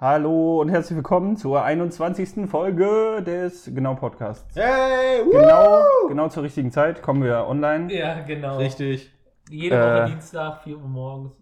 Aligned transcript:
Hallo 0.00 0.60
und 0.60 0.68
herzlich 0.68 0.94
willkommen 0.96 1.36
zur 1.36 1.64
21. 1.64 2.48
Folge 2.48 3.20
des 3.26 3.64
Genau 3.74 3.96
Podcasts. 3.96 4.54
Hey, 4.54 5.24
woo! 5.26 5.32
Genau, 5.32 5.82
genau 6.08 6.28
zur 6.28 6.44
richtigen 6.44 6.70
Zeit 6.70 7.02
kommen 7.02 7.24
wir 7.24 7.46
online. 7.48 7.92
Ja, 7.92 8.20
genau. 8.20 8.58
Richtig. 8.58 9.12
Jede 9.50 9.76
Woche 9.76 10.02
Äh, 10.04 10.06
Dienstag, 10.10 10.62
4 10.62 10.76
Uhr 10.78 10.86
morgens. 10.88 11.32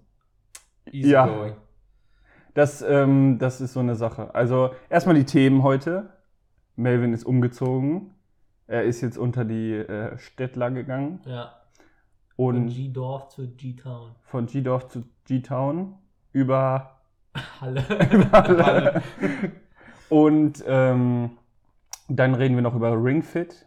Easy 0.91 1.11
Ja. 1.11 1.27
going. 1.27 1.55
Das, 2.55 2.81
ähm, 2.81 3.39
das 3.39 3.61
ist 3.61 3.75
so 3.75 3.81
eine 3.81 3.95
Sache. 3.95 4.35
Also 4.35 4.71
erstmal 4.89 5.17
die 5.17 5.25
Themen 5.27 5.63
heute. 5.63 6.09
Melvin 6.77 7.13
ist 7.13 7.25
umgezogen. 7.25 8.15
Er 8.67 8.85
ist 8.85 9.03
jetzt 9.03 9.19
unter 9.19 9.45
die 9.45 9.73
äh, 9.75 10.17
Städtler 10.17 10.71
gegangen 10.71 11.21
Ja. 11.27 11.53
Von 12.37 12.57
und 12.57 12.69
G-Dorf 12.69 13.29
zu 13.29 13.49
G-Town. 13.49 14.13
von 14.23 14.47
G-Dorf 14.47 14.89
zu 14.89 15.05
G-Town 15.27 15.95
über 16.33 16.96
Halle. 17.61 17.85
Halle. 18.33 19.03
Und 20.09 20.65
ähm, 20.67 21.31
dann 22.09 22.35
reden 22.35 22.55
wir 22.55 22.63
noch 22.63 22.75
über 22.75 22.93
Ringfit, 22.93 23.67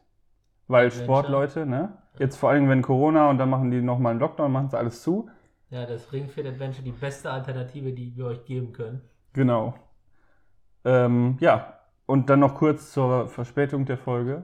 weil. 0.67 0.91
Sportleute, 0.91 1.65
ne? 1.65 1.97
Jetzt 2.17 2.35
vor 2.35 2.49
allem, 2.49 2.67
wenn 2.69 2.81
Corona 2.81 3.29
und 3.29 3.37
dann 3.37 3.49
machen 3.49 3.71
die 3.71 3.81
nochmal 3.81 4.11
einen 4.11 4.19
Lockdown, 4.19 4.51
machen 4.51 4.69
sie 4.69 4.77
alles 4.77 5.01
zu. 5.01 5.29
ja, 5.69 5.85
das 5.85 6.11
Ring 6.11 6.27
Fit 6.27 6.45
Adventure, 6.45 6.83
die 6.83 6.91
beste 6.91 7.31
Alternative, 7.31 7.93
die 7.93 8.15
wir 8.15 8.25
euch 8.25 8.43
geben 8.45 8.73
können. 8.73 9.01
Genau. 9.33 9.75
Ähm, 10.83 11.37
ja, 11.39 11.79
und 12.05 12.29
dann 12.29 12.39
noch 12.39 12.55
kurz 12.55 12.91
zur 12.91 13.27
Verspätung 13.27 13.85
der 13.85 13.97
Folge. 13.97 14.43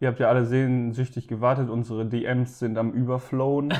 Ihr 0.00 0.08
habt 0.08 0.20
ja 0.20 0.28
alle 0.28 0.44
sehnsüchtig 0.44 1.26
gewartet, 1.26 1.70
unsere 1.70 2.06
DMs 2.06 2.58
sind 2.58 2.78
am 2.78 2.92
Überflowen. 2.92 3.72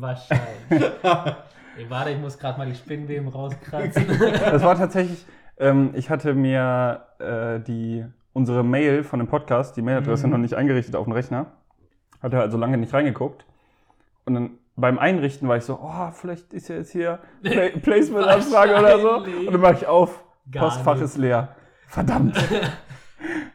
Wahrscheinlich. 0.00 0.44
Ey, 1.76 1.88
warte, 1.90 2.10
ich 2.10 2.18
muss 2.18 2.38
gerade 2.38 2.58
mal 2.58 2.66
die 2.66 2.74
Spinnweben 2.74 3.28
rauskratzen. 3.28 4.06
Das 4.50 4.62
war 4.62 4.76
tatsächlich, 4.76 5.24
ähm, 5.58 5.90
ich 5.94 6.08
hatte 6.10 6.34
mir 6.34 7.02
äh, 7.18 7.60
die, 7.60 8.04
unsere 8.32 8.62
Mail 8.64 9.02
von 9.02 9.18
dem 9.18 9.28
Podcast, 9.28 9.76
die 9.76 9.82
Mailadresse 9.82 10.26
Mhm. 10.26 10.32
noch 10.32 10.38
nicht 10.38 10.54
eingerichtet 10.54 10.94
auf 10.96 11.04
dem 11.04 11.12
Rechner. 11.12 11.46
Hatte 12.22 12.40
also 12.40 12.56
lange 12.58 12.78
nicht 12.78 12.92
reingeguckt. 12.94 13.44
Und 14.24 14.34
dann 14.34 14.50
beim 14.76 14.98
Einrichten 14.98 15.48
war 15.48 15.56
ich 15.56 15.64
so, 15.64 15.78
oh, 15.82 16.10
vielleicht 16.12 16.52
ist 16.54 16.68
ja 16.68 16.76
jetzt 16.76 16.90
hier 16.92 17.18
Pla 17.42 17.68
Placement-Anfrage 17.82 18.76
oder 18.78 18.98
so. 18.98 19.10
Und 19.18 19.52
dann 19.52 19.60
mache 19.60 19.74
ich 19.74 19.86
auf, 19.86 20.24
Gar 20.50 20.64
Postfach 20.64 20.94
nicht. 20.94 21.04
ist 21.04 21.16
leer. 21.18 21.54
Verdammt. 21.86 22.36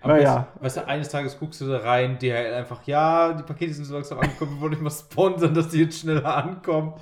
Aber 0.02 0.14
Naja. 0.16 0.48
weißt, 0.56 0.64
weißt 0.64 0.78
du, 0.78 0.88
eines 0.88 1.10
Tages 1.10 1.38
guckst 1.38 1.60
du 1.60 1.68
da 1.68 1.80
rein, 1.80 2.18
DHL 2.20 2.54
einfach, 2.54 2.84
ja, 2.88 3.34
die 3.34 3.44
Pakete 3.44 3.74
sind 3.74 3.84
so 3.86 3.94
langsam 3.96 4.20
angekommen, 4.20 4.56
wir 4.56 4.62
wollen 4.62 4.72
nicht 4.72 4.82
mal 4.82 4.90
sponsern, 4.92 5.54
dass 5.54 5.70
die 5.70 5.80
jetzt 5.82 6.00
schneller 6.00 6.38
ankommen. 6.38 6.94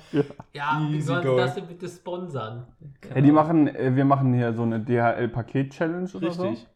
ja, 0.52 0.80
wie 0.80 0.96
Easy 0.96 1.02
sollen 1.02 1.22
sie 1.22 1.36
das 1.36 1.54
denn 1.54 1.66
bitte 1.66 1.88
sponsern? 1.88 2.66
Ja, 3.14 3.20
die 3.20 3.30
machen, 3.32 3.68
äh, 3.68 3.94
wir 3.94 4.04
machen 4.04 4.34
hier 4.34 4.52
so 4.52 4.62
eine 4.62 4.80
DHL-Paket-Challenge 4.80 6.10
oder 6.12 6.32
so. 6.32 6.48
Richtig, 6.48 6.66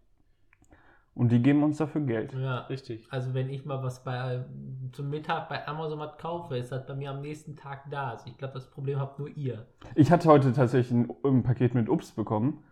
Und 1.14 1.32
die 1.32 1.42
geben 1.42 1.62
uns 1.64 1.78
dafür 1.78 2.02
Geld. 2.02 2.32
Ja. 2.34 2.60
richtig. 2.66 3.06
Also 3.10 3.34
wenn 3.34 3.50
ich 3.50 3.64
mal 3.64 3.82
was 3.82 4.04
bei 4.04 4.44
zum 4.92 5.10
Mittag 5.10 5.48
bei 5.48 5.66
Amazon 5.66 5.98
was 5.98 6.16
kaufe, 6.18 6.56
ist 6.56 6.70
das 6.70 6.86
bei 6.86 6.94
mir 6.94 7.10
am 7.10 7.20
nächsten 7.20 7.56
Tag 7.56 7.90
da. 7.90 8.10
Also 8.10 8.26
ich 8.28 8.38
glaube, 8.38 8.54
das 8.54 8.70
Problem 8.70 9.00
habt 9.00 9.18
nur 9.18 9.28
ihr. 9.28 9.66
Ich 9.96 10.12
hatte 10.12 10.28
heute 10.28 10.52
tatsächlich 10.52 10.92
ein, 10.92 11.12
ein 11.24 11.42
Paket 11.42 11.74
mit 11.74 11.88
Obst 11.88 12.14
bekommen. 12.14 12.62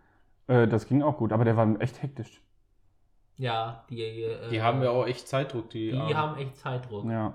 Äh, 0.47 0.67
das 0.67 0.87
ging 0.87 1.03
auch 1.03 1.17
gut, 1.17 1.33
aber 1.33 1.43
der 1.43 1.57
war 1.57 1.79
echt 1.81 2.01
hektisch. 2.01 2.41
Ja, 3.41 3.85
die. 3.89 4.01
Äh, 4.23 4.49
Die 4.49 4.61
haben 4.61 4.83
ja 4.83 4.91
auch 4.91 5.07
echt 5.07 5.27
Zeitdruck, 5.27 5.69
die. 5.71 5.91
Die 5.91 5.97
Armen. 5.97 6.15
haben 6.17 6.37
echt 6.37 6.57
Zeitdruck. 6.57 7.05
Ja. 7.09 7.33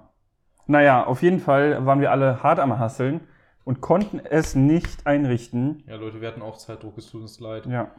Naja, 0.66 1.04
auf 1.04 1.20
jeden 1.22 1.40
Fall 1.40 1.84
waren 1.84 2.00
wir 2.00 2.10
alle 2.12 2.42
hart 2.44 2.60
am 2.60 2.78
Hasseln 2.78 3.20
und 3.64 3.80
konnten 3.80 4.20
es 4.20 4.54
nicht 4.54 5.04
einrichten. 5.06 5.82
Ja, 5.88 5.96
Leute, 5.96 6.20
wir 6.20 6.28
hatten 6.28 6.42
auch 6.42 6.58
Zeitdruck, 6.58 6.96
es 6.98 7.10
tut 7.10 7.22
uns 7.22 7.40
leid. 7.40 7.66
Ja, 7.66 7.90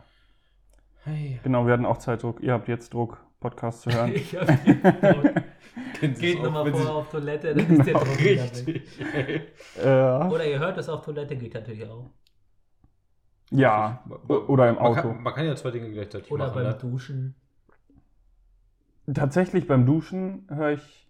Hey. 1.03 1.39
genau, 1.43 1.65
wir 1.65 1.73
hatten 1.73 1.85
auch 1.85 1.97
Zeitdruck. 1.97 2.39
Ihr 2.41 2.53
habt 2.53 2.67
jetzt 2.69 2.93
Druck, 2.93 3.17
Podcast 3.41 3.81
zu 3.81 3.91
hören. 3.91 4.11
ich 4.15 4.35
hab 4.37 4.47
Druck. 4.47 5.33
Geht 6.19 6.41
nochmal 6.43 6.69
vorher 6.71 6.91
auf 6.95 7.09
Toilette, 7.09 7.55
dann 7.55 7.67
ist 7.77 7.85
der 7.87 7.93
Genau, 7.93 7.99
Druck 8.05 8.19
wieder 8.19 8.43
weg. 8.43 8.51
Richtig. 8.67 9.83
äh, 9.83 10.27
Oder 10.29 10.45
ihr 10.45 10.59
hört 10.59 10.77
es 10.77 10.87
auf 10.89 11.01
Toilette, 11.03 11.35
geht 11.35 11.53
natürlich 11.53 11.85
auch. 11.87 12.09
ja, 13.51 14.01
Man- 14.05 14.19
oder 14.47 14.69
im 14.69 14.75
man 14.75 14.83
Auto. 14.85 15.01
Kann, 15.01 15.23
man 15.23 15.33
kann 15.33 15.45
ja 15.45 15.55
zwei 15.55 15.71
Dinge 15.71 15.91
gleichzeitig 15.91 16.31
Oder 16.31 16.47
machen. 16.47 16.55
beim 16.63 16.67
Ne? 16.71 16.77
Duschen. 16.77 17.35
Tatsächlich 19.13 19.67
beim 19.67 19.85
Duschen 19.85 20.47
höre 20.49 20.71
ich 20.73 21.07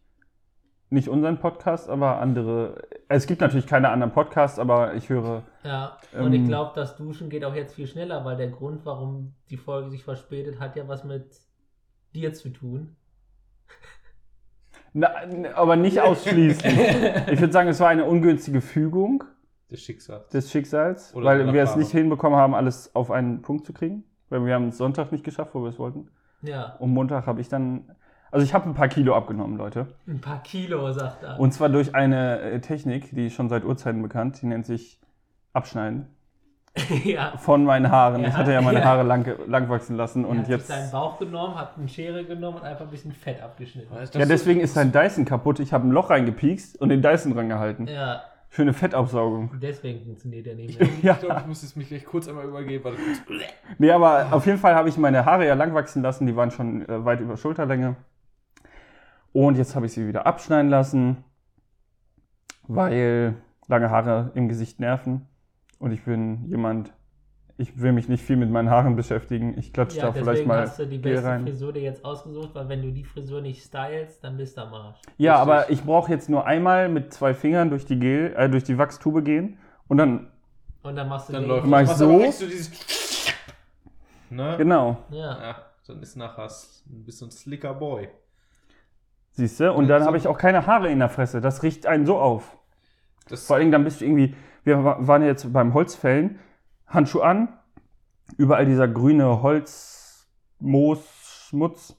nicht 0.90 1.10
unseren 1.10 1.40
Podcast, 1.40 1.90
aber 1.90 2.20
andere. 2.20 2.82
Es 3.10 3.26
gibt 3.28 3.42
natürlich 3.42 3.68
keine 3.68 3.90
anderen 3.90 4.14
Podcasts, 4.14 4.60
aber 4.60 4.94
ich 4.94 5.10
höre. 5.10 5.44
Ja, 5.64 5.98
und 6.18 6.32
ich 6.34 6.42
Ähm. 6.42 6.48
glaube, 6.48 6.72
das 6.76 6.96
Duschen 6.96 7.30
geht 7.30 7.44
auch 7.44 7.56
jetzt 7.56 7.76
viel 7.76 7.88
schneller, 7.88 8.24
weil 8.24 8.38
der 8.38 8.50
Grund, 8.50 8.86
warum 8.86 9.34
die 9.50 9.58
Folge 9.58 9.90
sich 9.90 10.04
verspätet, 10.04 10.60
hat 10.60 10.76
ja 10.76 10.88
was 10.88 11.04
mit 11.04 11.26
dir 12.14 12.34
zu 12.34 12.50
tun. 12.50 12.96
Na, 14.94 15.10
aber 15.56 15.76
nicht 15.76 16.00
ausschließlich. 16.00 16.74
ich 17.32 17.40
würde 17.40 17.52
sagen, 17.54 17.70
es 17.70 17.80
war 17.80 17.90
eine 17.90 18.06
ungünstige 18.06 18.62
Fügung 18.62 19.24
Das 19.70 19.82
Schicksal. 19.82 20.26
des 20.32 20.50
Schicksals, 20.52 21.14
Oder 21.14 21.26
weil 21.26 21.54
wir 21.54 21.64
es 21.64 21.76
nicht 21.76 21.92
hinbekommen 21.92 22.38
haben, 22.40 22.56
alles 22.56 22.96
auf 22.96 23.12
einen 23.12 23.42
Punkt 23.42 23.66
zu 23.66 23.74
kriegen. 23.74 24.04
Weil 24.30 24.46
wir 24.46 24.54
haben 24.54 24.70
es 24.70 24.78
Sonntag 24.78 25.12
nicht 25.12 25.24
geschafft, 25.24 25.54
wo 25.54 25.62
wir 25.64 25.70
es 25.70 25.80
wollten. 25.80 26.10
Ja, 26.42 26.76
Und 26.80 26.92
Montag 26.92 27.28
habe 27.28 27.42
ich 27.42 27.50
dann. 27.50 27.96
Also 28.30 28.46
ich 28.46 28.54
habe 28.54 28.68
ein 28.70 28.74
paar 28.74 28.90
Kilo 28.90 29.16
abgenommen, 29.16 29.58
Leute. 29.58 29.88
ein 30.06 30.20
paar 30.20 30.44
Kilo, 30.44 30.92
sagt 30.92 31.24
er. 31.24 31.40
Und 31.40 31.54
zwar 31.54 31.70
durch 31.70 31.96
eine 31.96 32.42
äh, 32.42 32.60
Technik, 32.60 33.12
die 33.16 33.28
ist 33.28 33.34
schon 33.34 33.48
seit 33.48 33.64
Urzeiten 33.64 34.02
bekannt, 34.02 34.42
die 34.42 34.48
nennt 34.48 34.66
sich 34.66 35.00
Abschneiden 35.54 36.08
ja. 37.06 37.38
von 37.38 37.64
meinen 37.64 37.90
Haaren. 37.90 38.22
Ja, 38.22 38.28
ich 38.28 38.36
hatte 38.36 38.52
ja 38.52 38.62
meine 38.62 38.80
ja. 38.80 38.86
Haare 38.86 39.04
lang, 39.04 39.26
lang 39.48 39.70
wachsen 39.70 39.96
lassen 39.96 40.26
er 40.26 40.30
und 40.30 40.40
hat 40.40 40.50
jetzt. 40.50 40.68
sich 40.68 40.76
seinen 40.76 40.92
Bauch 40.92 41.18
genommen, 41.18 41.56
hat 41.56 41.78
eine 41.78 41.88
Schere 41.88 42.26
genommen 42.26 42.58
und 42.58 42.64
einfach 42.64 42.86
ein 42.86 42.92
bisschen 42.92 43.14
Fett 43.14 43.42
abgeschnitten. 43.42 43.96
Ja, 44.14 44.26
deswegen 44.26 44.60
ist 44.60 44.74
sein 44.74 44.92
Dyson 44.92 45.24
kaputt. 45.24 45.60
Ich 45.60 45.72
habe 45.72 45.88
ein 45.88 45.92
Loch 45.92 46.10
reingepiekst 46.10 46.80
und 46.82 46.90
den 46.90 47.02
Dyson 47.02 47.34
dran 47.34 47.48
gehalten. 47.48 47.88
Ja, 47.88 48.22
Für 48.58 48.64
eine 48.64 48.74
Fettaufsaugung. 48.74 49.52
deswegen 49.62 50.04
funktioniert 50.04 50.48
der 50.48 50.56
nicht 50.56 50.80
mehr. 50.80 50.90
Ja. 51.04 51.14
Ich 51.14 51.20
glaube, 51.20 51.42
ich 51.42 51.46
muss 51.46 51.62
jetzt 51.62 51.78
mich 51.78 51.90
gleich 51.90 52.04
kurz 52.06 52.28
einmal 52.28 52.48
übergeben. 52.48 52.84
Warte 52.86 52.98
kurz. 52.98 53.22
Nee, 53.78 53.92
aber 53.92 54.30
auf 54.34 54.48
jeden 54.48 54.58
Fall 54.58 54.74
habe 54.74 54.90
ich 54.90 54.98
meine 54.98 55.26
Haare 55.26 55.46
ja 55.46 55.54
lang 55.54 55.76
wachsen 55.76 56.02
lassen. 56.02 56.26
Die 56.26 56.36
waren 56.36 56.50
schon 56.50 56.82
äh, 56.90 57.06
weit 57.06 57.20
über 57.20 57.38
Schulterlänge. 57.38 57.98
Und 59.32 59.58
jetzt 59.60 59.76
habe 59.76 59.86
ich 59.86 59.92
sie 59.92 60.08
wieder 60.08 60.26
abschneiden 60.26 60.72
lassen, 60.72 61.24
weil 62.64 63.36
lange 63.68 63.92
Haare 63.92 64.32
im 64.34 64.50
Gesicht 64.50 64.80
nerven. 64.80 65.28
Und 65.78 65.92
ich 65.92 66.04
bin 66.06 66.46
jemand, 66.50 66.94
ich 67.58 67.82
will 67.82 67.92
mich 67.92 68.08
nicht 68.08 68.24
viel 68.24 68.38
mit 68.38 68.52
meinen 68.52 68.70
Haaren 68.70 68.96
beschäftigen. 68.96 69.58
Ich 69.58 69.74
klatsche 69.74 69.98
Ja, 69.98 70.06
da 70.08 70.12
vielleicht 70.14 70.28
deswegen 70.30 70.48
mal 70.48 70.62
hast 70.62 70.78
du 70.80 70.86
die 70.86 70.98
beste 71.00 71.26
rein. 71.28 71.44
Frisur 71.44 71.74
dir 71.74 71.82
jetzt 71.82 72.06
ausgesucht, 72.06 72.50
weil 72.54 72.70
wenn 72.70 72.82
du 72.84 72.92
die 72.92 73.04
Frisur 73.04 73.42
nicht 73.42 73.64
stylst, 73.64 74.24
dann 74.24 74.38
bist 74.38 74.58
du 74.58 74.62
am 74.62 74.74
Arsch. 74.74 74.98
Ja, 75.18 75.38
Richtig. 75.42 75.54
aber 75.54 75.70
ich 75.72 75.84
brauche 75.84 76.12
jetzt 76.12 76.30
nur 76.30 76.46
einmal 76.46 76.88
mit 76.90 77.14
zwei 77.14 77.34
Fingern 77.34 77.70
durch 77.70 77.86
die 77.86 77.98
Gel, 78.00 78.34
äh, 78.38 78.48
durch 78.50 78.64
die 78.64 78.78
Wachstube 78.78 79.24
gehen 79.24 79.58
und 79.88 79.98
dann, 79.98 80.28
Und 80.84 80.96
dann 80.96 81.10
machst 81.10 81.30
du 81.30 81.34
Dann 81.34 81.42
den- 81.44 81.50
läuft 81.50 81.68
Mach 81.68 81.82
ich 81.82 81.88
Machst 81.88 82.00
so? 82.00 82.32
so 82.32 82.46
dieses. 82.46 82.72
Ne? 84.30 84.56
genau, 84.58 84.98
Ja. 85.10 85.42
Ja, 85.42 85.56
dann 85.88 86.02
ist 86.02 86.16
nachher 86.18 86.44
ein 86.90 87.04
bisschen 87.06 87.32
slicker 87.32 87.74
Boy. 87.74 88.10
siehst 89.32 89.60
du? 89.60 89.72
Und 89.74 89.88
dann 89.88 90.02
So. 90.02 90.08
habe 90.08 90.18
ich 90.18 90.28
auch 90.28 90.38
keine 90.38 90.66
Haare 90.68 90.90
in 90.90 91.00
der 91.00 91.10
Fresse. 91.10 91.42
Das 91.42 91.64
riecht 91.64 91.88
einen 91.88 92.06
so 92.06 92.18
auf. 92.20 92.58
Das, 93.30 93.46
Vor 93.48 93.56
allem 93.58 93.72
dann 93.72 93.84
bist 93.84 94.02
du 94.02 94.06
irgendwie, 94.06 94.36
wir 94.64 94.84
wa- 94.84 94.98
waren 95.00 95.24
jetzt 95.24 95.52
beim 95.52 95.74
Holzfällen, 95.74 96.40
Handschuh 96.88 97.22
an, 97.22 97.50
überall 98.38 98.66
dieser 98.66 98.88
grüne 98.88 99.42
Holz, 99.42 100.28
Moos, 100.60 101.46
Schmutz. 101.48 101.96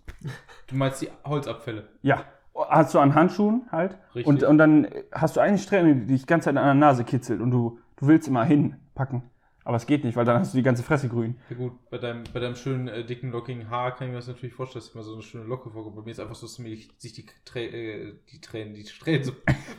du 0.66 0.76
meinst 0.76 1.02
die 1.02 1.08
Holzabfälle. 1.24 1.88
Ja, 2.02 2.24
hast 2.68 2.94
du 2.94 2.98
an 2.98 3.14
Handschuhen 3.14 3.66
halt. 3.70 3.98
Richtig. 4.14 4.26
Und, 4.26 4.42
und 4.42 4.58
dann 4.58 4.88
hast 5.12 5.36
du 5.36 5.40
eine 5.40 5.58
Strähne, 5.58 5.94
die 5.94 6.06
dich 6.06 6.22
die 6.22 6.26
ganze 6.26 6.46
Zeit 6.46 6.56
an 6.56 6.64
der 6.64 6.74
Nase 6.74 7.04
kitzelt 7.04 7.40
und 7.40 7.50
du, 7.50 7.78
du 7.96 8.06
willst 8.08 8.28
immer 8.28 8.44
hinpacken. 8.44 9.22
Aber 9.68 9.76
es 9.76 9.84
geht 9.84 10.02
nicht, 10.02 10.16
weil 10.16 10.24
dann 10.24 10.40
hast 10.40 10.54
du 10.54 10.56
die 10.56 10.62
ganze 10.62 10.82
Fresse 10.82 11.10
grün. 11.10 11.36
Ja 11.50 11.56
gut, 11.56 11.74
bei 11.90 11.98
deinem, 11.98 12.24
bei 12.32 12.40
deinem 12.40 12.56
schönen, 12.56 12.88
äh, 12.88 13.04
dicken, 13.04 13.30
lockigen 13.32 13.68
Haar 13.68 13.94
kann 13.94 14.06
ich 14.06 14.12
mir 14.12 14.16
das 14.18 14.26
natürlich 14.26 14.54
vorstellen, 14.54 14.82
dass 14.82 14.94
immer 14.94 15.04
so 15.04 15.12
eine 15.12 15.22
schöne 15.22 15.44
Locke 15.44 15.68
vorkommt. 15.70 15.94
Bei 15.96 16.00
mir 16.02 16.12
ist 16.12 16.20
einfach 16.20 16.34
so, 16.36 16.46
dass 16.46 16.58
mir 16.58 16.70
die- 16.74 16.88
sich 16.96 17.12
die, 17.12 17.26
Trä 17.44 17.66
äh, 17.66 18.14
die 18.32 18.40
Tränen, 18.40 18.72
die 18.72 18.86
Strähnen 18.86 19.24
so, 19.24 19.32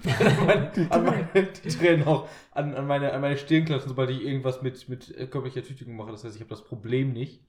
an, 0.47 0.69
an 0.91 1.05
meine, 1.05 1.27
die 1.65 1.69
Tränen 1.69 2.05
auch 2.05 2.27
an, 2.51 2.75
an, 2.75 2.85
meine, 2.85 3.11
an 3.13 3.21
meine 3.21 3.37
Stirn 3.37 3.65
klatschen, 3.65 3.89
sobald 3.89 4.11
ich 4.11 4.21
irgendwas 4.23 4.61
mit, 4.61 4.87
mit 4.89 5.09
äh, 5.17 5.25
körperlicher 5.25 5.63
Tüchtigung 5.63 5.95
mache. 5.95 6.11
Das 6.11 6.23
heißt, 6.23 6.35
ich 6.35 6.41
habe 6.41 6.51
das 6.51 6.63
Problem 6.63 7.11
nicht. 7.11 7.41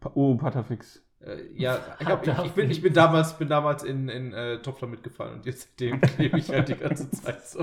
Pa- 0.00 0.10
Oh, 0.14 0.34
Patafix. 0.36 1.00
Äh, 1.24 1.42
ja, 1.56 1.78
ich, 1.98 2.06
hab, 2.06 2.26
ich, 2.26 2.44
ich, 2.44 2.52
bin, 2.52 2.70
ich 2.70 2.82
bin 2.82 2.92
damals, 2.92 3.38
bin 3.38 3.48
damals 3.48 3.82
in, 3.82 4.08
in 4.08 4.32
äh, 4.32 4.58
Topfler 4.58 4.88
mitgefallen 4.88 5.34
und 5.34 5.46
jetzt 5.46 5.68
seitdem 5.70 6.00
klebe 6.00 6.38
ich 6.38 6.48
halt 6.50 6.68
die 6.68 6.76
ganze 6.76 7.10
Zeit 7.10 7.46
so. 7.46 7.60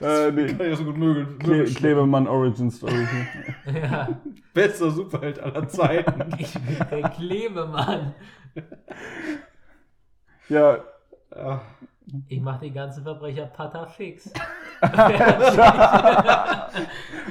Äh, 0.00 0.32
nee. 0.32 0.46
Kann 0.46 0.60
ich 0.60 0.68
ja 0.68 0.76
so 0.76 0.84
gut 0.84 0.96
mögen. 0.96 1.38
Kle 1.38 1.64
Klebemann 1.64 2.26
Origin 2.26 2.70
Story. 2.70 3.06
ja. 3.74 4.20
Bester 4.52 4.90
Superheld 4.90 5.38
aller 5.38 5.68
Zeiten. 5.68 6.34
Ich 6.38 6.54
bin 6.54 6.76
der 6.90 7.08
Klebemann. 7.10 8.14
ja, 10.48 10.78
Ah, 11.36 11.60
Ich 12.28 12.40
mache 12.40 12.66
die 12.66 12.72
ganzen 12.72 13.02
Verbrecher 13.02 13.46
Pata 13.46 13.86
fix. 13.86 14.30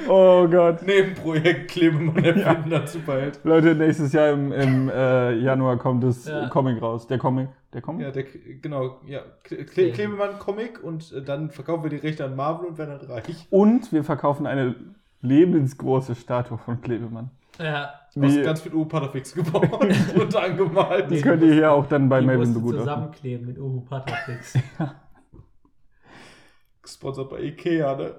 oh 0.08 0.48
Gott. 0.48 0.82
Nebenprojekt 0.82 1.70
Klebemann 1.70 2.24
erfindender 2.24 2.84
Superheld. 2.86 3.38
Leute, 3.44 3.74
nächstes 3.76 4.12
Jahr 4.12 4.30
im, 4.30 4.50
im 4.52 4.88
äh, 4.88 5.34
Januar 5.34 5.76
kommt 5.76 6.02
das 6.02 6.26
Ja. 6.26 6.48
Comic 6.48 6.82
raus. 6.82 7.06
Der 7.06 7.18
Comic. 7.18 7.48
Der 7.72 7.82
Comic? 7.82 8.04
Ja, 8.04 8.10
der, 8.10 8.24
genau, 8.60 9.00
ja. 9.06 9.20
Kle 9.44 9.64
Kle 9.64 9.92
Klebemann 9.92 10.38
Comic 10.40 10.82
und 10.82 11.12
äh, 11.12 11.22
dann 11.22 11.50
verkaufen 11.50 11.84
wir 11.84 11.90
die 11.90 11.96
Rechte 11.96 12.24
an 12.24 12.34
Marvel 12.34 12.66
und 12.68 12.76
werden 12.78 12.90
halt 12.90 13.08
reich. 13.08 13.46
Und 13.50 13.92
wir 13.92 14.02
verkaufen 14.02 14.46
eine 14.46 14.74
lebensgroße 15.20 16.14
Statue 16.16 16.58
von 16.58 16.80
Klebemann. 16.80 17.30
ja, 17.58 17.94
Aus 18.16 18.32
Die, 18.32 18.42
ganz 18.42 18.60
viel 18.60 18.72
U-Patafix 18.74 19.34
gebaut 19.34 19.68
und 20.14 20.36
angemalt. 20.36 21.10
die 21.10 21.20
könnt 21.20 21.42
ihr 21.42 21.52
hier 21.52 21.72
auch 21.72 21.86
dann 21.86 22.08
bei 22.08 22.20
Melvin 22.22 22.54
du 22.54 22.60
begutachten. 22.60 22.80
zusammenkleben 22.86 23.46
mit 23.46 23.58
Uhu 23.58 23.80
Pata 23.80 24.14
fix. 24.24 24.54
Gesponsert 26.82 27.30
bei 27.30 27.40
Ikea, 27.40 27.96
ne? 27.96 28.14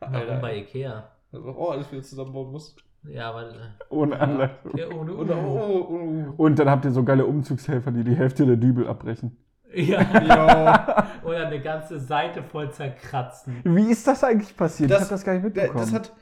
Warum 0.00 0.40
bei 0.40 0.58
Ikea? 0.58 1.10
Oh, 1.32 1.68
alles 1.70 1.90
wieder 1.90 2.02
zusammenbauen 2.02 2.52
muss. 2.52 2.76
Ja, 3.04 3.30
aber. 3.30 3.50
äh, 3.50 3.54
Ohne 3.90 4.18
Anleitung. 4.20 4.76
Ja, 4.76 4.88
ohne 4.90 5.12
Oder, 5.14 5.36
Uhu. 5.38 5.58
oh, 5.58 5.86
oh, 5.90 6.24
oh. 6.38 6.42
Und 6.42 6.58
dann 6.58 6.68
habt 6.70 6.84
ihr 6.84 6.90
so 6.90 7.04
geile 7.04 7.24
Umzugshelfer, 7.26 7.90
die 7.90 8.04
die 8.04 8.14
Hälfte 8.14 8.44
der 8.46 8.56
Dübel 8.56 8.86
abbrechen. 8.86 9.36
Ja. 9.72 10.00
Ja, 10.22 11.06
Oder 11.24 11.46
eine 11.46 11.60
ganze 11.60 11.98
Seite 12.00 12.42
voll 12.42 12.70
zerkratzen. 12.72 13.60
Wie 13.64 13.90
ist 13.90 14.06
das 14.06 14.24
eigentlich 14.24 14.56
passiert? 14.56 14.90
Das- 14.90 14.98
ich 14.98 15.04
hab 15.04 15.10
das 15.10 15.24
gar 15.24 15.34
nicht 15.34 15.44
mitbekommen. 15.44 15.78
das 15.80 15.92
hat, 15.92 16.12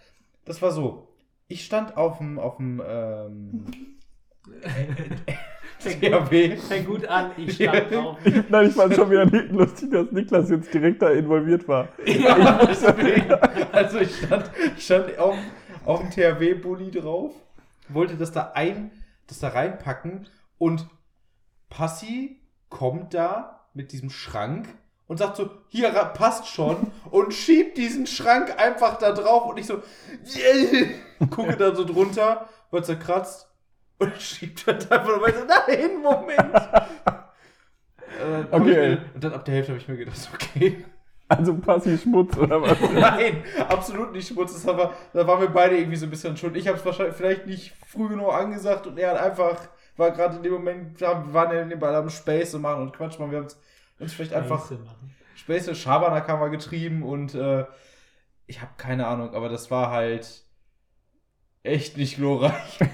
das 0.44 0.60
war 0.62 0.70
so. 0.72 1.08
Ich 1.48 1.64
stand 1.64 1.96
auf 1.96 2.18
dem, 2.18 2.38
auf 2.38 2.56
dem, 2.56 2.82
ähm, 2.86 3.66
Fängt 5.78 6.00
gut, 6.00 6.10
THW. 6.10 6.56
fängt 6.56 6.86
gut 6.86 7.06
an, 7.06 7.30
ich 7.36 7.54
stand 7.62 7.94
auf. 7.94 8.18
Nein, 8.48 8.68
ich 8.68 8.74
fand 8.74 8.94
schon 8.94 9.10
wieder 9.10 9.26
nicht 9.26 9.52
lustig, 9.52 9.90
dass 9.90 10.10
Niklas 10.10 10.50
jetzt 10.50 10.72
direkt 10.72 11.02
da 11.02 11.10
involviert 11.10 11.68
war. 11.68 11.88
Ja, 12.04 12.64
deswegen. 12.66 13.32
Also 13.72 13.98
ich 13.98 14.16
stand, 14.16 14.50
ich 14.76 14.84
stand 14.84 15.18
auf, 15.18 15.36
auf 15.84 16.00
dem 16.00 16.10
THW-Bulli 16.10 16.90
drauf, 16.90 17.34
wollte 17.88 18.16
das 18.16 18.32
da 18.32 18.52
ein, 18.54 18.90
das 19.26 19.38
da 19.40 19.48
reinpacken 19.48 20.28
und 20.58 20.86
Passi 21.68 22.40
kommt 22.68 23.14
da 23.14 23.66
mit 23.74 23.92
diesem 23.92 24.10
Schrank 24.10 24.68
und 25.08 25.18
sagt 25.18 25.36
so, 25.36 25.50
hier 25.68 25.90
passt 25.90 26.46
schon 26.48 26.90
und 27.10 27.32
schiebt 27.32 27.76
diesen 27.78 28.06
Schrank 28.06 28.54
einfach 28.60 28.98
da 28.98 29.12
drauf 29.12 29.46
und 29.46 29.58
ich 29.58 29.66
so, 29.66 29.82
yeah, 30.36 30.88
gucke 31.30 31.56
da 31.56 31.74
so 31.74 31.84
drunter, 31.84 32.48
wird 32.70 32.86
zerkratzt 32.86 33.48
und 33.98 34.12
schiebt 34.20 34.66
das 34.66 34.90
einfach 34.90 35.08
nur 35.08 35.22
weiter. 35.22 35.44
Nein, 35.46 36.02
Moment. 36.02 36.54
Äh, 38.20 38.44
Okay. 38.50 38.60
mir- 38.64 39.04
Und 39.14 39.24
dann 39.24 39.32
ab 39.34 39.44
der 39.44 39.54
Hälfte 39.54 39.72
habe 39.72 39.80
ich 39.80 39.88
mir 39.88 39.96
gedacht, 39.96 40.28
okay. 40.34 40.84
Also 41.28 41.54
Passi 41.56 41.98
Schmutz 41.98 42.36
oder 42.36 42.62
was? 42.62 42.78
Nein, 42.94 43.42
absolut 43.68 44.12
nicht 44.12 44.28
Schmutz. 44.28 44.52
Das 44.52 44.64
war, 44.66 44.92
da 45.12 45.26
waren 45.26 45.40
wir 45.40 45.48
beide 45.48 45.76
irgendwie 45.76 45.96
so 45.96 46.06
ein 46.06 46.10
bisschen 46.10 46.36
schuld. 46.36 46.56
Ich 46.56 46.68
habe 46.68 46.78
es 46.78 46.84
wahrscheinlich 46.84 47.16
vielleicht 47.16 47.46
nicht 47.46 47.74
früh 47.88 48.08
genug 48.08 48.32
angesagt 48.32 48.86
und 48.86 48.96
er 48.98 49.10
hat 49.10 49.20
einfach, 49.20 49.56
war 49.96 50.12
gerade 50.12 50.36
in 50.36 50.44
dem 50.44 50.52
Moment, 50.52 51.00
wir 51.00 51.24
waren 51.32 51.54
ja 51.56 51.64
nebenbei 51.64 51.92
am 51.96 52.10
Space 52.10 52.54
und 52.54 52.62
machen 52.62 52.82
und 52.82 52.92
Quatsch 52.96 53.18
machen. 53.18 53.32
Wir 53.32 53.38
haben 53.38 53.48
uns 53.98 54.12
vielleicht 54.12 54.32
einfach 54.32 54.70
und 55.68 55.76
Schabernack 55.76 56.28
haben 56.28 56.40
wir 56.40 56.50
getrieben 56.50 57.02
und 57.02 57.34
äh, 57.34 57.64
ich 58.46 58.60
habe 58.60 58.72
keine 58.76 59.06
Ahnung, 59.06 59.34
aber 59.34 59.48
das 59.48 59.70
war 59.70 59.90
halt 59.90 60.44
echt 61.62 61.96
nicht 61.96 62.16
glorreich. 62.16 62.78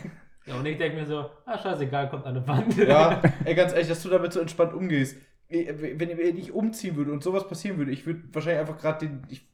Ja, 0.45 0.57
und 0.57 0.67
ich 0.67 0.77
denke 0.77 0.99
mir 0.99 1.07
so, 1.07 1.31
ah, 1.47 1.57
scheißegal, 1.57 2.09
kommt 2.09 2.27
an 2.27 2.37
eine 2.37 2.49
Wand. 2.49 2.77
ja, 2.77 3.23
ey, 3.45 3.55
ganz 3.55 3.73
ehrlich, 3.73 3.87
dass 3.87 4.03
du 4.03 4.09
damit 4.09 4.33
so 4.33 4.41
entspannt 4.41 4.75
umgehst. 4.75 5.17
Wenn 5.49 6.11
ihr 6.11 6.35
nicht 6.35 6.51
umziehen 6.51 6.97
würde 6.97 7.13
und 7.13 7.23
sowas 7.23 7.47
passieren 7.47 7.79
würde, 7.79 7.93
ich 7.93 8.07
würde 8.07 8.23
wahrscheinlich 8.33 8.59
einfach 8.61 8.77
gerade 8.79 9.07
den. 9.07 9.23
Ich 9.29 9.47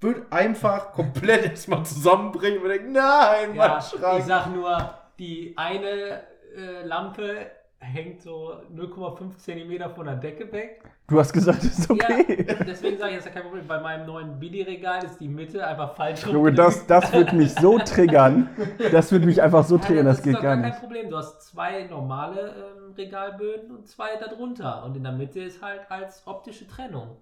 würde 0.00 0.26
einfach 0.30 0.90
komplett 0.92 1.44
erstmal 1.44 1.84
zusammenbringen 1.86 2.60
und 2.60 2.68
denken, 2.68 2.90
nein, 2.90 3.54
Ja, 3.54 3.80
Schrank. 3.80 4.18
ich 4.18 4.24
sag 4.24 4.52
nur, 4.52 4.92
die 5.20 5.54
eine 5.56 6.22
äh, 6.56 6.82
Lampe 6.84 7.52
hängt 7.80 8.20
so 8.20 8.54
0,5 8.74 9.36
Zentimeter 9.36 9.90
von 9.90 10.06
der 10.06 10.16
Decke 10.16 10.50
weg. 10.52 10.82
Du 11.06 11.18
hast 11.18 11.32
gesagt, 11.32 11.62
es 11.62 11.78
ist 11.78 11.90
okay. 11.90 12.44
Ja, 12.46 12.54
deswegen 12.64 12.98
sage 12.98 13.12
ich, 13.12 13.16
das 13.18 13.26
ist 13.26 13.34
ja 13.34 13.40
kein 13.40 13.42
Problem. 13.42 13.66
Bei 13.66 13.80
meinem 13.80 14.06
neuen 14.06 14.38
Billy-Regal 14.38 15.04
ist 15.04 15.18
die 15.18 15.28
Mitte 15.28 15.66
einfach 15.66 15.94
falsch 15.94 16.26
rum. 16.26 16.34
Junge, 16.34 16.52
das, 16.52 16.86
das 16.86 17.12
wird 17.12 17.32
mich 17.32 17.54
so 17.54 17.78
triggern. 17.78 18.50
Das 18.92 19.12
wird 19.12 19.24
mich 19.24 19.40
einfach 19.40 19.64
so 19.64 19.78
triggern, 19.78 20.06
das 20.06 20.18
ist 20.18 20.24
geht 20.24 20.40
gar 20.40 20.56
kein 20.56 20.62
nicht. 20.62 20.80
Problem. 20.80 21.08
Du 21.08 21.16
hast 21.16 21.42
zwei 21.42 21.84
normale 21.84 22.48
ähm, 22.48 22.92
Regalböden 22.96 23.70
und 23.70 23.86
zwei 23.86 24.16
darunter. 24.16 24.84
Und 24.84 24.96
in 24.96 25.04
der 25.04 25.12
Mitte 25.12 25.40
ist 25.40 25.62
halt 25.62 25.90
als 25.90 26.26
optische 26.26 26.66
Trennung. 26.66 27.16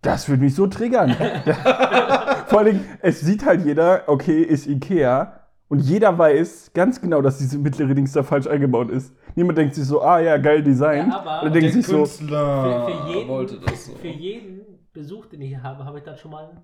Das 0.00 0.28
wird 0.28 0.40
mich 0.40 0.54
so 0.54 0.66
triggern. 0.66 1.14
Vor 2.46 2.60
allem, 2.60 2.84
es 3.00 3.20
sieht 3.20 3.44
halt 3.44 3.64
jeder, 3.64 4.04
okay, 4.06 4.42
ist 4.42 4.66
Ikea. 4.66 5.37
Und 5.68 5.80
jeder 5.80 6.16
weiß 6.16 6.72
ganz 6.72 7.00
genau, 7.00 7.20
dass 7.20 7.38
diese 7.38 7.58
mittlere 7.58 7.94
Dings 7.94 8.12
da 8.12 8.22
falsch 8.22 8.46
eingebaut 8.46 8.90
ist. 8.90 9.14
Niemand 9.34 9.58
denkt 9.58 9.74
sich 9.74 9.84
so, 9.84 10.00
ah 10.00 10.18
ja, 10.18 10.38
geil 10.38 10.62
Design. 10.62 11.10
Ja, 11.10 11.20
aber 11.20 11.42
Und 11.42 11.54
denkt 11.54 11.72
sich 11.72 11.86
so, 11.86 11.98
Künstler 11.98 12.86
für, 12.86 12.92
für, 12.92 13.12
jeden, 13.12 13.28
wollte 13.28 13.60
das 13.60 13.86
so. 13.86 13.92
für 13.92 14.08
jeden 14.08 14.88
Besuch, 14.94 15.26
den 15.26 15.42
ich 15.42 15.56
habe, 15.58 15.84
habe 15.84 15.98
ich 15.98 16.04
dann 16.04 16.16
schon 16.16 16.30
mal 16.30 16.44
ein 16.44 16.62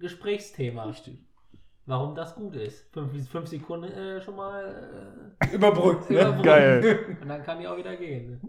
Gesprächsthema. 0.00 0.84
Richtig. 0.84 1.24
Warum 1.86 2.14
das 2.14 2.34
gut 2.34 2.56
ist. 2.56 2.92
Fünf, 2.92 3.28
fünf 3.30 3.48
Sekunden 3.48 3.90
äh, 3.90 4.20
schon 4.20 4.36
mal 4.36 5.32
Überbrückt, 5.52 6.10
äh, 6.10 6.14
ne? 6.14 6.20
überbrücken. 6.20 6.42
Geil. 6.42 7.16
Und 7.20 7.28
dann 7.28 7.42
kann 7.42 7.58
die 7.60 7.68
auch 7.68 7.76
wieder 7.76 7.96
gehen. 7.96 8.40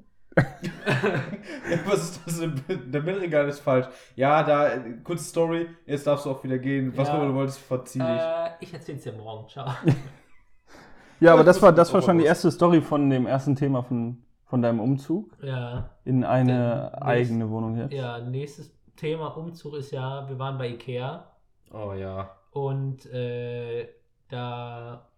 Was 1.86 2.04
ist 2.04 2.22
das? 2.26 2.40
denn? 2.40 2.92
Der 2.92 3.02
Mittelregal 3.02 3.48
ist 3.50 3.60
falsch. 3.60 3.88
Ja, 4.16 4.44
da, 4.44 4.70
kurze 5.04 5.26
Story, 5.26 5.68
jetzt 5.86 6.08
darfst 6.08 6.26
du 6.26 6.32
auch 6.32 6.44
wieder 6.44 6.58
gehen. 6.58 6.94
Was 6.96 7.08
Ja. 7.10 7.16
immer 7.16 7.28
du 7.28 7.34
wolltest, 7.36 7.60
verzieh 7.60 8.00
dich. 8.00 8.08
Äh, 8.08 8.50
ich 8.62 8.74
erzähl's 8.74 9.04
dir 9.04 9.14
morgen. 9.14 9.48
Ciao. 9.50 9.70
Ja, 11.20 11.34
aber 11.34 11.44
das 11.44 11.62
war, 11.62 11.72
das 11.72 11.94
war 11.94 12.02
schon 12.02 12.18
die 12.18 12.24
erste 12.24 12.50
Story 12.50 12.82
von 12.82 13.08
dem 13.08 13.28
ersten 13.28 13.56
Thema 13.56 13.84
von, 13.84 14.24
von 14.46 14.64
deinem 14.64 14.80
Umzug 14.80 15.38
ja. 15.44 15.92
in 16.04 16.24
eine 16.24 16.90
Der 16.94 17.04
eigene 17.06 17.48
Wohnung 17.52 17.78
jetzt. 17.78 17.94
Ja, 17.94 18.18
nächstes 18.18 18.74
Thema 18.96 19.28
Umzug 19.38 19.76
ist 19.76 19.92
ja, 19.92 20.28
wir 20.28 20.40
waren 20.40 20.58
bei 20.58 20.70
Ikea 20.70 21.26
Oh 21.72 21.94
ja. 21.94 22.32
und 22.54 23.06
äh, 23.14 23.88
da 24.30 25.11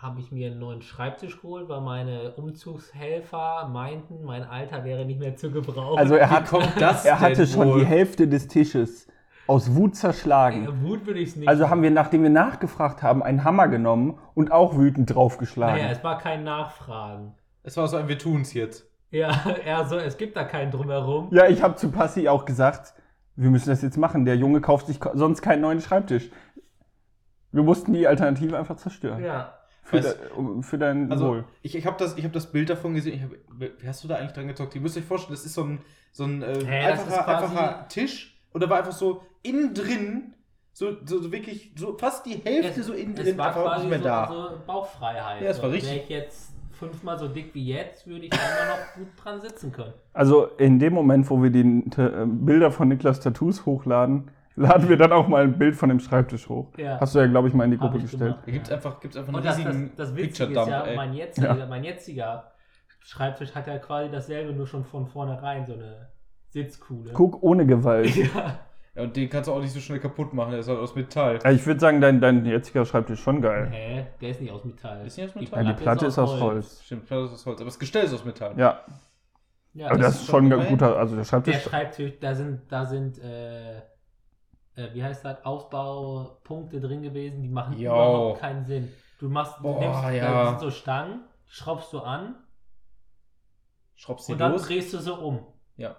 habe 0.00 0.20
ich 0.20 0.30
mir 0.30 0.50
einen 0.50 0.60
neuen 0.60 0.82
Schreibtisch 0.82 1.40
geholt, 1.40 1.68
weil 1.68 1.80
meine 1.80 2.32
Umzugshelfer 2.32 3.68
meinten, 3.72 4.24
mein 4.24 4.44
Alter 4.44 4.84
wäre 4.84 5.04
nicht 5.04 5.18
mehr 5.18 5.34
zu 5.36 5.50
gebrauchen. 5.50 5.98
Also 5.98 6.14
er, 6.14 6.30
hat, 6.30 6.46
kommt 6.46 6.72
das 6.78 7.04
er 7.04 7.18
hatte 7.18 7.46
schon 7.46 7.68
wohl? 7.68 7.80
die 7.80 7.86
Hälfte 7.86 8.28
des 8.28 8.46
Tisches 8.46 9.08
aus 9.48 9.74
Wut 9.74 9.96
zerschlagen. 9.96 10.66
Äh, 10.66 10.82
Wut 10.82 11.04
würde 11.06 11.18
ich 11.18 11.30
es 11.30 11.36
nicht. 11.36 11.48
Also 11.48 11.68
haben 11.68 11.82
wir, 11.82 11.90
nachdem 11.90 12.22
wir 12.22 12.30
nachgefragt 12.30 13.02
haben, 13.02 13.24
einen 13.24 13.42
Hammer 13.42 13.66
genommen 13.66 14.18
und 14.34 14.52
auch 14.52 14.76
wütend 14.78 15.12
draufgeschlagen. 15.12 15.80
Naja, 15.80 15.90
es 15.90 16.04
war 16.04 16.18
kein 16.18 16.44
Nachfragen. 16.44 17.34
Es 17.64 17.76
war 17.76 17.88
so 17.88 17.96
ein 17.96 18.06
Wir 18.06 18.18
tun's 18.18 18.54
jetzt. 18.54 18.88
Ja, 19.10 19.32
eher 19.64 19.84
so, 19.88 19.96
es 19.96 20.16
gibt 20.16 20.36
da 20.36 20.44
keinen 20.44 20.70
drumherum. 20.70 21.28
Ja, 21.32 21.48
ich 21.48 21.62
habe 21.62 21.74
zu 21.74 21.90
Passi 21.90 22.28
auch 22.28 22.44
gesagt, 22.44 22.94
wir 23.34 23.50
müssen 23.50 23.68
das 23.68 23.82
jetzt 23.82 23.96
machen. 23.96 24.24
Der 24.24 24.36
Junge 24.36 24.60
kauft 24.60 24.86
sich 24.86 25.00
sonst 25.14 25.42
keinen 25.42 25.62
neuen 25.62 25.80
Schreibtisch. 25.80 26.30
Wir 27.50 27.62
mussten 27.64 27.94
die 27.94 28.06
Alternative 28.06 28.56
einfach 28.56 28.76
zerstören. 28.76 29.24
Ja. 29.24 29.57
Für, 29.88 29.96
Weißt- 29.96 30.02
de, 30.02 30.62
für 30.62 30.76
dein 30.76 31.10
Also, 31.10 31.28
Wohl. 31.28 31.44
ich, 31.62 31.74
ich 31.74 31.86
habe 31.86 31.96
das, 31.98 32.18
ich 32.18 32.24
hab 32.24 32.32
das 32.34 32.52
Bild 32.52 32.68
davon 32.68 32.92
gesehen. 32.92 33.14
Ich 33.14 33.22
hab, 33.22 33.30
wie 33.80 33.88
hast 33.88 34.04
du 34.04 34.08
da 34.08 34.16
eigentlich 34.16 34.32
dran 34.32 34.46
gezockt? 34.46 34.74
Ihr 34.74 34.82
müsst 34.82 34.98
euch 34.98 35.04
vorstellen, 35.04 35.34
das 35.34 35.46
ist 35.46 35.54
so 35.54 35.64
ein, 35.64 35.78
so 36.12 36.24
ein 36.24 36.42
äh, 36.42 36.52
das 36.52 36.64
einfacher, 36.66 37.28
einfacher 37.38 37.88
Tisch. 37.88 38.38
Und 38.52 38.62
da 38.62 38.68
war 38.68 38.78
einfach 38.78 38.92
so 38.92 39.22
innen 39.42 39.72
drin, 39.72 40.34
so, 40.74 40.90
so, 41.06 41.20
so 41.22 41.32
wirklich, 41.32 41.72
so 41.74 41.96
fast 41.96 42.26
die 42.26 42.34
Hälfte 42.34 42.82
so 42.82 42.92
innen 42.92 43.14
drin, 43.14 43.28
es 43.28 43.38
war 43.38 43.46
einfach 43.48 43.62
quasi 43.64 43.86
nicht 43.86 43.90
mehr 43.90 43.98
so, 44.00 44.04
da. 44.04 44.28
so 44.28 44.58
Bauchfreiheit. 44.66 45.42
Ja, 45.42 45.48
es 45.48 45.62
war 45.62 45.70
richtig. 45.70 45.90
Wäre 45.90 46.02
ich 46.02 46.08
jetzt 46.10 46.52
fünfmal 46.72 47.18
so 47.18 47.26
dick 47.28 47.54
wie 47.54 47.64
jetzt, 47.66 48.06
würde 48.06 48.26
ich 48.26 48.30
da 48.30 48.36
immer 48.36 48.76
noch 48.76 48.94
gut 48.94 49.08
dran 49.24 49.40
sitzen 49.40 49.72
können. 49.72 49.94
Also 50.12 50.48
in 50.58 50.78
dem 50.78 50.92
Moment, 50.92 51.28
wo 51.30 51.42
wir 51.42 51.48
die 51.50 51.60
äh, 51.96 52.26
Bilder 52.26 52.70
von 52.70 52.88
Niklas 52.88 53.20
Tattoos 53.20 53.64
hochladen, 53.64 54.30
laden 54.58 54.88
wir 54.88 54.96
dann 54.96 55.12
auch 55.12 55.28
mal 55.28 55.44
ein 55.44 55.58
Bild 55.58 55.76
von 55.76 55.88
dem 55.88 56.00
Schreibtisch 56.00 56.48
hoch. 56.48 56.72
Ja. 56.76 56.98
Hast 57.00 57.14
du 57.14 57.20
ja, 57.20 57.26
glaube 57.26 57.48
ich, 57.48 57.54
mal 57.54 57.64
in 57.64 57.70
die 57.70 57.78
Gruppe 57.78 57.98
gestellt. 57.98 58.20
gemacht. 58.20 58.42
Da 58.46 58.52
gibt's 58.52 58.70
einfach, 58.70 59.00
gibt's 59.00 59.16
einfach 59.16 59.34
einen 59.34 59.42
das, 59.44 59.56
das, 59.56 59.66
riesigen 59.66 59.90
das 59.96 60.16
Witzige 60.16 60.60
ist 60.60 60.68
ja, 60.68 60.86
mein 60.96 61.14
jetziger, 61.14 61.66
mein 61.66 61.84
jetziger 61.84 62.52
Schreibtisch 63.00 63.54
hat 63.54 63.66
ja 63.66 63.78
quasi 63.78 64.10
dasselbe, 64.10 64.52
nur 64.52 64.66
schon 64.66 64.84
von 64.84 65.06
vornherein 65.06 65.64
so 65.64 65.74
eine 65.74 66.08
Sitzkuhle. 66.48 67.12
Guck 67.12 67.42
ohne 67.42 67.66
Gewalt. 67.66 68.14
Ja. 68.16 68.60
Ja, 68.94 69.04
und 69.04 69.14
den 69.14 69.30
kannst 69.30 69.48
du 69.48 69.52
auch 69.52 69.60
nicht 69.60 69.72
so 69.72 69.78
schnell 69.78 70.00
kaputt 70.00 70.34
machen, 70.34 70.50
der 70.50 70.58
ist 70.60 70.68
halt 70.68 70.80
aus 70.80 70.96
Metall. 70.96 71.38
Ja, 71.44 71.52
ich 71.52 71.64
würde 71.64 71.78
sagen, 71.78 72.00
dein, 72.00 72.20
dein 72.20 72.44
jetziger 72.44 72.84
Schreibtisch 72.84 73.20
ist 73.20 73.24
schon 73.24 73.40
geil. 73.40 73.68
Hä? 73.70 74.06
Der 74.20 74.30
ist 74.30 74.40
nicht 74.40 74.50
aus 74.50 74.64
Metall. 74.64 75.06
Ist 75.06 75.16
nicht 75.16 75.28
aus 75.28 75.34
Die 75.34 75.40
Metall? 75.40 75.64
Ja, 75.64 75.72
die 75.72 75.80
Platte 75.80 76.06
ist 76.06 76.18
aus 76.18 76.40
Holz. 76.40 76.82
Stimmt, 76.84 77.06
Platte 77.06 77.26
ist 77.26 77.32
aus 77.34 77.46
Holz. 77.46 77.60
Aber 77.60 77.66
das 77.66 77.78
Gestell 77.78 78.04
ist 78.06 78.14
aus 78.14 78.24
Metall. 78.24 78.54
Ja, 78.58 78.80
Ja, 79.74 79.86
aber 79.86 79.98
das, 79.98 80.16
ist 80.16 80.22
ist 80.22 80.26
schon 80.26 80.52
ein 80.52 80.66
guter, 80.66 80.96
also 80.96 81.14
der 81.14 81.22
der 81.22 81.28
Schreibtisch. 81.28 81.62
Schreibtisch, 81.62 82.12
da 82.18 82.34
sind, 82.34 82.62
da 82.68 82.84
sind, 82.86 83.18
äh, 83.20 83.82
äh, 84.78 84.94
wie 84.94 85.02
heißt 85.02 85.24
das, 85.24 85.44
Aufbaupunkte 85.44 86.80
drin 86.80 87.02
gewesen, 87.02 87.42
die 87.42 87.48
machen 87.48 87.74
Jo. 87.78 87.90
überhaupt 87.92 88.40
keinen 88.40 88.64
Sinn. 88.64 88.92
Du 89.18 89.28
machst, 89.28 89.58
du 89.58 89.62
Boah, 89.64 89.80
nimmst, 89.80 90.22
ja. 90.22 90.58
so 90.58 90.70
Stangen, 90.70 91.20
schraubst 91.46 91.92
du 91.92 91.98
an 92.00 92.36
Schraubst 93.96 94.28
du 94.28 94.32
und 94.32 94.38
die 94.38 94.42
dann 94.44 94.52
los? 94.52 94.62
drehst 94.62 94.92
du 94.94 94.98
so 94.98 95.16
um. 95.16 95.44
Ja. 95.76 95.96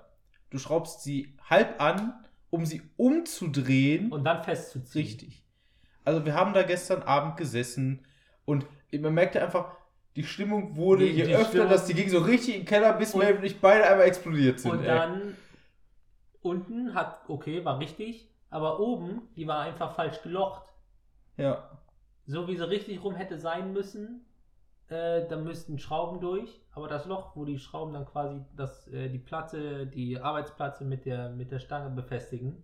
Du 0.50 0.58
schraubst 0.58 1.04
sie 1.04 1.38
halb 1.50 1.82
an, 1.82 2.14
um 2.50 2.66
sie 2.66 2.82
umzudrehen. 2.98 4.12
Und 4.12 4.24
dann 4.24 4.42
festzuziehen. 4.44 5.06
Richtig. 5.06 5.46
Also 6.06 6.26
wir 6.26 6.34
haben 6.34 6.54
da 6.54 6.64
gestern 6.64 7.04
Abend 7.04 7.36
gesessen 7.38 8.06
und 8.46 8.66
man 8.98 9.14
merkte 9.14 9.42
einfach, 9.44 9.76
die 10.16 10.24
Stimmung 10.24 10.76
wurde 10.76 11.06
Die- 11.06 11.12
je 11.12 11.26
die 11.26 11.36
öfter, 11.36 11.50
Stimmung- 11.50 11.70
dass 11.70 11.86
die 11.86 11.94
ging 11.94 12.10
so 12.10 12.20
richtig 12.20 12.56
in 12.56 12.62
den 12.62 12.68
Keller, 12.68 12.94
bis 12.94 13.14
und 13.14 13.44
ich 13.44 13.60
beide 13.60 13.86
einmal 13.86 14.08
explodiert 14.08 14.60
sind. 14.60 14.72
Und 14.72 14.80
ey. 14.80 14.88
dann 14.88 15.36
unten 16.42 16.96
hat, 16.96 17.22
okay, 17.28 17.64
war 17.66 17.80
richtig, 17.80 18.28
aber 18.50 18.80
oben, 18.80 19.30
die 19.36 19.48
war 19.48 19.60
einfach 19.60 19.94
falsch 19.96 20.22
gelocht. 20.22 20.74
Ja. 21.38 21.70
So 22.26 22.48
wie 22.48 22.56
sie 22.56 22.68
richtig 22.68 23.04
rum 23.04 23.16
hätte 23.16 23.38
sein 23.38 23.74
müssen, 23.74 24.26
äh, 24.88 25.28
da 25.28 25.38
müssten 25.38 25.78
Schrauben 25.80 26.20
durch, 26.20 26.62
aber 26.72 26.88
das 26.88 27.06
Loch, 27.06 27.36
wo 27.36 27.46
die 27.46 27.60
Schrauben 27.60 27.94
dann 27.94 28.06
quasi 28.06 28.42
das, 28.56 28.88
äh, 28.88 29.10
die 29.10 29.20
Platte, 29.20 29.88
die 29.88 30.20
Arbeitsplatte 30.20 30.84
mit 30.84 31.06
der, 31.06 31.30
mit 31.30 31.52
der 31.52 31.60
Stange 31.60 31.90
befestigen, 31.92 32.64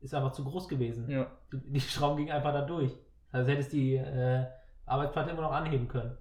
ist 0.00 0.14
einfach 0.14 0.32
zu 0.32 0.44
groß 0.44 0.68
gewesen. 0.68 1.08
Ja. 1.10 1.30
Die, 1.52 1.72
die 1.72 1.80
Schrauben 1.80 2.16
gingen 2.16 2.32
einfach 2.32 2.52
da 2.52 2.62
durch. 2.62 2.92
Also 3.30 3.50
hättest 3.50 3.72
die 3.72 3.94
äh, 3.94 4.46
Arbeitsplatte 4.86 5.30
immer 5.30 5.42
noch 5.42 5.52
anheben 5.52 5.88
können. 5.88 6.16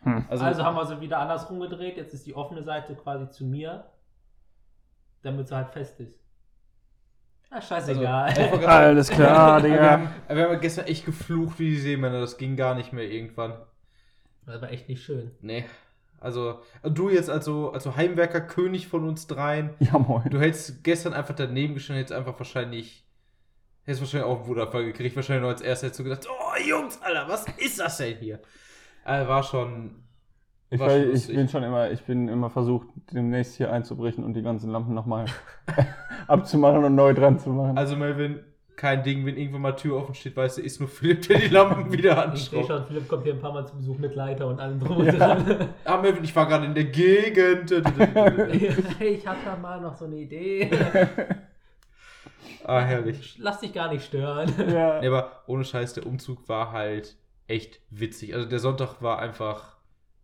Hm. 0.00 0.24
Also, 0.28 0.44
Also, 0.44 0.64
haben 0.64 0.76
wir 0.76 0.86
sie 0.86 1.00
wieder 1.00 1.18
andersrum 1.18 1.60
gedreht. 1.60 1.96
Jetzt 1.96 2.14
ist 2.14 2.26
die 2.26 2.34
offene 2.34 2.62
Seite 2.62 2.94
quasi 2.94 3.28
zu 3.30 3.44
mir, 3.44 3.90
damit 5.22 5.48
sie 5.48 5.56
halt 5.56 5.70
fest 5.70 6.00
ist. 6.00 6.25
Ah, 7.50 7.60
scheißegal. 7.60 8.24
Also, 8.36 8.66
Alles 8.66 9.08
klar, 9.08 9.62
wir, 9.62 9.70
Digga. 9.70 9.90
haben, 9.90 10.08
wir 10.28 10.48
haben 10.48 10.60
gestern 10.60 10.86
echt 10.86 11.04
geflucht 11.06 11.58
wie 11.58 11.70
die 11.70 11.78
Seemänner, 11.78 12.20
das 12.20 12.36
ging 12.38 12.56
gar 12.56 12.74
nicht 12.74 12.92
mehr 12.92 13.04
irgendwann. 13.10 13.54
das 14.46 14.60
war 14.60 14.70
echt 14.70 14.88
nicht 14.88 15.02
schön. 15.04 15.30
Nee. 15.40 15.64
Also, 16.18 16.60
du 16.82 17.08
jetzt 17.10 17.30
als 17.30 17.44
so, 17.44 17.72
als 17.72 17.84
so 17.84 17.94
Heimwerker, 17.94 18.40
König 18.40 18.88
von 18.88 19.06
uns 19.06 19.26
dreien, 19.26 19.70
Ja, 19.80 19.98
moin. 19.98 20.28
du 20.30 20.40
hättest 20.40 20.82
gestern 20.82 21.12
einfach 21.12 21.34
daneben 21.34 21.74
gestanden, 21.74 22.00
hättest 22.00 22.18
einfach 22.18 22.38
wahrscheinlich, 22.38 23.06
hättest 23.84 24.00
wahrscheinlich 24.02 24.26
auch 24.28 24.38
einen 24.40 24.48
Wutanfall 24.48 24.84
gekriegt, 24.86 25.14
wahrscheinlich 25.14 25.42
noch 25.42 25.50
als 25.50 25.60
erster 25.60 25.86
hättest 25.86 26.00
du 26.00 26.04
gedacht, 26.04 26.26
oh 26.28 26.68
Jungs, 26.68 27.00
Alter, 27.02 27.28
was 27.28 27.44
ist 27.58 27.78
das 27.78 27.98
denn 27.98 28.16
hier? 28.18 28.40
Äh, 29.04 29.28
war 29.28 29.42
schon, 29.42 30.02
Ich, 30.70 30.80
war 30.80 30.88
weiß, 30.88 31.02
schon 31.04 31.14
ich 31.14 31.26
bin 31.28 31.48
schon 31.48 31.62
immer, 31.62 31.90
ich 31.90 32.02
bin 32.02 32.28
immer 32.28 32.50
versucht, 32.50 32.88
demnächst 33.12 33.56
hier 33.56 33.70
einzubrechen 33.70 34.24
und 34.24 34.34
die 34.34 34.42
ganzen 34.42 34.70
Lampen 34.70 34.94
nochmal 34.94 35.26
abzumachen 36.28 36.84
und 36.84 36.94
neu 36.94 37.14
dran 37.14 37.38
zu 37.38 37.50
machen. 37.50 37.76
also 37.78 37.96
Melvin, 37.96 38.40
kein 38.76 39.02
Ding, 39.02 39.24
wenn 39.24 39.36
irgendwann 39.38 39.62
mal 39.62 39.72
Tür 39.72 39.96
offen 39.96 40.14
steht, 40.14 40.36
weißt 40.36 40.58
du, 40.58 40.62
ist 40.62 40.80
nur 40.80 40.88
Philipp, 40.88 41.26
der 41.28 41.38
die 41.38 41.48
Lampen 41.48 41.90
wieder 41.92 42.10
Ich 42.34 42.44
sehe 42.44 42.58
anschraubt. 42.60 42.66
schon, 42.66 42.86
Philipp 42.86 43.08
kommt 43.08 43.24
hier 43.24 43.32
ein 43.32 43.40
paar 43.40 43.52
Mal 43.54 43.66
zu 43.66 43.74
Besuch 43.76 43.98
mit 43.98 44.14
Leiter 44.14 44.46
und 44.48 44.60
allem 44.60 44.78
drum 44.80 44.98
und 44.98 45.06
Ja. 45.06 45.12
dran. 45.12 45.68
Ah, 45.84 45.96
Melvin, 45.96 46.24
ich 46.24 46.36
war 46.36 46.46
gerade 46.46 46.66
in 46.66 46.74
der 46.74 46.84
Gegend. 46.84 47.70
ich 49.00 49.26
hab 49.26 49.42
da 49.44 49.56
mal 49.56 49.80
noch 49.80 49.94
so 49.96 50.04
eine 50.04 50.16
Idee. 50.16 50.70
ah, 52.64 52.80
herrlich. 52.80 53.36
Lass 53.40 53.60
dich 53.60 53.72
gar 53.72 53.90
nicht 53.92 54.04
stören. 54.04 54.52
ja. 54.70 55.00
Nee, 55.00 55.06
aber 55.08 55.42
ohne 55.46 55.64
Scheiß, 55.64 55.94
der 55.94 56.06
Umzug 56.06 56.48
war 56.48 56.72
halt 56.72 57.16
echt 57.48 57.80
witzig. 57.90 58.34
Also 58.34 58.48
der 58.48 58.58
Sonntag 58.58 59.00
war 59.02 59.18
einfach 59.20 59.76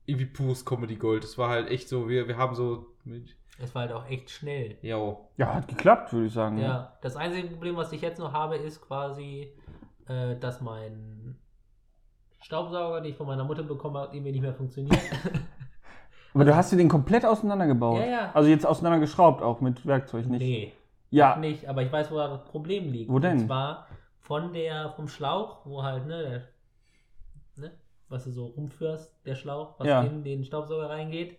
irgendwie 0.05 0.27
pures 0.27 0.65
Comedy 0.65 0.97
Gold. 0.97 1.25
Es 1.25 1.39
war 1.39 1.49
halt 1.49 1.71
echt 1.71 1.89
so, 1.89 2.09
wir, 2.09 2.29
wir 2.29 2.37
haben 2.37 2.55
so 2.55 2.87
mit, 3.05 3.37
Es 3.63 3.75
war 3.75 3.83
halt 3.83 3.93
auch 3.93 4.07
echt 4.09 4.29
schnell. 4.31 4.77
yo, 4.83 5.29
ja, 5.37 5.55
hat 5.55 5.69
geklappt, 5.69 6.13
würde 6.13 6.27
ich 6.27 6.33
sagen. 6.33 6.59
Ja, 6.59 6.97
das 7.01 7.17
einzige 7.17 7.49
Problem, 7.49 7.77
was 7.77 7.93
ich 7.93 8.01
jetzt 8.03 8.19
noch 8.19 8.33
habe, 8.33 8.57
ist 8.57 8.81
quasi, 8.81 9.53
äh, 10.09 10.37
dass 10.37 10.61
mein 10.61 11.37
Staubsauger, 12.41 13.01
den 13.01 13.13
ich 13.13 13.17
von 13.17 13.27
meiner 13.27 13.45
Mutter 13.45 13.63
bekommen 13.63 13.97
habe, 13.97 14.15
irgendwie 14.15 14.33
nicht 14.33 14.43
mehr 14.43 14.55
funktioniert. 14.55 15.01
Aber 16.35 16.45
du 16.45 16.57
hast 16.57 16.73
dir 16.73 16.77
den 16.77 16.89
komplett 16.89 17.25
auseinandergebaut. 17.25 18.01
Ja, 18.01 18.07
ja. 18.07 18.31
Also 18.35 18.49
jetzt 18.49 18.67
auseinandergeschraubt, 18.67 19.43
auch 19.43 19.61
mit 19.61 19.85
Werkzeug 19.87 20.27
nicht. 20.27 20.41
Nee, 20.41 20.73
Ja, 21.11 21.37
nicht, 21.37 21.69
aber 21.69 21.83
ich 21.83 21.93
weiß, 21.93 22.11
wo 22.11 22.17
das 22.17 22.43
Problem 22.47 22.91
liegt. 22.91 23.11
Wo 23.13 23.19
denn? 23.19 23.33
Und 23.41 23.47
zwar 23.47 23.87
von 24.19 24.53
der, 24.55 24.91
vom 24.97 25.09
Schlauch, 25.09 25.67
wo 25.67 25.83
halt, 25.83 26.07
ne, 26.07 26.23
der, 26.23 27.65
ne, 27.69 27.73
was 28.09 28.25
du 28.25 28.31
so 28.31 28.47
rumführst, 28.47 29.15
der 29.27 29.35
Schlauch, 29.35 29.79
was 29.79 29.87
Ja. 29.87 30.03
in 30.05 30.25
den 30.25 30.43
Staubsauger 30.45 30.89
reingeht, 30.89 31.37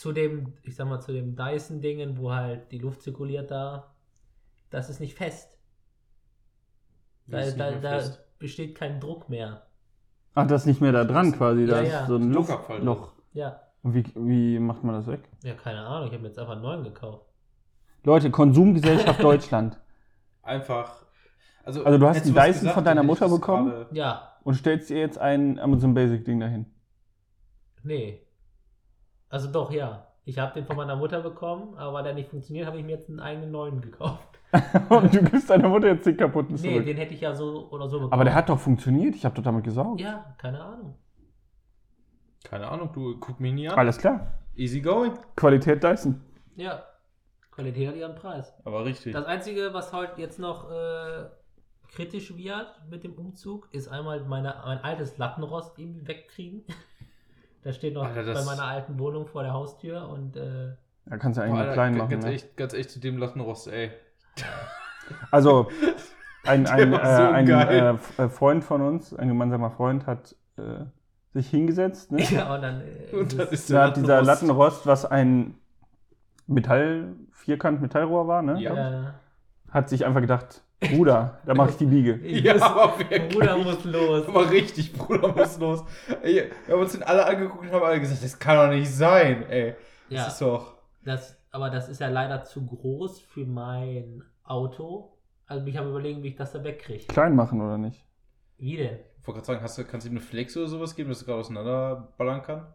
zu 0.00 0.12
dem, 0.12 0.54
ich 0.62 0.76
sag 0.76 0.88
mal, 0.88 1.00
zu 1.00 1.12
dem 1.12 1.36
Dyson-Dingen, 1.36 2.16
wo 2.16 2.32
halt 2.32 2.72
die 2.72 2.78
Luft 2.78 3.02
zirkuliert 3.02 3.50
da, 3.50 3.92
das 4.70 4.88
ist 4.88 4.98
nicht 5.00 5.14
fest. 5.14 5.58
Da, 7.26 7.40
ist 7.40 7.58
da, 7.60 7.70
da 7.72 7.98
fest? 7.98 8.38
besteht 8.38 8.74
kein 8.74 8.98
Druck 8.98 9.28
mehr. 9.28 9.66
ach, 10.34 10.46
das 10.46 10.62
ist 10.62 10.66
nicht 10.66 10.80
mehr 10.80 10.92
da 10.92 11.04
dran 11.04 11.32
quasi. 11.32 11.66
Da 11.66 11.76
Ja, 11.76 11.82
ist 11.82 11.92
ja. 11.92 12.06
so 12.06 12.16
ein 12.16 12.32
Luftloch. 12.32 13.12
Ja, 13.34 13.60
Und 13.82 13.94
wie, 13.94 14.04
wie 14.14 14.58
macht 14.58 14.82
man 14.84 14.94
das 14.94 15.06
weg? 15.06 15.28
ja, 15.44 15.52
keine 15.54 15.80
Ahnung, 15.86 16.06
ich 16.08 16.12
habe 16.14 16.22
mir 16.22 16.28
jetzt 16.28 16.38
einfach 16.38 16.54
einen 16.54 16.62
neuen 16.62 16.82
gekauft. 16.84 17.26
Leute, 18.02 18.30
Konsumgesellschaft 18.30 19.22
Deutschland. 19.22 19.78
einfach. 20.42 21.04
Also, 21.62 21.84
Also 21.84 21.98
du 21.98 22.06
hast 22.08 22.24
einen 22.24 22.34
Dyson 22.34 22.70
von 22.70 22.84
deiner 22.84 23.02
Mutter 23.02 23.28
bekommen? 23.28 23.84
Ja, 23.92 24.32
Und 24.44 24.54
stellst 24.54 24.88
dir 24.88 24.98
jetzt 24.98 25.18
ein 25.18 25.58
Amazon 25.58 25.92
Basic 25.92 26.24
Ding 26.24 26.40
dahin. 26.40 26.64
nee. 27.82 28.22
Also 29.30 29.50
doch, 29.50 29.70
ja. 29.72 30.06
Ich 30.24 30.38
habe 30.38 30.52
den 30.52 30.66
von 30.66 30.76
meiner 30.76 30.96
Mutter 30.96 31.22
bekommen, 31.22 31.76
aber 31.78 31.94
weil 31.94 32.04
der 32.04 32.14
nicht 32.14 32.28
funktioniert, 32.28 32.66
habe 32.66 32.78
ich 32.78 32.84
mir 32.84 32.92
jetzt 32.96 33.08
einen 33.08 33.20
eigenen 33.20 33.50
neuen 33.50 33.80
gekauft. 33.80 34.28
Und 34.90 35.14
du 35.14 35.22
gibst 35.24 35.48
deiner 35.48 35.68
Mutter 35.68 35.88
jetzt 35.88 36.04
den 36.04 36.16
kaputten 36.16 36.56
Nee, 36.56 36.72
zurück. 36.72 36.84
den 36.84 36.96
hätte 36.98 37.14
ich 37.14 37.20
ja 37.22 37.34
so 37.34 37.68
oder 37.70 37.88
so 37.88 37.96
bekommen. 37.98 38.12
Aber 38.12 38.24
der 38.24 38.34
hat 38.34 38.48
doch 38.48 38.58
funktioniert. 38.58 39.14
Ich 39.14 39.24
habe 39.24 39.34
doch 39.34 39.42
damit 39.42 39.64
gesaugt. 39.64 40.00
Ja, 40.00 40.34
keine 40.38 40.60
Ahnung. 40.62 40.96
Keine 42.44 42.68
Ahnung, 42.68 42.90
du 42.92 43.18
guck 43.18 43.40
mich 43.40 43.52
nie 43.52 43.68
an. 43.68 43.78
Alles 43.78 43.98
klar. 43.98 44.34
Easy 44.56 44.80
going. 44.80 45.12
Qualität 45.36 45.82
Dyson. 45.82 46.20
Ja. 46.56 46.82
Qualität 47.50 47.88
hat 47.88 47.96
ihren 47.96 48.14
Preis. 48.14 48.52
Aber 48.64 48.84
richtig. 48.84 49.12
Das 49.12 49.24
Einzige, 49.24 49.72
was 49.72 49.92
halt 49.92 50.18
jetzt 50.18 50.38
noch 50.38 50.70
äh, 50.70 51.26
kritisch 51.88 52.36
wird 52.36 52.66
mit 52.88 53.04
dem 53.04 53.14
Umzug, 53.14 53.68
ist 53.72 53.88
einmal 53.88 54.20
meine, 54.24 54.54
mein 54.64 54.78
altes 54.78 55.16
Lattenrost 55.18 55.78
irgendwie 55.78 56.06
wegkriegen. 56.06 56.64
Das 57.62 57.76
steht 57.76 57.94
noch 57.94 58.04
Alter, 58.04 58.32
bei 58.34 58.44
meiner 58.44 58.64
alten 58.64 58.98
Wohnung 58.98 59.26
vor 59.26 59.42
der 59.42 59.52
Haustür 59.52 60.08
und 60.08 60.36
äh, 60.36 60.70
Da 61.06 61.18
kannst 61.18 61.38
du 61.38 61.42
eigentlich 61.42 61.60
Alter, 61.60 61.72
klein 61.74 61.96
machen. 61.96 62.10
ganz, 62.10 62.24
Ne? 62.24 62.32
echt, 62.32 62.56
ganz 62.56 62.72
echt 62.72 62.90
zu 62.90 63.00
dem 63.00 63.18
Lattenrost, 63.18 63.68
ey. 63.68 63.90
Also, 65.32 65.68
ein, 66.44 66.66
ein, 66.68 66.92
äh, 66.92 67.16
so 67.16 67.22
ein 67.22 67.48
äh, 67.48 67.94
äh, 68.18 68.28
Freund 68.28 68.62
von 68.64 68.80
uns, 68.80 69.12
ein 69.12 69.26
gemeinsamer 69.28 69.70
Freund, 69.72 70.06
hat 70.06 70.36
äh, 70.56 70.84
sich 71.34 71.50
hingesetzt. 71.50 72.12
Ne? 72.12 72.22
ja, 72.30 72.54
und 72.54 72.62
dann 72.62 72.80
äh, 72.80 73.16
Und 73.16 73.38
dann 73.38 73.48
ist 73.48 73.68
Da 73.70 73.86
hat 73.88 73.96
dieser 73.96 74.20
Lattenrost- 74.22 74.26
Lattenrost, 74.26 74.86
was 74.86 75.04
ein 75.04 75.54
Metall, 76.46 77.14
Vierkant 77.32 77.80
Metallrohr 77.82 78.28
war, 78.28 78.42
ne? 78.42 78.60
ja, 78.60 79.14
hat 79.70 79.88
sich 79.88 80.04
einfach 80.06 80.20
gedacht, 80.20 80.62
Bruder, 80.80 81.40
da 81.44 81.54
mache 81.54 81.70
ich 81.70 81.76
die 81.76 81.86
Biege. 81.86 82.18
Ja, 82.22 82.54
aber 82.62 82.98
wirklich. 82.98 83.28
Bruder 83.34 83.56
muss 83.58 83.84
los. 83.84 84.26
Aber 84.28 84.50
richtig, 84.50 84.92
Bruder 84.94 85.28
muss 85.34 85.58
los. 85.58 85.84
Ey, 86.22 86.50
wir 86.66 86.74
haben 86.74 86.82
uns 86.82 86.92
den 86.92 87.02
alle 87.02 87.26
angeguckt 87.26 87.64
und 87.64 87.72
haben 87.72 87.84
alle 87.84 88.00
gesagt, 88.00 88.24
das 88.24 88.38
kann 88.38 88.56
doch 88.56 88.74
nicht 88.74 88.90
sein, 88.90 89.44
ey. 89.50 89.74
Das 90.08 90.18
Ja, 90.18 90.26
ist 90.28 90.40
doch. 90.40 90.74
das, 91.04 91.36
aber 91.50 91.70
das 91.70 91.88
ist 91.88 92.00
ja 92.00 92.08
leider 92.08 92.44
zu 92.44 92.64
groß 92.64 93.20
für 93.20 93.44
mein 93.46 94.24
Auto. 94.42 95.18
Also 95.46 95.66
ich 95.66 95.76
habe 95.76 95.90
überlegen, 95.90 96.22
wie 96.22 96.28
ich 96.28 96.36
das 96.36 96.52
da 96.52 96.64
wegkriege. 96.64 97.06
Klein 97.08 97.36
machen 97.36 97.60
oder 97.60 97.76
nicht? 97.76 98.04
Wie 98.56 98.76
denn? 98.76 98.98
Ich 99.20 99.26
wollte 99.26 99.38
gerade 99.40 99.46
sagen, 99.46 99.62
hast 99.62 99.76
du, 99.78 99.84
kannst 99.84 100.06
du 100.06 100.10
ihm 100.10 100.16
eine 100.16 100.24
Flex 100.24 100.56
oder 100.56 100.66
sowas 100.68 100.94
geben, 100.96 101.10
dass 101.10 101.20
du 101.20 101.26
gerade 101.26 101.40
auseinanderballern 101.40 102.42
kann? 102.42 102.74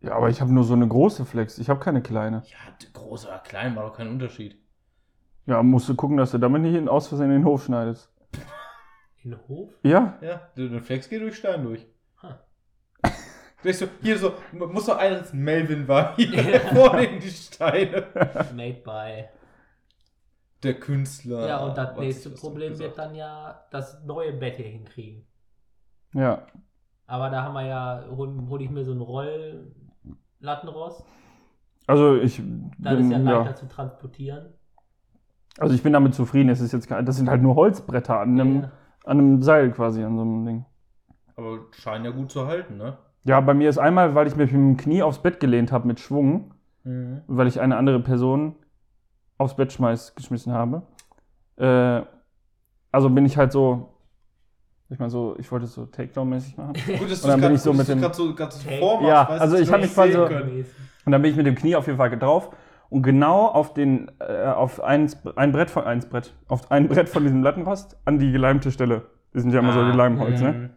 Ja, 0.00 0.14
aber 0.14 0.28
ich 0.30 0.40
habe 0.40 0.52
nur 0.52 0.64
so 0.64 0.74
eine 0.74 0.86
große 0.88 1.24
Flex. 1.24 1.58
Ich 1.58 1.68
habe 1.68 1.80
keine 1.80 2.02
kleine. 2.02 2.42
Ja, 2.46 2.56
groß 2.92 3.26
oder 3.26 3.38
klein 3.40 3.74
macht 3.74 3.86
doch 3.86 3.96
keinen 3.96 4.10
Unterschied. 4.12 4.56
Ja, 5.46 5.62
musst 5.62 5.88
du 5.88 5.94
gucken, 5.94 6.16
dass 6.16 6.32
du 6.32 6.38
damit 6.38 6.62
nicht 6.62 6.74
in, 6.74 6.88
aus 6.88 7.08
Versehen 7.08 7.30
den 7.30 7.44
Hof 7.44 7.64
schneidest. 7.64 8.10
In 9.22 9.30
den 9.30 9.48
Hof? 9.48 9.70
Ja, 9.82 10.18
Ja, 10.20 10.40
eine 10.56 10.80
Flex 10.80 11.08
geht 11.08 11.22
durch 11.22 11.36
Stein 11.36 11.62
durch. 11.62 11.86
Ha. 12.22 12.40
Gleich 13.62 13.78
so, 13.78 13.86
hier 14.02 14.18
so, 14.18 14.32
muss 14.52 14.86
doch 14.86 14.98
einer, 14.98 15.22
Melvin 15.32 15.86
war, 15.88 16.16
hier 16.16 16.60
vorne 16.74 17.04
in 17.04 17.20
die 17.20 17.30
Steine. 17.30 18.06
Made 18.54 18.82
by. 18.84 19.24
Der 20.62 20.74
Künstler. 20.74 21.46
Ja, 21.46 21.64
und 21.64 21.76
das 21.76 21.96
nächste 21.96 22.30
Problem 22.30 22.78
wird 22.78 22.98
dann 22.98 23.14
ja 23.14 23.64
das 23.70 24.02
neue 24.04 24.32
Bett 24.32 24.56
hier 24.56 24.66
hinkriegen. 24.66 25.26
ja. 26.12 26.46
Aber 27.08 27.30
da 27.30 27.44
haben 27.44 27.54
wir 27.54 27.64
ja, 27.64 28.04
hole 28.10 28.32
hol 28.48 28.60
ich 28.60 28.68
mir 28.68 28.84
so 28.84 28.90
ein 28.90 29.00
Rolllattenrost. 29.00 31.04
Also 31.86 32.16
ich 32.16 32.42
Dann 32.78 32.98
ist 32.98 33.10
ja 33.12 33.18
bin, 33.18 33.26
leichter 33.26 33.50
ja, 33.50 33.54
zu 33.54 33.68
transportieren. 33.68 34.52
Also 35.58 35.74
ich 35.74 35.82
bin 35.82 35.92
damit 35.92 36.14
zufrieden. 36.14 36.48
Es 36.48 36.60
ist 36.60 36.72
jetzt, 36.72 36.90
das 36.90 37.16
sind 37.16 37.28
halt 37.28 37.42
nur 37.42 37.54
Holzbretter 37.54 38.20
an 38.20 38.38
einem, 38.40 38.60
Ja. 38.62 38.70
an 39.04 39.18
einem 39.18 39.42
Seil 39.42 39.70
quasi, 39.70 40.02
an 40.02 40.16
so 40.16 40.22
einem 40.22 40.44
Ding. 40.44 40.64
Aber 41.36 41.58
scheinen 41.72 42.04
ja 42.04 42.10
gut 42.10 42.30
zu 42.30 42.46
halten, 42.46 42.76
ne? 42.76 42.96
Ja, 43.24 43.40
bei 43.40 43.54
mir 43.54 43.68
ist 43.68 43.78
einmal, 43.78 44.14
weil 44.14 44.26
ich 44.26 44.36
mich 44.36 44.52
mit 44.52 44.60
dem 44.60 44.76
Knie 44.76 45.02
aufs 45.02 45.18
Bett 45.18 45.40
gelehnt 45.40 45.72
habe 45.72 45.86
mit 45.86 46.00
Schwung, 46.00 46.54
Mhm. 46.84 47.22
weil 47.26 47.46
ich 47.48 47.60
eine 47.60 47.76
andere 47.76 48.00
Person 48.00 48.54
aufs 49.38 49.56
Bett 49.56 49.72
schmeiß, 49.72 50.14
geschmissen 50.14 50.52
habe. 50.52 50.82
Äh, 51.56 52.02
also 52.92 53.10
bin 53.10 53.26
ich 53.26 53.36
halt 53.36 53.52
so 53.52 53.92
Ich 54.88 55.00
meine 55.00 55.10
so, 55.10 55.34
ich 55.38 55.50
wollte 55.50 55.64
es 55.64 55.74
so 55.74 55.82
Takedown-mäßig 55.86 56.56
machen. 56.56 56.74
Gut, 56.98 57.10
dass 57.10 57.24
Und 57.24 57.30
dann 57.30 57.40
du 57.40 57.46
bin 57.48 57.56
ich 57.56 57.60
so 57.60 57.72
mit 57.72 57.88
dem- 57.88 58.00
gerade 58.00 58.14
so, 58.14 58.32
grad 58.32 58.52
so 58.52 58.68
Hey. 58.70 58.78
vormachst, 58.78 59.08
Ja, 59.08 59.28
weißt 59.28 59.40
also 59.40 59.56
du, 59.56 59.62
ich 59.62 59.66
dass 59.68 59.72
hab 59.74 59.80
wir 59.80 59.86
mich 59.86 59.94
quasi 59.94 60.12
so- 60.12 60.26
können. 60.26 60.64
Und 61.04 61.12
dann 61.12 61.22
bin 61.22 61.30
ich 61.32 61.36
mit 61.36 61.46
dem 61.46 61.54
Knie 61.56 61.74
auf 61.74 61.86
jeden 61.88 61.98
Fall 61.98 62.16
drauf 62.16 62.50
und 62.90 63.02
genau 63.02 63.46
auf 63.46 63.74
den, 63.74 64.10
äh, 64.20 64.44
auf 64.46 64.80
ein, 64.82 65.10
ein 65.36 65.52
Brett 65.52 65.70
von, 65.70 65.84
eins 65.84 66.06
Brett, 66.08 66.34
auf 66.48 66.70
ein 66.70 66.88
Brett 66.88 67.08
von 67.08 67.22
diesem 67.24 67.42
Lattenrost 67.42 67.96
an 68.04 68.18
die 68.18 68.32
geleimte 68.32 68.70
Stelle. 68.70 69.06
Die 69.34 69.40
sind 69.40 69.52
ja 69.52 69.58
immer 69.60 69.72
so 69.72 69.80
Ah, 69.80 69.90
die 69.90 69.96
Leimholz, 69.96 70.40
ne? 70.40 70.52
Mhm. 70.52 70.70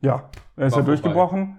Ja, 0.00 0.30
er 0.56 0.66
ist 0.66 0.72
ja 0.72 0.78
vorbei. 0.78 0.86
durchgebrochen. 0.86 1.58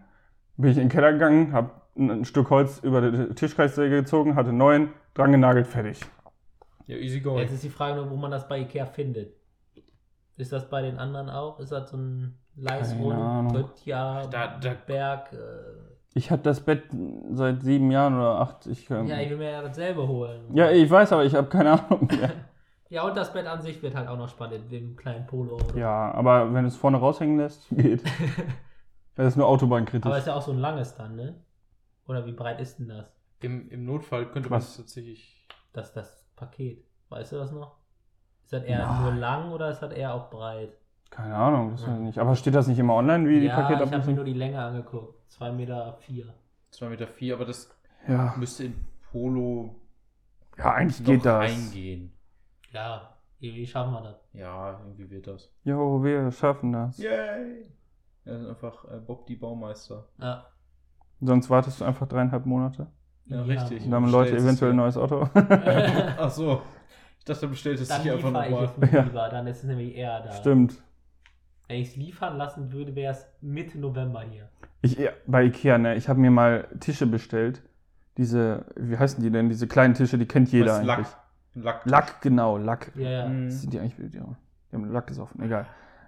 Bin 0.58 0.72
ich 0.72 0.78
in 0.78 0.84
den 0.84 0.90
Keller 0.90 1.14
gegangen, 1.14 1.52
hab 1.54 1.90
ein, 1.98 2.10
ein 2.12 2.26
Stück 2.26 2.50
Holz 2.50 2.80
über 2.80 3.10
die 3.12 3.34
Tischkreissäge 3.36 3.96
gezogen, 4.02 4.36
hatte 4.36 4.54
neun, 4.54 4.90
dran 5.14 5.32
genagelt, 5.32 5.68
fertig. 5.68 6.00
Ja, 6.88 6.98
easy 6.98 7.20
going. 7.20 7.40
Jetzt 7.40 7.52
ist 7.54 7.64
die 7.64 7.70
Frage 7.70 7.96
nur, 7.96 8.10
wo 8.12 8.16
man 8.16 8.32
das 8.32 8.48
bei 8.48 8.60
Ikea 8.60 8.86
findet. 8.86 9.34
Ist 10.38 10.52
das 10.52 10.70
bei 10.70 10.82
den 10.82 10.98
anderen 10.98 11.30
auch? 11.30 11.60
Ist 11.60 11.72
das 11.72 11.90
so 11.90 11.98
ein. 11.98 12.38
Böttcher, 12.56 14.28
Da- 14.32 14.58
da- 14.60 14.74
Berg? 14.86 15.34
Äh, 15.34 15.95
Ich 16.18 16.32
hatte 16.32 16.44
das 16.44 16.62
Bett 16.62 16.84
seit 17.34 17.62
sieben 17.62 17.92
Jahren 17.92 18.16
oder 18.16 18.40
acht. 18.40 18.66
Ich, 18.68 18.90
ähm, 18.90 19.06
ja, 19.06 19.20
ich 19.20 19.30
will 19.30 19.38
mir 19.38 19.52
ja 19.52 19.62
dasselbe 19.62 20.08
holen. 20.08 20.46
ja, 20.54 20.72
ich 20.72 20.90
weiß, 20.90 21.12
aber 21.12 21.26
ich 21.26 21.36
habe 21.36 21.50
keine 21.50 21.74
Ahnung 21.74 22.08
mehr. 22.12 22.32
Ja, 22.90 23.04
und 23.06 23.18
das 23.18 23.34
Bett 23.34 23.46
an 23.46 23.62
sich 23.62 23.84
wird 23.84 23.96
halt 23.96 24.08
auch 24.08 24.18
noch 24.18 24.30
spannend, 24.30 24.72
dem 24.72 24.96
kleinen 24.96 25.28
Polo. 25.28 25.56
Oder? 25.56 25.76
ja, 25.76 26.14
aber 26.14 26.54
wenn 26.54 26.64
du 26.64 26.70
es 26.70 26.78
vorne 26.78 26.98
raushängen 26.98 27.38
lässt, 27.38 27.68
geht. 27.72 28.02
Das 29.18 29.28
ist 29.28 29.38
nur 29.38 29.48
autobahnkritisch. 29.48 30.06
Aber 30.06 30.18
ist 30.18 30.28
ja 30.28 30.36
auch 30.36 30.42
so 30.42 30.52
ein 30.52 30.60
langes 30.60 30.94
dann, 30.96 31.16
ne? 31.16 31.36
Oder 32.06 32.26
wie 32.26 32.34
breit 32.34 32.60
ist 32.60 32.80
denn 32.80 32.90
das? 32.90 33.06
Im, 33.40 33.70
Im 33.70 33.86
Notfall 33.86 34.26
könnte 34.26 34.50
man 34.50 34.60
es 34.60 34.76
tatsächlich. 34.76 35.48
Das, 35.72 35.94
das 35.94 36.28
Paket. 36.36 36.84
Weißt 37.08 37.32
du 37.32 37.38
das 37.38 37.54
noch? 37.54 37.78
Ist 38.44 38.52
das 38.52 38.64
eher 38.64 38.86
Nein. 38.86 39.02
nur 39.04 39.14
lang 39.14 39.52
oder 39.54 39.70
ist 39.70 39.80
das 39.80 39.94
eher 39.94 40.14
auch 40.14 40.30
breit? 40.30 40.74
Keine 41.12 41.34
Ahnung, 41.34 41.72
das 41.72 41.88
weiß 41.88 41.96
ich 41.96 42.02
nicht. 42.02 42.20
Aber 42.20 42.36
steht 42.36 42.56
das 42.56 42.68
nicht 42.68 42.78
immer 42.78 42.96
online, 42.96 43.26
wie 43.30 43.40
die 43.40 43.46
ja, 43.46 43.70
ich 43.72 43.80
habe 43.80 44.06
mir 44.06 44.14
nur 44.16 44.26
die 44.26 44.34
Länge 44.34 44.62
angeguckt. 44.62 45.16
2,4 45.40 45.52
Meter. 45.54 45.98
Vier. 46.02 46.34
2,4 46.74 46.90
Meter, 46.90 47.08
vier, 47.08 47.36
aber 47.36 47.46
das 47.46 47.70
Ja. 48.08 48.34
müsste 48.38 48.66
in 48.66 48.76
Polo 49.12 49.76
ja, 50.58 50.74
eigentlich 50.74 51.00
noch 51.00 51.06
geht 51.08 51.26
das. 51.26 51.52
eingehen. 51.52 52.12
Ja, 52.72 53.18
wie 53.40 53.66
schaffen 53.66 53.94
wir 53.94 54.02
das? 54.02 54.16
Ja, 54.34 54.80
irgendwie 54.80 55.10
wird 55.10 55.28
das. 55.28 55.52
Jo, 55.64 56.04
wir 56.04 56.32
schaffen 56.32 56.72
das. 56.74 56.98
Yay! 56.98 57.66
Er 58.26 58.40
ist 58.42 58.48
einfach 58.48 58.86
äh, 58.92 58.98
Bob 59.00 59.26
die 59.28 59.36
Baumeister. 59.36 60.08
Ja. 60.20 60.46
Sonst 61.22 61.50
wartest 61.50 61.80
du 61.80 61.86
einfach 61.86 62.08
dreieinhalb 62.08 62.46
Monate. 62.46 62.88
Ja, 63.28 63.42
richtig. 63.44 63.84
Und 63.86 63.92
dann 63.92 64.04
haben 64.04 64.12
Leute 64.12 64.36
eventuell 64.36 64.72
ein 64.72 64.78
es 64.88 64.96
neues 64.96 64.98
Auto. 64.98 65.30
Ach 65.34 66.30
so. 66.30 66.62
Ich 67.20 67.26
dachte, 67.26 67.42
du 67.42 67.50
bestellst 67.50 67.84
es 67.84 67.90
Dann 67.90 68.02
sich 68.02 68.12
einfach 68.12 68.32
nochmal. 68.32 68.70
Ja. 68.92 69.02
lieber, 69.04 69.30
dann 69.30 69.48
ist 69.48 69.58
es 69.60 69.64
nämlich 69.64 69.96
eher 69.96 70.22
da. 70.22 70.32
Stimmt. 70.32 70.82
Wenn 71.68 71.78
ich 71.82 71.90
es 71.90 71.96
liefern 71.96 72.38
lassen 72.38 72.72
würde, 72.72 72.96
wäre 72.96 73.14
es 73.14 73.26
Mitte 73.42 73.80
November 73.80 74.22
hier. 74.22 74.48
Ich, 74.82 74.98
ja, 74.98 75.12
bei 75.26 75.44
Ikea, 75.46 75.78
ne, 75.78 75.96
ich 75.96 76.08
habe 76.10 76.20
mir 76.20 76.32
mal 76.32 76.68
Tische 76.80 77.08
bestellt. 77.08 77.62
Diese, 78.18 78.66
wie 78.76 78.98
heißen 78.98 79.22
die 79.24 79.32
denn? 79.32 79.50
Diese 79.50 79.68
kleinen 79.68 79.94
Tische, 79.94 80.18
die 80.18 80.26
kennt 80.28 80.52
jeder 80.52 80.74
Was, 80.74 80.80
eigentlich. 80.80 81.08
Lack. 81.56 81.64
Lack. 81.64 81.86
Lack, 81.86 82.22
genau, 82.22 82.58
Lack. 82.58 82.92
Ja, 82.96 83.10
ja. 83.10 83.28
Mhm. 83.28 83.50
Sind 83.50 83.74
die 83.74 83.80
eigentlich, 83.80 84.12
die 84.12 84.20
haben 84.20 84.38
die 84.72 84.76
haben 84.76 84.92
Lack 84.92 85.08
gesoffen, 85.08 85.42
egal. 85.42 85.66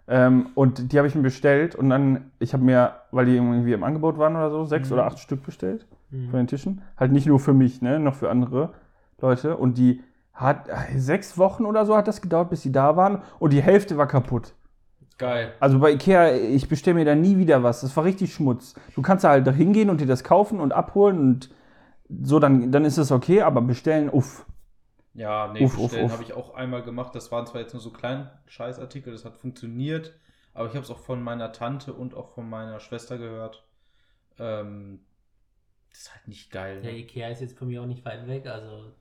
Ähm, 0.10 0.48
und 0.56 0.92
die 0.94 0.98
habe 0.98 1.08
ich 1.08 1.16
mir 1.16 1.22
bestellt 1.22 1.76
und 1.76 1.90
dann, 1.90 2.32
ich 2.40 2.54
habe 2.54 2.64
mir, 2.64 2.94
weil 3.12 3.26
die 3.26 3.36
irgendwie 3.36 3.74
im 3.74 3.84
Angebot 3.84 4.18
waren 4.18 4.36
oder 4.36 4.50
so, 4.52 4.64
sechs 4.64 4.90
Mhm. 4.90 4.94
oder 4.94 5.06
acht 5.06 5.20
Stück 5.20 5.44
bestellt 5.44 5.86
Mhm. 6.12 6.30
von 6.30 6.40
den 6.40 6.48
Tischen. 6.48 6.82
Halt 6.98 7.12
nicht 7.12 7.28
nur 7.28 7.40
für 7.40 7.54
mich, 7.54 7.82
ne, 7.82 8.00
noch 8.00 8.16
für 8.16 8.30
andere 8.30 8.74
Leute. 9.20 9.58
Und 9.58 9.78
die 9.78 10.02
hat, 10.34 10.70
sechs 10.96 11.38
Wochen 11.38 11.66
oder 11.66 11.86
so 11.86 11.98
hat 11.98 12.08
das 12.08 12.22
gedauert, 12.22 12.50
bis 12.50 12.62
sie 12.62 12.72
da 12.72 12.96
waren 12.96 13.22
und 13.40 13.52
die 13.54 13.62
Hälfte 13.62 13.98
war 13.98 14.08
kaputt. 14.08 14.54
Geil. 15.18 15.54
Also 15.60 15.80
bei 15.80 15.92
Ikea, 15.94 16.36
ich 16.36 16.70
bestelle 16.70 16.96
mir 16.96 17.06
da 17.06 17.16
nie 17.16 17.38
wieder 17.38 17.64
was. 17.64 17.82
Das 17.82 17.96
war 17.98 18.04
richtig 18.04 18.34
Schmutz. 18.34 18.76
Du 18.96 19.02
kannst 19.02 19.24
da 19.24 19.30
halt 19.30 19.48
da 19.48 19.52
hingehen 19.52 19.90
und 19.90 20.00
dir 20.00 20.06
das 20.08 20.24
kaufen 20.24 20.60
und 20.60 20.74
abholen 20.74 21.18
und 21.20 21.50
so, 22.24 22.40
dann, 22.40 22.72
dann 22.72 22.86
ist 22.86 22.98
es 22.98 23.12
okay, 23.12 23.42
aber 23.42 23.62
bestellen, 23.62 24.10
uff. 24.10 24.46
Ja, 25.14 25.52
nee, 25.52 25.64
Uff, 25.64 25.78
bestellen 25.78 26.06
uff. 26.06 26.12
habe 26.12 26.24
ich 26.24 26.34
auch 26.34 26.54
einmal 26.56 26.84
gemacht. 26.84 27.16
Das 27.16 27.32
waren 27.32 27.48
zwar 27.48 27.62
jetzt 27.62 27.74
nur 27.74 27.82
so 27.82 27.92
kleine 27.92 28.40
Scheißartikel, 28.46 29.12
das 29.12 29.26
hat 29.26 29.36
funktioniert, 29.38 30.14
aber 30.54 30.68
ich 30.68 30.76
habe 30.76 30.84
es 30.84 30.92
auch 30.92 31.00
von 31.00 31.24
meiner 31.24 31.52
Tante 31.52 31.94
und 31.94 32.14
auch 32.16 32.30
von 32.30 32.48
meiner 32.50 32.80
Schwester 32.80 33.18
gehört. 33.18 33.66
Ähm, 34.40 35.02
das 35.90 36.00
ist 36.02 36.14
halt 36.16 36.28
nicht 36.28 36.52
geil. 36.52 36.82
Der 36.82 36.94
Ne? 36.94 37.00
Ikea 37.00 37.30
ist 37.30 37.42
jetzt 37.42 37.58
von 37.58 37.68
mir 37.68 37.82
auch 37.82 37.88
nicht 37.88 38.06
weit 38.06 38.28
weg, 38.28 38.48
also 38.48 38.94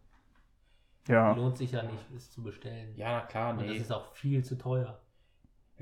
Ja. 1.09 1.33
lohnt 1.35 1.59
sich 1.59 1.73
ja 1.73 1.83
nicht, 1.83 2.11
es 2.17 2.31
zu 2.31 2.43
bestellen. 2.43 2.95
Ja, 2.97 3.12
na 3.21 3.27
klar, 3.27 3.51
Und 3.53 3.61
das 3.61 3.67
nee. 3.69 3.77
ist 3.77 3.93
auch 3.93 4.12
viel 4.14 4.45
zu 4.45 4.57
teuer. 4.59 5.01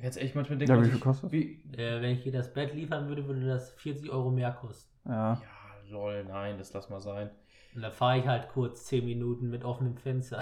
Ganz 0.01 0.17
ehrlich, 0.17 0.35
manchmal 0.35 0.59
denkt 0.59 0.71
Ja, 0.75 0.83
wie 0.83 0.89
viel 0.91 0.99
kostet? 1.01 1.31
Wie, 1.33 1.63
Äh, 1.73 2.01
wenn 2.03 2.11
ich 2.13 2.23
hier 2.23 2.33
das 2.33 2.53
Bett 2.53 2.75
liefern 2.75 3.09
würde, 3.09 3.27
würde 3.27 3.47
das 3.47 3.71
40 3.73 4.11
Euro 4.11 4.31
mehr 4.31 4.53
kosten. 4.53 4.93
Ja. 5.07 5.35
ja, 5.41 5.49
lol, 5.89 6.25
nein, 6.25 6.59
das 6.59 6.73
lass 6.73 6.89
mal 6.91 7.01
sein. 7.01 7.31
Und 7.75 7.83
da 7.83 7.91
fahre 7.91 8.19
ich 8.19 8.27
halt 8.27 8.49
kurz 8.49 8.85
10 8.87 9.05
Minuten 9.05 9.51
mit 9.51 9.65
offenem 9.65 9.97
Fenster. 9.97 10.41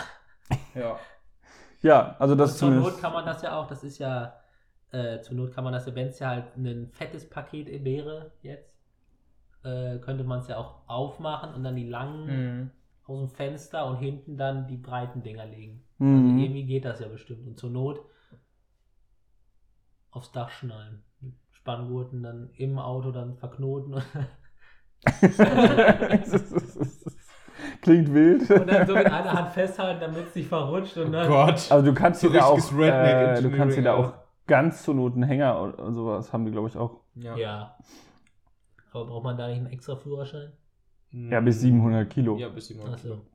Ja, 0.75 0.99
Ja, 1.83 2.17
also 2.19 2.35
Und 2.35 2.39
das 2.39 2.59
zur 2.59 2.71
Not 2.71 2.99
kann 3.01 3.13
man 3.13 3.25
das 3.27 3.43
ja 3.43 3.57
auch, 3.59 3.67
das 3.67 3.83
ist 3.85 3.99
ja, 3.99 4.37
äh, 4.93 5.21
zur 5.21 5.37
Not 5.37 5.53
kann 5.53 5.65
man 5.65 5.73
das 5.73 5.87
ja, 5.87 5.95
wenn 5.95 6.09
es 6.09 6.19
ja 6.19 6.29
halt 6.29 6.57
ein 6.57 6.89
fettes 6.93 7.29
Paket 7.29 7.85
wäre 7.85 8.33
jetzt, 8.43 8.77
äh, 9.65 9.99
könnte 9.99 10.25
man 10.25 10.41
es 10.41 10.49
ja 10.49 10.59
auch 10.59 10.89
aufmachen 10.89 11.55
und 11.55 11.65
dann 11.65 11.77
die 11.77 11.89
langen 11.89 12.27
mhm. 12.27 12.71
aus 13.07 13.19
dem 13.21 13.29
Fenster 13.29 13.87
und 13.87 13.97
hinten 13.99 14.37
dann 14.37 14.69
die 14.69 14.77
breiten 14.77 15.23
Dinger 15.23 15.47
legen. 15.47 15.85
Also 16.11 16.29
Mhm. 16.29 16.39
irgendwie 16.39 16.65
geht 16.65 16.85
das 16.85 17.01
ja 17.01 17.09
bestimmt. 17.09 17.47
Und 17.47 17.59
zur 17.59 17.71
Not 17.71 18.01
aufs 20.13 20.33
Dach 20.33 20.51
schnallen. 20.51 21.03
Mit 21.21 21.35
Spanngurten 21.53 22.23
dann 22.23 22.51
im 22.55 22.79
Auto 22.79 23.11
dann 23.13 23.37
verknoten 23.37 23.95
Klingt 27.81 28.13
wild. 28.15 28.49
und 28.51 28.67
dann 28.69 28.87
so 28.87 28.95
mit 28.95 29.07
einer 29.07 29.33
Hand 29.33 29.51
festhalten, 29.53 30.01
damit 30.01 30.29
es 30.29 30.35
nicht 30.35 30.49
verrutscht 30.49 30.97
und 30.99 31.09
oh 31.09 31.13
dann. 31.13 31.29
Gott. 31.29 31.71
Also 31.71 31.85
du 31.85 31.95
kannst 31.95 32.21
So 32.21 32.29
dir 32.29 32.39
da 32.39 32.45
auch, 32.47 32.59
äh, 32.81 33.43
du 33.43 33.51
kannst 33.51 33.77
dir 33.77 33.83
da 33.83 33.95
Engineering, 33.95 33.95
auch 33.97 34.15
ganz 34.47 34.83
zur 34.85 34.95
Not 34.95 35.15
einen 35.15 35.25
Hänger 35.25 35.61
oder 35.61 35.79
und 35.81 35.95
sowas 35.95 36.33
haben 36.33 36.45
die, 36.45 36.53
glaube 36.53 36.69
ich, 36.69 36.77
auch. 36.77 37.01
Ja. 37.15 37.37
Ja. 37.37 37.77
Aber 38.93 39.07
braucht 39.07 39.25
man 39.25 39.37
da 39.37 39.49
nicht 39.49 39.57
einen 39.59 39.67
extra 39.67 39.97
Führerschein? 39.97 40.53
Ja, 41.13 41.41
bis 41.41 41.61
700 41.61 42.09
Kilo. 42.11 42.37
Ja, 42.37 42.49
bis 42.49 42.69
700 42.69 42.95
Achso. 42.95 43.03
Kilo. 43.03 43.27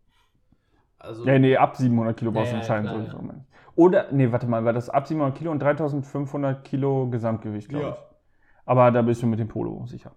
Also, 0.99 1.25
Ja, 1.25 1.37
nee, 1.39 1.55
ab 1.57 1.75
700 1.75 2.17
Kilo 2.17 2.31
brauchst 2.31 2.51
du 2.51 2.57
Ja, 2.57 2.61
einen 2.75 2.85
ja, 2.85 3.11
Schein. 3.11 3.45
Oder, 3.77 4.11
nee, 4.11 4.29
warte 4.31 4.47
mal, 4.47 4.65
war 4.65 4.73
das 4.73 4.89
ab 4.89 5.07
700 5.07 5.37
Kilo 5.37 5.51
und 5.51 5.59
3500 5.61 6.63
Kilo 6.65 7.07
Gesamtgewicht, 7.09 7.69
glaube 7.69 7.85
Ja. 7.85 7.91
ich. 7.93 7.99
Aber 8.65 8.91
da 8.91 9.01
bist 9.01 9.21
du 9.21 9.27
mit 9.27 9.39
dem 9.39 9.47
Polo 9.47 9.85
sicher. 9.85 10.13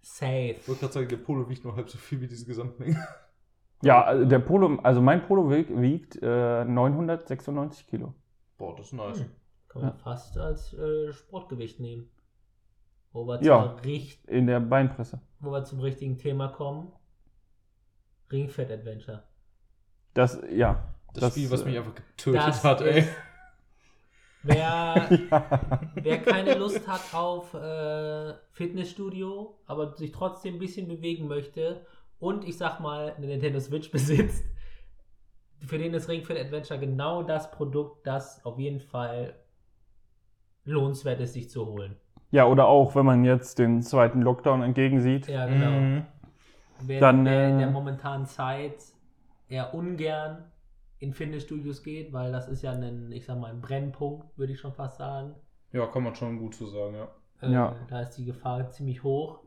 Safe. 0.00 0.56
ich 0.58 0.66
wollte 0.68 0.80
gerade 0.80 0.92
sagen, 0.94 1.08
der 1.08 1.16
Polo 1.18 1.48
wiegt 1.48 1.64
nur 1.64 1.76
halb 1.76 1.88
so 1.88 1.96
viel 1.98 2.20
wie 2.20 2.26
diese 2.26 2.44
Gesamtmenge. 2.46 2.96
Ja, 3.82 4.02
also 4.02 4.24
der 4.24 4.38
Polo, 4.38 4.78
also 4.82 5.00
mein 5.02 5.22
Polo 5.26 5.50
wiegt, 5.50 5.70
wiegt 5.80 6.18
äh, 6.22 6.64
996 6.64 7.86
Kilo. 7.86 8.14
Boah, 8.56 8.74
das 8.76 8.86
ist 8.86 8.92
nice. 8.94 9.20
Hm. 9.20 9.30
Kann 9.68 9.82
man 9.82 9.90
Ja. 9.90 9.96
fast 9.96 10.38
als 10.38 10.72
äh, 10.74 11.12
Sportgewicht 11.12 11.80
nehmen. 11.80 12.08
Wo 13.12 13.26
wir, 13.26 13.42
Ja. 13.42 13.68
zum 13.76 13.78
richt- 13.84 14.24
In 14.26 14.46
der 14.46 14.60
Beinpresse. 14.60 15.20
wo 15.40 15.50
wir 15.52 15.62
zum 15.64 15.80
richtigen 15.80 16.16
Thema 16.16 16.48
kommen. 16.48 16.90
Ringfett 18.32 18.70
Adventure. 18.70 19.22
Das, 20.14 20.40
ja. 20.50 20.93
Das, 21.14 21.32
Spiel, 21.32 21.50
was 21.50 21.62
äh, 21.62 21.64
mich 21.66 21.78
einfach 21.78 21.94
getötet 21.94 22.40
Das 22.42 22.64
hat, 22.64 22.80
ey. 22.82 23.00
ist- 23.00 23.08
Wer, 24.46 24.56
ja. 24.58 25.08
wer 25.94 26.18
keine 26.22 26.54
Lust 26.58 26.86
hat 26.86 27.00
auf 27.14 27.54
äh, 27.54 28.34
Fitnessstudio, 28.52 29.58
aber 29.64 29.96
sich 29.96 30.12
trotzdem 30.12 30.56
ein 30.56 30.58
bisschen 30.58 30.86
bewegen 30.86 31.28
möchte 31.28 31.86
und 32.18 32.46
ich 32.46 32.58
sag 32.58 32.78
mal 32.78 33.14
eine 33.16 33.26
Nintendo 33.26 33.58
Switch 33.58 33.90
besitzt, 33.92 34.44
für 35.60 35.78
den 35.78 35.94
ist 35.94 36.10
Ring 36.10 36.22
Fit 36.24 36.36
Adventure 36.38 36.78
genau 36.78 37.22
das 37.22 37.50
Produkt, 37.52 38.06
das 38.06 38.44
auf 38.44 38.58
jeden 38.58 38.80
Fall 38.80 39.34
lohnenswert 40.64 41.20
ist, 41.20 41.32
sich 41.32 41.48
zu 41.48 41.64
holen. 41.66 41.96
ja, 42.30 42.46
oder 42.46 42.66
auch, 42.66 42.94
wenn 42.94 43.06
man 43.06 43.24
jetzt 43.24 43.58
den 43.58 43.80
zweiten 43.80 44.20
Lockdown 44.20 44.62
entgegensieht. 44.62 45.26
Ja, 45.26 45.46
genau. 45.46 45.70
Mhm. 45.70 46.06
Wer, 46.80 47.00
Dann, 47.00 47.24
wer 47.24 47.48
in 47.48 47.58
der 47.60 47.68
äh, 47.68 47.70
momentanen 47.70 48.26
Zeit 48.26 48.76
eher 49.48 49.72
ungern 49.74 50.44
in 51.04 51.12
Fitnessstudios 51.12 51.82
geht, 51.82 52.12
weil 52.12 52.32
das 52.32 52.48
ist 52.48 52.62
ja 52.62 52.72
ein, 52.72 53.12
ich 53.12 53.24
sag 53.26 53.38
mal, 53.38 53.50
ein 53.50 53.60
Brennpunkt, 53.60 54.36
würde 54.36 54.52
ich 54.54 54.58
schon 54.60 54.72
fast 54.72 54.98
sagen. 54.98 55.34
Ja, 55.72 55.86
kann 55.86 56.02
man 56.02 56.14
schon 56.14 56.38
gut 56.38 56.54
so 56.54 56.66
sagen, 56.66 56.94
ja. 56.96 57.08
Äh, 57.42 57.52
Ja. 57.52 57.76
Da 57.88 58.00
ist 58.00 58.12
die 58.16 58.24
Gefahr 58.24 58.68
ziemlich 58.70 59.02
hoch. 59.02 59.40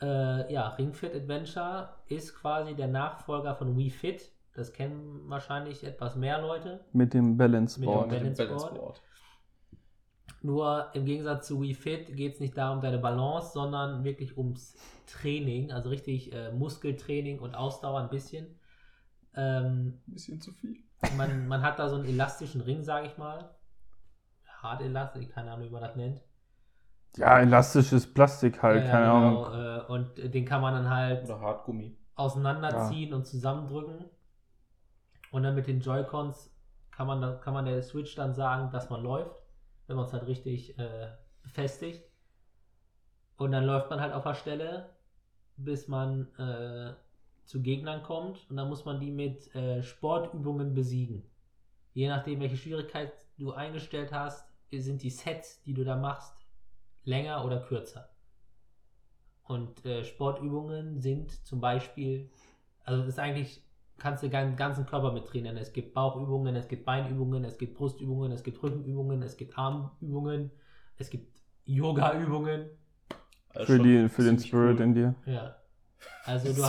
Äh, 0.00 0.52
ja, 0.52 0.68
Ring 0.78 0.92
Fit 0.92 1.14
Adventure 1.14 1.88
ist 2.06 2.34
quasi 2.34 2.74
der 2.74 2.86
Nachfolger 2.88 3.54
von 3.56 3.76
Wii 3.76 3.90
Fit. 3.90 4.30
Das 4.54 4.72
kennen 4.72 5.22
wahrscheinlich 5.28 5.82
etwas 5.84 6.16
mehr 6.16 6.40
Leute. 6.40 6.80
Mit 6.92 7.12
dem 7.14 7.36
Balance 7.36 7.78
Mit 7.80 7.88
dem 7.88 7.92
Board. 7.94 8.08
Balance- 8.08 8.42
Mit 8.42 8.50
dem 8.50 8.56
Board. 8.78 9.02
Nur 10.42 10.86
im 10.94 11.04
Gegensatz 11.04 11.48
zu 11.48 11.60
Wii 11.60 11.74
Fit 11.74 12.16
geht 12.16 12.34
es 12.34 12.40
nicht 12.40 12.56
darum, 12.56 12.80
deine 12.80 12.98
Balance, 12.98 13.52
sondern 13.52 14.04
wirklich 14.04 14.36
ums 14.38 14.76
Training, 15.06 15.72
also 15.72 15.88
richtig 15.88 16.32
äh, 16.32 16.52
Muskeltraining 16.52 17.40
und 17.40 17.54
Ausdauer 17.56 18.00
ein 18.00 18.08
bisschen. 18.10 18.46
Ähm, 19.34 20.00
Ein 20.06 20.12
bisschen 20.12 20.40
zu 20.40 20.52
viel. 20.52 20.76
man, 21.16 21.46
man 21.48 21.62
hat 21.62 21.78
da 21.78 21.88
so 21.88 21.96
einen 21.96 22.04
elastischen 22.06 22.60
Ring, 22.60 22.82
sage 22.82 23.06
ich 23.06 23.18
mal. 23.18 23.50
Ja, 24.46 24.62
Hartelastik, 24.62 25.30
keine 25.32 25.52
Ahnung, 25.52 25.66
wie 25.66 25.70
man 25.70 25.82
das 25.82 25.94
nennt. 25.96 26.20
Ja, 27.16 27.40
elastisches 27.40 28.12
Plastik 28.14 28.62
halt, 28.62 28.84
Ja, 28.84 28.90
keine 28.90 29.06
genau, 29.06 29.44
Ahnung. 29.44 29.46
äh, 29.52 29.80
Und 29.92 30.16
den 30.34 30.44
kann 30.44 30.60
man 30.62 30.74
dann 30.74 30.88
halt 30.90 31.24
Oder 31.24 31.40
Hartgummi. 31.40 31.96
auseinanderziehen 32.16 33.14
und 33.14 33.26
zusammendrücken. 33.26 34.06
Und 35.30 35.42
dann 35.42 35.54
mit 35.54 35.66
den 35.66 35.80
Joy-Cons 35.80 36.50
kann 36.90 37.06
man, 37.06 37.40
kann 37.40 37.54
man 37.54 37.64
der 37.64 37.82
Switch 37.82 38.14
dann 38.14 38.34
sagen, 38.34 38.70
dass 38.70 38.90
man 38.90 39.02
läuft, 39.02 39.34
wenn 39.86 39.96
man 39.96 40.04
es 40.06 40.12
halt 40.12 40.26
richtig 40.26 40.78
äh, 40.78 41.08
befestigt. 41.42 42.04
Und 43.38 43.52
dann 43.52 43.64
läuft 43.64 43.88
man 43.90 44.00
halt 44.00 44.12
auf 44.12 44.24
der 44.24 44.34
Stelle, 44.34 44.90
bis 45.56 45.88
man 45.88 46.28
äh, 46.38 46.94
zu 47.48 47.62
Gegnern 47.62 48.02
kommt. 48.02 48.46
Und 48.50 48.56
dann 48.56 48.68
muss 48.68 48.84
man 48.84 49.00
die 49.00 49.10
mit 49.10 49.54
äh, 49.54 49.82
Sportübungen 49.82 50.74
besiegen. 50.74 51.22
Je 51.94 52.08
nachdem, 52.08 52.40
welche 52.40 52.58
Schwierigkeit 52.58 53.12
du 53.38 53.52
eingestellt 53.52 54.12
hast, 54.12 54.46
sind 54.70 55.02
die 55.02 55.10
Sets, 55.10 55.62
die 55.62 55.72
du 55.72 55.82
da 55.82 55.96
machst, 55.96 56.34
länger 57.04 57.44
oder 57.44 57.60
kürzer. 57.60 58.10
Und 59.44 59.84
äh, 59.86 60.04
Sportübungen 60.04 61.00
sind 61.00 61.32
zum 61.46 61.60
Beispiel, 61.60 62.30
also 62.84 63.00
das 63.00 63.14
ist 63.14 63.18
eigentlich, 63.18 63.62
kannst 63.96 64.22
du 64.22 64.28
den 64.28 64.56
ganzen 64.56 64.84
Körper 64.84 65.10
mit 65.10 65.26
trainieren. 65.26 65.56
Es 65.56 65.72
gibt 65.72 65.94
Bauchübungen, 65.94 66.54
es 66.54 66.68
gibt 66.68 66.84
Beinübungen, 66.84 67.44
es 67.44 67.56
gibt 67.56 67.78
Brustübungen, 67.78 68.30
es 68.30 68.42
gibt 68.42 68.62
Rückenübungen, 68.62 69.22
es 69.22 69.38
gibt 69.38 69.56
Armübungen, 69.56 70.50
es 70.98 71.08
gibt 71.08 71.40
Yoga-Übungen. 71.64 72.66
Also 73.54 73.72
Für, 73.72 73.82
die, 73.82 74.08
für 74.10 74.22
den 74.22 74.38
Spirit 74.38 74.76
cool. 74.76 74.84
in 74.84 74.94
dir. 74.94 75.14
Ja. 75.24 75.57
Also 76.28 76.52
du, 76.52 76.62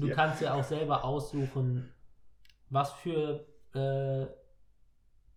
du 0.00 0.14
kannst 0.14 0.42
ja 0.42 0.54
auch 0.54 0.62
selber 0.62 1.04
aussuchen, 1.04 1.90
was 2.68 2.92
für 2.92 3.46
äh, 3.74 4.26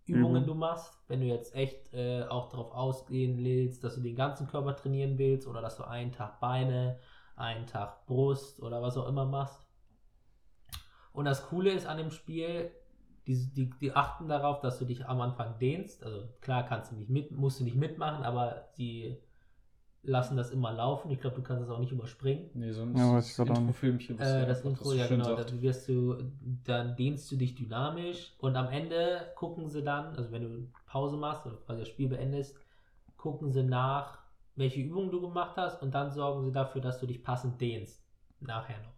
Übungen 0.06 0.44
Übung. 0.44 0.46
du 0.46 0.54
machst. 0.56 0.94
Wenn 1.08 1.22
du 1.22 1.28
jetzt 1.28 1.56
echt 1.56 1.94
äh, 1.94 2.24
auch 2.24 2.50
darauf 2.50 2.72
ausgehen 2.72 3.38
willst, 3.38 3.84
dass 3.84 3.96
du 3.96 4.02
den 4.02 4.16
ganzen 4.16 4.48
Körper 4.48 4.76
trainieren 4.76 5.18
willst 5.18 5.48
oder 5.48 5.62
dass 5.62 5.78
du 5.78 5.84
einen 5.84 6.12
Tag 6.12 6.42
Beine, 6.42 7.00
einen 7.38 7.68
Tag 7.68 8.06
Brust 8.06 8.62
oder 8.62 8.82
was 8.82 8.98
auch 8.98 9.08
immer 9.08 9.26
machst. 9.26 9.66
Und 11.14 11.24
das 11.26 11.48
Coole 11.48 11.72
ist 11.72 11.88
an 11.88 11.98
dem 11.98 12.12
Spiel, 12.12 12.72
die, 13.28 13.54
die, 13.54 13.70
die 13.80 13.94
achten 13.94 14.28
darauf, 14.28 14.60
dass 14.60 14.78
du 14.78 14.86
dich 14.86 15.06
am 15.06 15.22
Anfang 15.22 15.58
dehnst. 15.58 16.04
Also 16.04 16.28
klar 16.42 16.64
kannst 16.68 16.92
du 16.92 16.96
nicht 16.98 17.10
mit, 17.10 17.32
musst 17.32 17.62
du 17.62 17.64
nicht 17.64 17.78
mitmachen, 17.78 18.26
aber 18.26 18.68
sie 18.74 19.18
lassen 20.06 20.38
das 20.38 20.52
immer 20.52 20.72
laufen. 20.72 21.10
Ich 21.12 21.20
glaube, 21.20 21.36
du 21.38 21.42
kannst 21.42 21.64
das 21.64 21.70
auch 21.70 21.80
nicht 21.80 21.92
überspringen. 21.92 22.50
Nee, 22.54 22.72
sonst 22.72 23.00
Ja, 23.00 23.14
weiß 23.14 23.26
ich 23.30 23.36
das 23.36 23.40
auch 23.40 23.52
nicht. 23.52 23.60
Introfilmchen, 23.62 24.20
was 24.20 24.28
Äh, 24.30 24.46
das 24.46 24.62
Intro, 24.64 24.94
ja 24.94 25.08
genau, 25.08 25.36
dann 25.36 25.62
wirst 25.62 25.88
du, 25.88 26.16
dann 26.64 26.96
dehnst 26.96 27.32
du 27.32 27.36
dich 27.36 27.56
dynamisch 27.56 28.34
und 28.40 28.56
am 28.56 28.70
Ende 28.70 29.32
gucken 29.36 29.68
sie 29.70 29.84
dann, 29.84 30.16
also 30.16 30.32
wenn 30.32 30.44
du 30.44 30.68
Pause 30.86 31.18
machst 31.18 31.46
oder 31.46 31.58
quasi 31.58 31.80
das 31.82 31.90
Spiel 31.90 32.08
beendest, 32.10 32.56
gucken 33.18 33.52
sie 33.52 33.64
nach, 33.64 34.20
welche 34.56 34.80
Übungen 34.82 35.12
du 35.12 35.22
gemacht 35.22 35.58
hast 35.58 35.82
und 35.82 35.94
dann 35.94 36.12
sorgen 36.12 36.44
sie 36.44 36.52
dafür, 36.52 36.82
dass 36.82 37.00
du 37.00 37.08
dich 37.08 37.24
passend 37.24 37.60
dehnst. 37.60 38.02
Nachher 38.40 38.78
noch. 38.80 38.94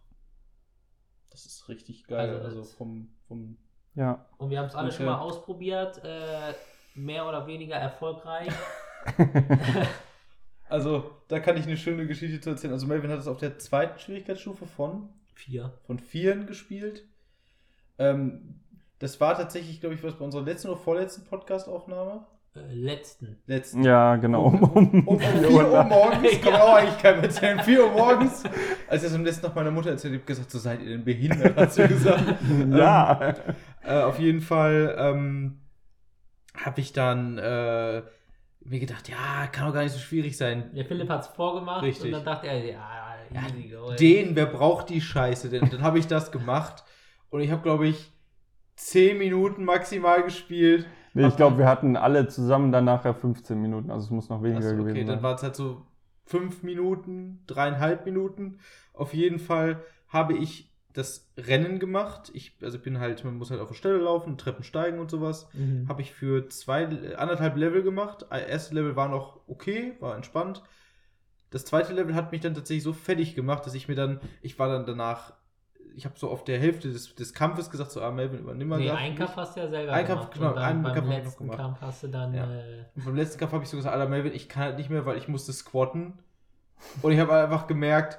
Das 1.30 1.46
ist 1.46 1.68
richtig 1.68 2.06
geil. 2.06 2.30
Also 2.30 2.44
Also, 2.44 2.58
das- 2.60 2.72
vom, 2.74 3.08
vom 3.26 3.56
Ja. 3.94 4.24
Und 4.36 4.50
wir 4.50 4.58
haben 4.58 4.66
es 4.66 4.74
alle 4.74 4.88
Okay. 4.88 4.96
schon 4.98 5.06
mal 5.06 5.18
ausprobiert, 5.18 6.02
äh, 6.04 6.54
mehr 6.94 7.26
oder 7.28 7.46
weniger 7.46 7.76
erfolgreich. 7.76 8.52
Also, 10.68 11.10
da 11.28 11.40
kann 11.40 11.56
ich 11.56 11.66
eine 11.66 11.76
schöne 11.76 12.06
Geschichte 12.06 12.40
zu 12.40 12.50
erzählen. 12.50 12.72
Also, 12.72 12.86
Melvin 12.86 13.10
hat 13.10 13.18
es 13.18 13.28
auf 13.28 13.38
der 13.38 13.58
zweiten 13.58 13.98
Schwierigkeitsstufe 13.98 14.66
von, 14.66 15.08
Vier. 15.34 15.72
von 15.86 15.98
Vieren 15.98 16.46
gespielt. 16.46 17.04
Ähm, 17.98 18.60
das 18.98 19.20
war 19.20 19.36
tatsächlich, 19.36 19.80
glaube 19.80 19.94
ich, 19.94 20.02
was 20.02 20.14
bei 20.14 20.24
unserer 20.24 20.42
letzten 20.42 20.68
oder 20.68 20.78
vorletzten 20.78 21.24
Podcast-Aufnahme. 21.24 22.26
Äh, 22.56 22.72
letzten. 22.74 23.36
Letzten. 23.46 23.82
Ja, 23.84 24.16
genau. 24.16 24.46
Um, 24.46 24.62
um, 24.62 24.90
Um, 24.90 25.08
um 25.08 25.20
4 25.20 25.28
vier 25.30 25.50
Uhr 25.50 25.84
morgens, 25.88 26.40
kann 26.40 26.52
man 26.52 26.60
Ja. 26.60 26.62
auch 26.64 26.74
eigentlich 26.74 26.98
keinem 26.98 27.22
erzählen. 27.22 27.60
4 27.60 27.84
Uhr 27.84 27.90
morgens. 27.92 28.42
Als 28.88 29.02
ich 29.02 29.08
das 29.08 29.14
am 29.14 29.24
letzten 29.24 29.46
noch 29.46 29.54
meiner 29.54 29.70
Mutter 29.70 29.90
erzählt 29.90 30.14
habe, 30.14 30.24
gesagt, 30.24 30.50
so 30.50 30.58
seid 30.58 30.80
ihr 30.82 30.88
denn 30.90 31.04
behindert, 31.04 31.56
hat 31.56 31.72
sie 31.72 31.86
gesagt. 31.86 32.24
Ja. 32.70 33.34
Äh, 33.84 34.00
auf 34.02 34.18
jeden 34.18 34.40
Fall 34.40 34.96
ähm, 34.98 35.60
habe 36.54 36.80
ich 36.80 36.92
dann 36.92 37.38
äh, 37.38 38.02
mir 38.70 38.80
gedacht, 38.80 39.08
ja, 39.08 39.46
kann 39.50 39.66
doch 39.66 39.74
gar 39.74 39.82
nicht 39.82 39.92
so 39.92 39.98
schwierig 39.98 40.36
sein. 40.36 40.70
Der 40.74 40.84
Philipp 40.84 41.08
hat 41.08 41.22
es 41.22 41.28
vorgemacht 41.28 41.82
Richtig. 41.82 42.06
und 42.06 42.12
dann 42.12 42.24
dachte 42.24 42.46
er, 42.46 42.64
ja, 42.64 43.16
easy 43.32 43.68
going. 43.68 43.96
Den, 43.96 44.36
wer 44.36 44.46
braucht 44.46 44.88
die 44.88 45.00
Scheiße 45.00 45.50
denn? 45.50 45.68
Dann 45.70 45.82
habe 45.82 45.98
ich 45.98 46.06
das 46.06 46.32
gemacht 46.32 46.84
und 47.30 47.40
ich 47.40 47.50
habe, 47.50 47.62
glaube 47.62 47.86
ich, 47.88 48.12
10 48.76 49.18
Minuten 49.18 49.64
maximal 49.64 50.22
gespielt. 50.22 50.86
Nee, 51.14 51.26
ich 51.26 51.36
glaube, 51.36 51.58
wir 51.58 51.66
hatten 51.66 51.96
alle 51.96 52.28
zusammen 52.28 52.70
dann 52.70 52.84
nachher 52.84 53.14
15 53.14 53.60
Minuten. 53.60 53.90
Also 53.90 54.04
es 54.04 54.10
muss 54.10 54.28
noch 54.28 54.42
weniger 54.42 54.58
Achso, 54.66 54.76
gewesen 54.76 54.90
okay, 54.90 55.04
dann 55.04 55.16
sein. 55.16 55.22
war 55.22 55.34
es 55.34 55.42
halt 55.42 55.56
so 55.56 55.82
5 56.26 56.62
Minuten, 56.62 57.42
dreieinhalb 57.46 58.04
Minuten. 58.04 58.60
Auf 58.92 59.14
jeden 59.14 59.38
Fall 59.38 59.82
habe 60.08 60.34
ich 60.34 60.70
das 60.98 61.30
Rennen 61.38 61.78
gemacht. 61.78 62.30
Ich, 62.34 62.56
also 62.62 62.78
bin 62.78 62.98
halt, 62.98 63.24
man 63.24 63.36
muss 63.36 63.50
halt 63.50 63.60
auf 63.60 63.68
der 63.68 63.74
Stelle 63.76 63.98
laufen, 63.98 64.36
Treppen 64.36 64.64
steigen 64.64 64.98
und 64.98 65.10
sowas. 65.10 65.48
Mhm. 65.54 65.88
habe 65.88 66.02
ich 66.02 66.12
für 66.12 66.48
zwei, 66.48 66.86
anderthalb 67.16 67.56
Level 67.56 67.82
gemacht. 67.82 68.26
Das 68.30 68.42
erste 68.42 68.74
Level 68.74 68.96
war 68.96 69.08
noch 69.08 69.40
okay, 69.46 69.94
war 70.00 70.16
entspannt. 70.16 70.62
Das 71.50 71.64
zweite 71.64 71.92
Level 71.94 72.14
hat 72.14 72.32
mich 72.32 72.40
dann 72.42 72.54
tatsächlich 72.54 72.82
so 72.84 72.92
fertig 72.92 73.34
gemacht, 73.34 73.64
dass 73.64 73.74
ich 73.74 73.88
mir 73.88 73.94
dann, 73.94 74.20
ich 74.42 74.58
war 74.58 74.68
dann 74.68 74.84
danach, 74.84 75.32
ich 75.96 76.04
habe 76.04 76.18
so 76.18 76.28
auf 76.28 76.44
der 76.44 76.58
Hälfte 76.58 76.90
des, 76.92 77.14
des 77.14 77.32
Kampfes 77.32 77.70
gesagt, 77.70 77.90
so, 77.90 78.02
ah, 78.02 78.10
Melvin, 78.10 78.40
übernimm 78.40 78.68
mal 78.68 78.78
Nee, 78.78 78.90
einen. 78.90 79.16
Kampf 79.16 79.36
hast 79.36 79.56
du 79.56 79.60
ja 79.60 79.68
selber 79.68 79.92
Einen 79.92 80.06
Kampf, 80.06 80.30
gemacht. 80.30 80.54
genau, 80.54 80.66
einen 80.66 80.82
beim 80.82 80.94
Kampf 80.94 81.08
letzten 81.08 81.44
gemacht. 81.44 81.58
Kampf 81.58 81.80
hast 81.80 82.02
du 82.02 82.08
dann 82.08 82.34
Ja. 82.34 82.52
äh, 82.52 82.84
Und 82.96 83.04
beim 83.06 83.16
letzten 83.16 83.38
Kampf 83.38 83.52
habe 83.52 83.64
ich 83.64 83.70
so 83.70 83.76
gesagt, 83.78 83.94
Alter, 83.94 84.10
Melvin, 84.10 84.34
ich 84.34 84.48
kann 84.48 84.64
halt 84.64 84.76
nicht 84.78 84.90
mehr, 84.90 85.06
weil 85.06 85.16
ich 85.16 85.26
musste 85.28 85.52
squatten. 85.52 86.18
Und 87.02 87.12
ich 87.12 87.18
habe 87.18 87.32
einfach 87.34 87.66
gemerkt, 87.66 88.18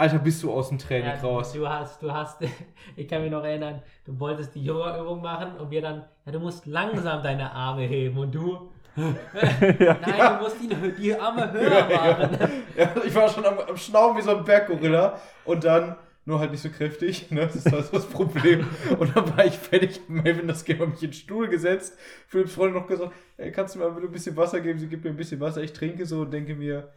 Alter, 0.00 0.18
bist 0.18 0.42
du 0.42 0.50
aus 0.50 0.70
dem 0.70 0.78
Training 0.78 1.08
Ja, 1.08 1.20
raus. 1.20 1.52
Du 1.52 1.68
hast, 1.68 2.02
du 2.02 2.10
hast, 2.10 2.38
ich 2.96 3.06
kann 3.06 3.20
mich 3.20 3.30
noch 3.30 3.44
erinnern, 3.44 3.82
du 4.06 4.18
wolltest 4.18 4.54
die 4.54 4.64
Yoga-Übung 4.64 5.20
machen 5.20 5.58
und 5.58 5.70
wir 5.70 5.82
dann, 5.82 6.04
ja, 6.24 6.32
du 6.32 6.40
musst 6.40 6.64
langsam 6.64 7.22
deine 7.22 7.52
Arme 7.52 7.82
heben 7.82 8.16
und 8.16 8.34
du, 8.34 8.70
ja. 8.96 9.98
nein, 10.00 10.38
du 10.38 10.42
musst 10.42 10.56
die, 10.62 10.92
die 10.98 11.14
Arme 11.14 11.52
höher 11.52 11.88
machen. 11.88 12.38
Ja, 12.76 12.94
ich 13.04 13.14
war 13.14 13.28
schon 13.28 13.44
am, 13.44 13.58
am 13.58 13.76
Schnauben 13.76 14.16
wie 14.16 14.22
so 14.22 14.34
ein 14.34 14.42
Berggorilla 14.42 15.18
und 15.44 15.64
dann 15.64 15.96
nur 16.24 16.38
halt 16.38 16.50
nicht 16.50 16.62
so 16.62 16.70
kräftig, 16.70 17.30
ne? 17.30 17.42
Das 17.42 17.56
ist 17.56 17.70
halt 17.70 17.92
das 17.92 18.06
Problem. 18.06 18.66
Und 18.98 19.14
dann 19.14 19.36
war 19.36 19.44
ich 19.44 19.58
fertig, 19.58 20.00
Melvin 20.08 20.48
das 20.48 20.64
Game 20.64 20.78
hat 20.80 20.88
mich 20.88 21.02
in 21.02 21.10
den 21.10 21.14
Stuhl 21.14 21.48
gesetzt. 21.48 21.98
Philipps 22.26 22.54
Freundin 22.54 22.80
noch 22.80 22.88
gesagt, 22.88 23.12
ey, 23.36 23.52
kannst 23.52 23.74
du 23.74 23.80
mir 23.80 23.90
bitte 23.90 24.06
ein 24.06 24.12
bisschen 24.12 24.36
Wasser 24.36 24.60
geben? 24.60 24.78
Sie 24.78 24.88
gibt 24.88 25.04
mir 25.04 25.10
ein 25.10 25.16
bisschen 25.16 25.40
Wasser, 25.40 25.62
ich 25.62 25.74
trinke 25.74 26.06
so 26.06 26.22
und 26.22 26.30
denke 26.30 26.54
mir, 26.54 26.90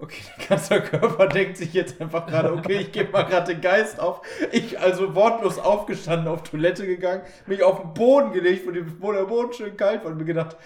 okay, 0.00 0.22
der 0.38 0.46
ganze 0.48 0.80
Körper 0.80 1.26
denkt 1.26 1.56
sich 1.58 1.72
jetzt 1.74 2.00
einfach 2.00 2.26
gerade, 2.26 2.52
okay, 2.52 2.78
ich 2.80 2.92
gebe 2.92 3.12
mal 3.12 3.22
gerade 3.22 3.52
den 3.54 3.60
Geist 3.60 4.00
auf. 4.00 4.22
Ich 4.52 4.78
also 4.78 5.14
wortlos 5.14 5.58
aufgestanden, 5.58 6.28
auf 6.28 6.42
Toilette 6.42 6.86
gegangen, 6.86 7.22
mich 7.46 7.62
auf 7.62 7.80
den 7.80 7.94
Boden 7.94 8.32
gelegt, 8.32 8.66
wo, 8.66 9.12
der 9.12 9.24
Boden 9.24 9.52
schön 9.52 9.76
kalt 9.76 10.04
war 10.04 10.10
und 10.12 10.18
mir 10.18 10.24
gedacht, 10.24 10.56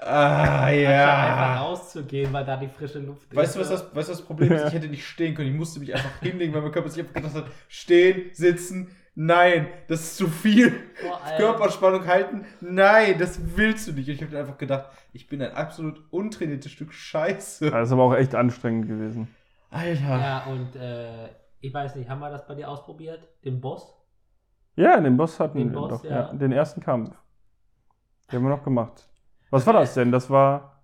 ah, 0.00 0.66
Anstatt 0.66 0.68
einfach 0.68 0.82
ja. 0.82 1.60
rauszugehen, 1.62 2.32
weil 2.32 2.44
da 2.44 2.56
die 2.56 2.68
frische 2.68 2.98
Luft 2.98 3.34
Weißt 3.34 3.56
du, 3.56 3.60
was 3.60 3.70
das, 3.70 3.82
weißt, 3.82 3.92
du, 3.92 3.96
was 3.96 4.06
das 4.06 4.22
Problem 4.22 4.52
ist? 4.52 4.66
Ich 4.68 4.74
hätte 4.74 4.88
nicht 4.88 5.06
stehen 5.06 5.34
können. 5.34 5.48
Ich 5.48 5.56
musste 5.56 5.80
mich 5.80 5.94
einfach 5.94 6.20
hinlegen, 6.20 6.52
weil 6.54 6.62
mein 6.62 6.72
Körper 6.72 6.90
sich 6.90 7.00
einfach 7.00 7.14
gedacht 7.14 7.34
hat, 7.34 7.46
stehen, 7.68 8.30
sitzen, 8.32 8.94
nein, 9.14 9.66
das 9.88 10.00
ist 10.00 10.16
zu 10.16 10.28
viel. 10.28 10.72
Allem- 11.24 11.36
Körperspannung 11.38 12.06
halten, 12.06 12.44
nein, 12.60 13.18
das 13.18 13.56
willst 13.56 13.88
du 13.88 13.92
nicht. 13.92 14.08
Und 14.08 14.14
ich 14.14 14.22
habe 14.22 14.38
einfach 14.38 14.58
gedacht, 14.58 14.90
ich 15.12 15.26
bin 15.28 15.42
ein 15.42 15.52
absolut 15.52 16.02
untrainiertes 16.12 16.70
Stück 16.72 16.92
Scheiße. 16.92 17.70
Das 17.70 17.88
ist 17.88 17.92
aber 17.92 18.04
auch 18.04 18.14
echt 18.14 18.34
anstrengend 18.34 18.86
gewesen. 18.88 19.28
Alter. 19.70 20.00
Ja, 20.18 20.44
und 20.46 20.74
äh, 20.76 21.28
ich 21.60 21.72
weiß 21.72 21.96
nicht, 21.96 22.08
haben 22.08 22.20
wir 22.20 22.30
das 22.30 22.46
bei 22.46 22.54
dir 22.54 22.68
ausprobiert? 22.68 23.26
Den 23.44 23.60
Boss? 23.60 23.94
Ja, 24.76 24.98
den 25.00 25.16
Boss 25.16 25.38
hatten 25.40 25.58
Den 25.58 25.70
wir 25.72 25.78
Boss, 25.80 25.90
doch. 26.02 26.04
ja. 26.04 26.10
Ja. 26.10 26.32
den 26.32 26.52
ersten 26.52 26.80
Kampf. 26.80 27.10
Den 28.30 28.36
haben 28.38 28.44
wir 28.44 28.50
noch 28.56 28.62
gemacht. 28.64 29.08
Was 29.50 29.66
war 29.66 29.72
das 29.74 29.94
denn? 29.94 30.12
Das 30.12 30.30
war. 30.30 30.82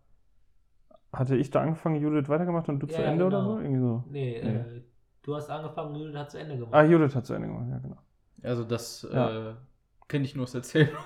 Hatte 1.12 1.36
ich 1.36 1.50
da 1.50 1.62
angefangen, 1.62 1.96
Judith 2.02 2.28
weitergemacht 2.28 2.68
und 2.68 2.78
du 2.80 2.86
zu 2.86 3.00
Ja, 3.00 3.06
Ende 3.08 3.24
oder 3.26 3.38
genau. 3.38 3.54
so? 3.54 3.60
Irgendwie 3.60 3.80
so. 3.80 4.04
Nee, 4.10 4.40
Nee. 4.44 4.50
Äh, 4.50 4.82
du 5.22 5.34
hast 5.36 5.48
angefangen, 5.48 5.94
Judith 5.94 6.16
hat 6.16 6.30
zu 6.30 6.38
Ende 6.38 6.56
gemacht. 6.56 6.74
Ah, 6.74 6.82
Judith 6.82 7.14
hat 7.14 7.24
zu 7.24 7.32
Ende 7.34 7.48
gemacht, 7.48 7.66
ja, 7.70 7.78
genau. 7.78 7.96
Also 8.42 8.64
das 8.64 9.06
Ja. 9.12 9.50
äh, 9.50 9.54
kenne 10.08 10.24
ich 10.24 10.34
nur 10.34 10.44
aus 10.44 10.54
Erzählung. 10.54 10.96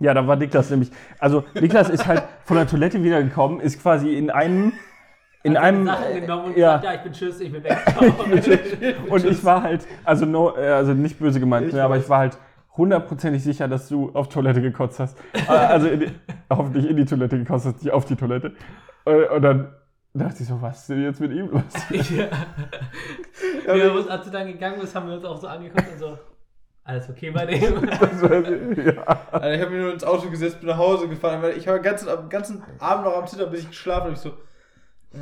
Ja, 0.00 0.14
da 0.14 0.26
war 0.26 0.36
Niklas 0.36 0.68
nämlich. 0.70 0.90
Also, 1.18 1.44
Niklas 1.54 1.88
ist 1.88 2.06
halt 2.06 2.24
von 2.44 2.56
der 2.56 2.66
Toilette 2.66 3.02
wiedergekommen, 3.04 3.60
ist 3.60 3.80
quasi 3.80 4.14
in 4.14 4.30
einem. 4.30 4.72
In 5.44 5.56
Hat 5.56 5.64
einem. 5.64 5.86
Sachen 5.86 6.20
genommen 6.20 6.44
und 6.46 6.56
ja. 6.56 6.76
gesagt, 6.76 6.84
ja, 6.84 6.94
ich 6.94 7.00
bin 7.02 7.12
tschüss, 7.12 7.40
ich 7.40 7.52
bin 7.52 7.62
weg. 7.64 7.78
Und 9.10 9.24
ich 9.24 9.44
war 9.44 9.62
halt, 9.62 9.86
also, 10.04 10.24
no, 10.24 10.56
äh, 10.56 10.68
also 10.68 10.92
nicht 10.92 11.18
böse 11.18 11.40
gemeint, 11.40 11.68
Ich 11.68 11.74
ne, 11.74 11.82
aber 11.82 11.96
ich 11.96 12.08
war 12.08 12.18
halt 12.18 12.38
hundertprozentig 12.76 13.42
sicher, 13.42 13.68
dass 13.68 13.88
du 13.88 14.10
auf 14.14 14.28
Toilette 14.28 14.62
gekotzt 14.62 15.00
hast. 15.00 15.18
Äh, 15.34 15.50
also 15.50 15.88
in 15.88 16.00
die, 16.00 16.10
hoffentlich 16.48 16.88
in 16.88 16.96
die 16.96 17.04
Toilette 17.04 17.38
gekotzt 17.38 17.66
hast, 17.66 17.82
nicht 17.82 17.92
auf 17.92 18.04
die 18.04 18.16
Toilette. 18.16 18.54
Und, 19.04 19.24
und 19.30 19.42
dann 19.42 19.74
dachte 20.14 20.42
ich 20.42 20.48
so, 20.48 20.60
was 20.62 20.80
ist 20.80 20.90
denn 20.90 21.02
jetzt 21.02 21.20
mit 21.20 21.32
ihm 21.32 21.48
los? 21.48 21.62
ja. 23.66 23.92
uns, 23.92 24.08
als 24.08 24.24
du 24.24 24.30
dann 24.30 24.46
gegangen 24.46 24.80
bist, 24.80 24.94
haben 24.94 25.08
wir 25.08 25.16
uns 25.16 25.24
auch 25.24 25.40
so 25.40 25.48
angeguckt 25.48 25.92
und 25.92 25.98
so, 25.98 26.18
Alles 26.84 27.08
okay 27.08 27.30
bei 27.30 27.46
dem? 27.46 27.82
Wär, 27.82 28.94
ja. 28.94 29.02
Also 29.30 29.48
ich 29.50 29.60
habe 29.60 29.70
mich 29.70 29.80
nur 29.82 29.92
ins 29.92 30.04
Auto 30.04 30.28
gesetzt, 30.28 30.58
bin 30.60 30.68
nach 30.68 30.78
Hause 30.78 31.08
gefahren, 31.08 31.40
weil 31.42 31.56
ich 31.56 31.68
habe 31.68 31.78
den 31.78 31.84
ganzen, 31.84 32.08
am 32.08 32.28
ganzen 32.28 32.62
Abend 32.80 33.04
noch 33.04 33.16
am 33.16 33.26
Zittern, 33.26 33.50
bis 33.50 33.60
ich 33.60 33.68
geschlafen 33.68 34.02
habe. 34.04 34.12
Ich 34.14 34.18
so, 34.18 34.30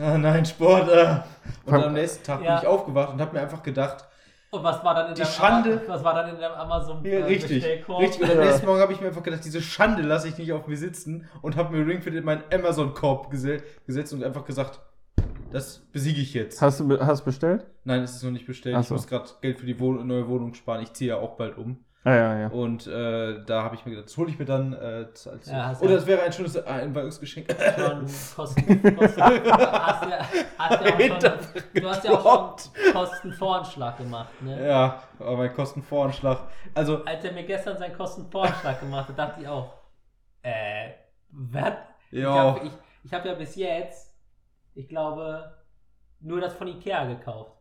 ah, 0.01 0.16
nein, 0.16 0.44
Sport. 0.46 0.88
Äh. 0.88 1.16
Und 1.66 1.73
dann 1.73 1.85
am 1.85 1.92
nächsten 1.92 2.25
Tag 2.25 2.42
Ja. 2.42 2.55
bin 2.55 2.62
ich 2.62 2.66
aufgewacht 2.66 3.12
und 3.12 3.20
habe 3.20 3.35
mir 3.35 3.42
einfach 3.42 3.62
gedacht, 3.62 4.07
Und 4.53 4.64
was 4.64 4.83
war 4.83 4.94
dann 4.94 5.09
in 5.11 5.14
Die 5.14 5.20
deinem 5.20 5.31
Schande- 5.31 5.83
was 5.87 6.03
war 6.03 6.14
dann 6.14 6.31
in 6.35 6.40
deinem 6.40 6.55
Amazon 6.55 7.05
ja, 7.05 7.11
äh, 7.18 7.25
richtig, 7.25 7.61
Bestellkorb? 7.61 8.01
richtig. 8.01 8.23
Und 8.23 8.31
am 8.31 8.38
Ja. 8.38 8.44
nächsten 8.46 8.66
Morgen 8.66 8.81
habe 8.81 8.92
ich 8.94 9.01
mir 9.03 9.09
einfach 9.09 9.23
gedacht, 9.23 9.44
diese 9.44 9.61
Schande 9.61 10.03
lasse 10.03 10.29
ich 10.29 10.38
nicht 10.38 10.53
auf 10.53 10.66
mir 10.66 10.77
sitzen 10.79 11.29
und 11.42 11.57
habe 11.57 11.77
mir 11.77 11.87
Ringfit 11.87 12.14
in 12.14 12.25
meinen 12.25 12.42
Amazon-Korb 12.53 13.31
gese 13.31 13.59
gesetzt 13.87 14.12
und 14.14 14.25
einfach 14.25 14.44
gesagt, 14.46 14.81
das 15.53 15.79
besiege 15.93 16.21
ich 16.21 16.35
jetzt. 16.35 16.61
Hast 16.63 16.81
du 16.81 16.99
hast 17.01 17.25
bestellt? 17.25 17.67
Nein, 17.85 18.03
es 18.03 18.15
ist 18.17 18.23
noch 18.23 18.31
nicht 18.31 18.47
bestellt. 18.47 18.77
Ach 18.77 18.81
Ich 18.81 18.87
so. 18.89 18.95
muss 18.95 19.07
gerade 19.07 19.29
Geld 19.41 19.59
für 19.59 19.67
die 19.67 19.79
Wohn 19.81 20.07
neue 20.07 20.29
Wohnung 20.29 20.55
sparen. 20.55 20.83
Ich 20.83 20.93
ziehe 20.93 21.11
ja 21.11 21.17
auch 21.17 21.37
bald 21.37 21.57
um. 21.59 21.85
Ah, 22.03 22.15
ja, 22.15 22.39
ja. 22.41 22.47
Und 22.49 22.87
äh, 22.87 23.45
da 23.45 23.63
habe 23.63 23.75
ich 23.75 23.85
mir 23.85 23.91
gedacht, 23.91 24.07
das 24.09 24.17
hole 24.17 24.31
ich 24.31 24.39
mir 24.39 24.47
dann 24.47 24.73
äh, 24.73 25.07
als. 25.07 25.27
Ja, 25.45 25.77
oder 25.81 25.91
ja- 25.91 25.97
es 25.99 26.07
wäre 26.07 26.23
ein 26.23 26.33
schönes 26.33 26.57
Einweihungsgeschenk. 26.57 27.55
schon 27.77 28.07
Kosten, 28.35 28.97
Kosten 28.97 29.21
hast 29.23 30.07
ja, 30.09 30.27
hast 30.59 30.83
ja 30.83 30.95
auch 30.95 31.21
schon, 31.21 31.83
du 31.83 31.89
hast 31.91 32.05
ja 32.05 32.11
auch 32.13 32.57
schon 32.59 32.93
Kostenvoranschlag 32.95 33.99
gemacht, 33.99 34.43
ne? 34.43 34.67
ja, 34.67 35.03
aber 35.19 35.37
mein 35.37 35.53
Kostenvoranschlag. 35.53 36.39
Also, 36.75 37.05
Als 37.05 37.23
er 37.23 37.33
mir 37.33 37.45
gestern 37.45 37.77
seinen 37.77 37.95
Kostenvoranschlag 37.95 38.81
gemacht 38.81 39.09
hat, 39.11 39.19
dachte 39.19 39.43
ich 39.43 39.49
auch, 39.49 39.75
äh, 40.43 40.93
was? 41.33 41.75
Ich 42.11 42.21
ja. 42.21 42.33
habe 42.33 42.61
ich, 42.67 42.73
ich 43.05 43.13
hab 43.13 43.27
ja 43.27 43.35
bis 43.35 43.57
jetzt, 43.57 44.10
ich 44.75 44.89
glaube, 44.89 45.53
nur 46.21 46.41
das 46.41 46.55
von 46.55 46.69
Ikea 46.69 47.07
gekauft. 47.07 47.53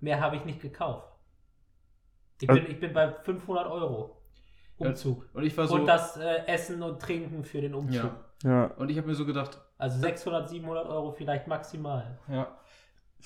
Mehr 0.00 0.20
habe 0.20 0.36
ich 0.36 0.44
nicht 0.44 0.60
gekauft. 0.60 1.08
Ich 2.40 2.46
bin, 2.48 2.66
ich 2.68 2.78
bin 2.78 2.92
bei 2.92 3.12
500 3.12 3.66
Euro 3.66 4.20
Umzug. 4.78 5.26
Und 5.32 5.42
ich 5.44 5.56
war 5.56 5.66
so. 5.66 5.76
Und 5.76 5.86
das 5.86 6.16
äh, 6.18 6.46
Essen 6.46 6.82
und 6.82 7.00
Trinken 7.00 7.44
für 7.44 7.60
den 7.62 7.74
Umzug. 7.74 8.10
ja. 8.42 8.50
ja. 8.50 8.64
Und 8.76 8.90
ich 8.90 8.98
habe 8.98 9.08
mir 9.08 9.14
so 9.14 9.24
gedacht, 9.24 9.58
Also 9.78 9.98
600, 10.00 10.50
700 10.50 10.86
Euro 10.86 11.12
vielleicht 11.12 11.46
maximal. 11.46 12.18
ja. 12.28 12.48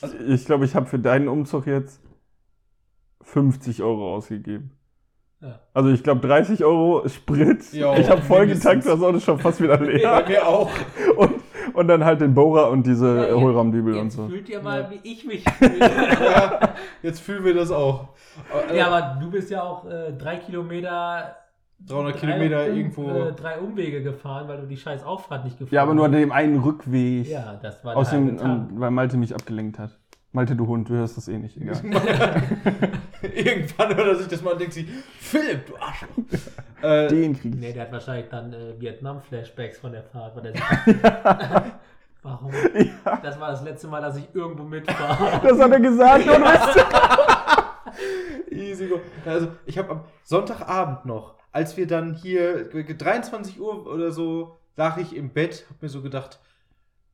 Also- 0.00 0.16
Ich, 0.18 0.44
glaube, 0.46 0.64
ich 0.64 0.74
habe 0.76 0.86
für 0.86 1.00
deinen 1.00 1.26
Umzug 1.28 1.66
jetzt 1.66 2.00
50 3.22 3.82
Euro 3.82 4.14
ausgegeben. 4.14 4.76
Ja. 5.40 5.58
Also 5.74 5.88
ich 5.90 6.02
glaube 6.02 6.20
30 6.26 6.64
Euro 6.64 7.08
Sprit. 7.08 7.72
Ja, 7.72 7.96
ich 7.96 8.08
habe 8.10 8.22
voll 8.22 8.46
getankt, 8.46 8.84
das 8.86 9.00
Auto 9.00 9.16
ist 9.16 9.24
schon 9.24 9.38
fast 9.38 9.60
wieder 9.60 9.76
Bei 9.78 9.84
leer. 9.86 10.24
mir 10.28 10.46
auch. 10.46 10.70
und, 11.16 11.39
und 11.74 11.88
dann 11.88 12.04
halt 12.04 12.20
den 12.20 12.34
Bohrer 12.34 12.70
und 12.70 12.86
diese 12.86 13.28
Ja, 13.28 13.34
Hohlraumdübel 13.34 13.94
und 13.94 14.04
Jetzt 14.04 14.16
so. 14.16 14.26
fühlt 14.28 14.48
ihr 14.48 14.62
mal, 14.62 14.80
Ja. 14.82 14.90
wie 14.90 15.00
ich 15.08 15.24
mich 15.24 15.44
fühle. 15.44 15.78
ja, 15.80 16.60
jetzt 17.02 17.20
fühlen 17.20 17.44
wir 17.44 17.54
das 17.54 17.70
auch. 17.70 18.08
Ja, 18.74 18.88
aber 18.88 19.18
du 19.20 19.30
bist 19.30 19.50
ja 19.50 19.62
auch 19.62 19.84
äh, 19.86 20.12
drei 20.12 20.36
Kilometer 20.36 21.36
300 21.86 22.14
drei 22.14 22.18
Kilometer 22.20 22.64
Um- 22.66 22.76
irgendwo. 22.76 23.10
Äh, 23.10 23.32
drei 23.32 23.58
Umwege 23.58 24.02
gefahren, 24.02 24.46
weil 24.48 24.60
du 24.60 24.66
die 24.66 24.76
scheiß 24.76 25.02
Auffahrt 25.04 25.44
nicht 25.44 25.58
gefahren 25.58 25.74
Ja, 25.74 25.82
aber 25.82 25.94
nur 25.94 26.04
an 26.04 26.12
hast. 26.12 26.20
dem 26.20 26.32
einen 26.32 26.60
Rückweg. 26.60 27.26
Ja, 27.28 27.58
das 27.62 27.82
war 27.84 27.96
Aus 27.96 28.10
der 28.10 28.18
dem, 28.18 28.26
halbe 28.38 28.42
Tag. 28.42 28.66
weil 28.72 28.90
Malte 28.90 29.16
mich 29.16 29.34
abgelenkt 29.34 29.78
hat. 29.78 29.90
Malte, 30.32 30.54
du 30.54 30.66
Hund, 30.66 30.88
du 30.88 30.94
hörst 30.94 31.16
das 31.16 31.26
eh 31.26 31.38
nicht, 31.38 31.56
egal. 31.56 31.80
Irgendwann 33.22 33.96
hört 33.96 34.06
er 34.06 34.14
sich 34.14 34.28
das 34.28 34.42
mal 34.42 34.52
und 34.52 34.60
denkt 34.60 34.74
sich, 34.74 34.86
Philipp, 35.18 35.66
du 35.66 35.76
Arschloch. 35.76 36.08
äh, 36.82 37.08
Den 37.08 37.38
krieg 37.38 37.54
Nee, 37.56 37.68
ich. 37.68 37.74
der 37.74 37.82
hat 37.84 37.92
wahrscheinlich 37.92 38.28
dann 38.28 38.52
äh, 38.52 38.80
Vietnam-Flashbacks 38.80 39.78
von 39.78 39.90
der 39.92 40.04
Fahrt, 40.04 40.36
weil 40.36 40.42
der 40.42 40.52
sich 41.64 41.72
Warum? 42.22 42.52
Das 43.22 43.40
war 43.40 43.50
das 43.50 43.62
letzte 43.64 43.88
Mal, 43.88 44.02
dass 44.02 44.16
ich 44.18 44.28
irgendwo 44.34 44.62
mitfahre. 44.62 45.40
Das 45.42 45.58
hat 45.58 45.70
er 45.72 45.80
gesagt, 45.80 46.26
und 46.28 46.42
was? 46.42 46.76
Easy 48.50 48.88
go. 48.88 49.00
Also, 49.24 49.48
ich 49.64 49.78
habe 49.78 49.90
am 49.90 50.00
Sonntagabend 50.22 51.06
noch, 51.06 51.34
als 51.50 51.76
wir 51.78 51.86
dann 51.86 52.12
hier 52.14 52.68
23 52.68 53.58
Uhr 53.58 53.86
oder 53.86 54.12
so, 54.12 54.58
lag 54.76 54.98
ich 54.98 55.16
im 55.16 55.30
Bett, 55.30 55.64
hab 55.70 55.80
mir 55.82 55.88
so 55.88 56.02
gedacht, 56.02 56.38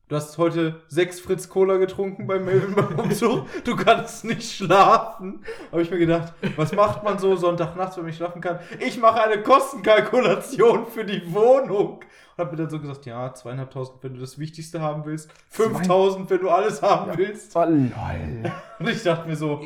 du 0.09 0.17
hast 0.17 0.39
heute 0.39 0.81
sechs 0.89 1.21
Fritz 1.21 1.49
Cola 1.49 1.77
getrunken 1.79 2.27
beim 2.27 2.45
Melvin 2.45 2.75
beim 2.75 2.99
Umzug, 2.99 3.47
du 3.65 3.77
kannst 3.77 4.25
nicht 4.25 4.53
schlafen. 4.53 5.45
Habe 5.73 5.83
ich 5.83 5.91
mir 5.91 5.99
gedacht, 5.99 6.33
was 6.57 6.73
macht 6.73 7.03
man 7.03 7.19
so 7.19 7.35
Sonntagnachts, 7.37 7.97
wenn 7.97 8.05
man 8.05 8.09
nicht 8.09 8.17
schlafen 8.17 8.41
kann? 8.41 8.61
Ich 8.81 8.99
mache 8.99 9.23
eine 9.23 9.43
Kostenkalkulation 9.43 10.87
für 10.87 11.05
die 11.05 11.33
Wohnung. 11.35 12.01
Und 12.37 12.39
habe 12.39 12.51
mir 12.53 12.63
dann 12.63 12.71
so 12.71 12.79
gesagt, 12.79 13.07
ja, 13.07 13.33
zweieinhalbtausend, 13.33 14.03
wenn 14.03 14.15
du 14.15 14.21
das 14.21 14.39
Wichtigste 14.39 14.81
haben 14.81 15.05
willst, 15.05 15.31
5000, 15.49 16.29
wenn 16.31 16.41
du 16.41 16.51
alles 16.51 16.83
haben 16.83 17.17
willst. 17.17 17.57
Oh, 17.57 17.65
lol. 17.65 18.53
Und 18.79 18.89
ich 18.89 19.03
dachte 19.03 19.27
mir 19.27 19.37
so, 19.37 19.63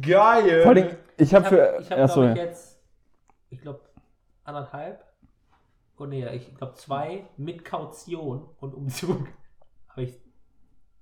geil. 0.00 0.62
Vor 0.62 0.72
allem, 0.72 0.96
ich 1.16 1.34
habe 1.34 1.48
für. 1.48 1.78
ich 1.80 1.90
habe, 1.90 2.02
achso, 2.02 2.20
glaube 2.20 2.32
ich, 2.32 2.38
ja. 2.38 2.44
jetzt, 2.44 2.78
ich 3.48 3.60
glaube, 3.60 3.80
anderthalb. 4.44 5.04
Oh 5.98 6.06
nee, 6.06 6.26
ich 6.34 6.54
glaube 6.54 6.74
zwei 6.74 7.26
mit 7.36 7.62
Kaution 7.62 8.48
und 8.58 8.74
Umzug. 8.74 9.26
Habe 9.90 10.02
ich 10.02 10.14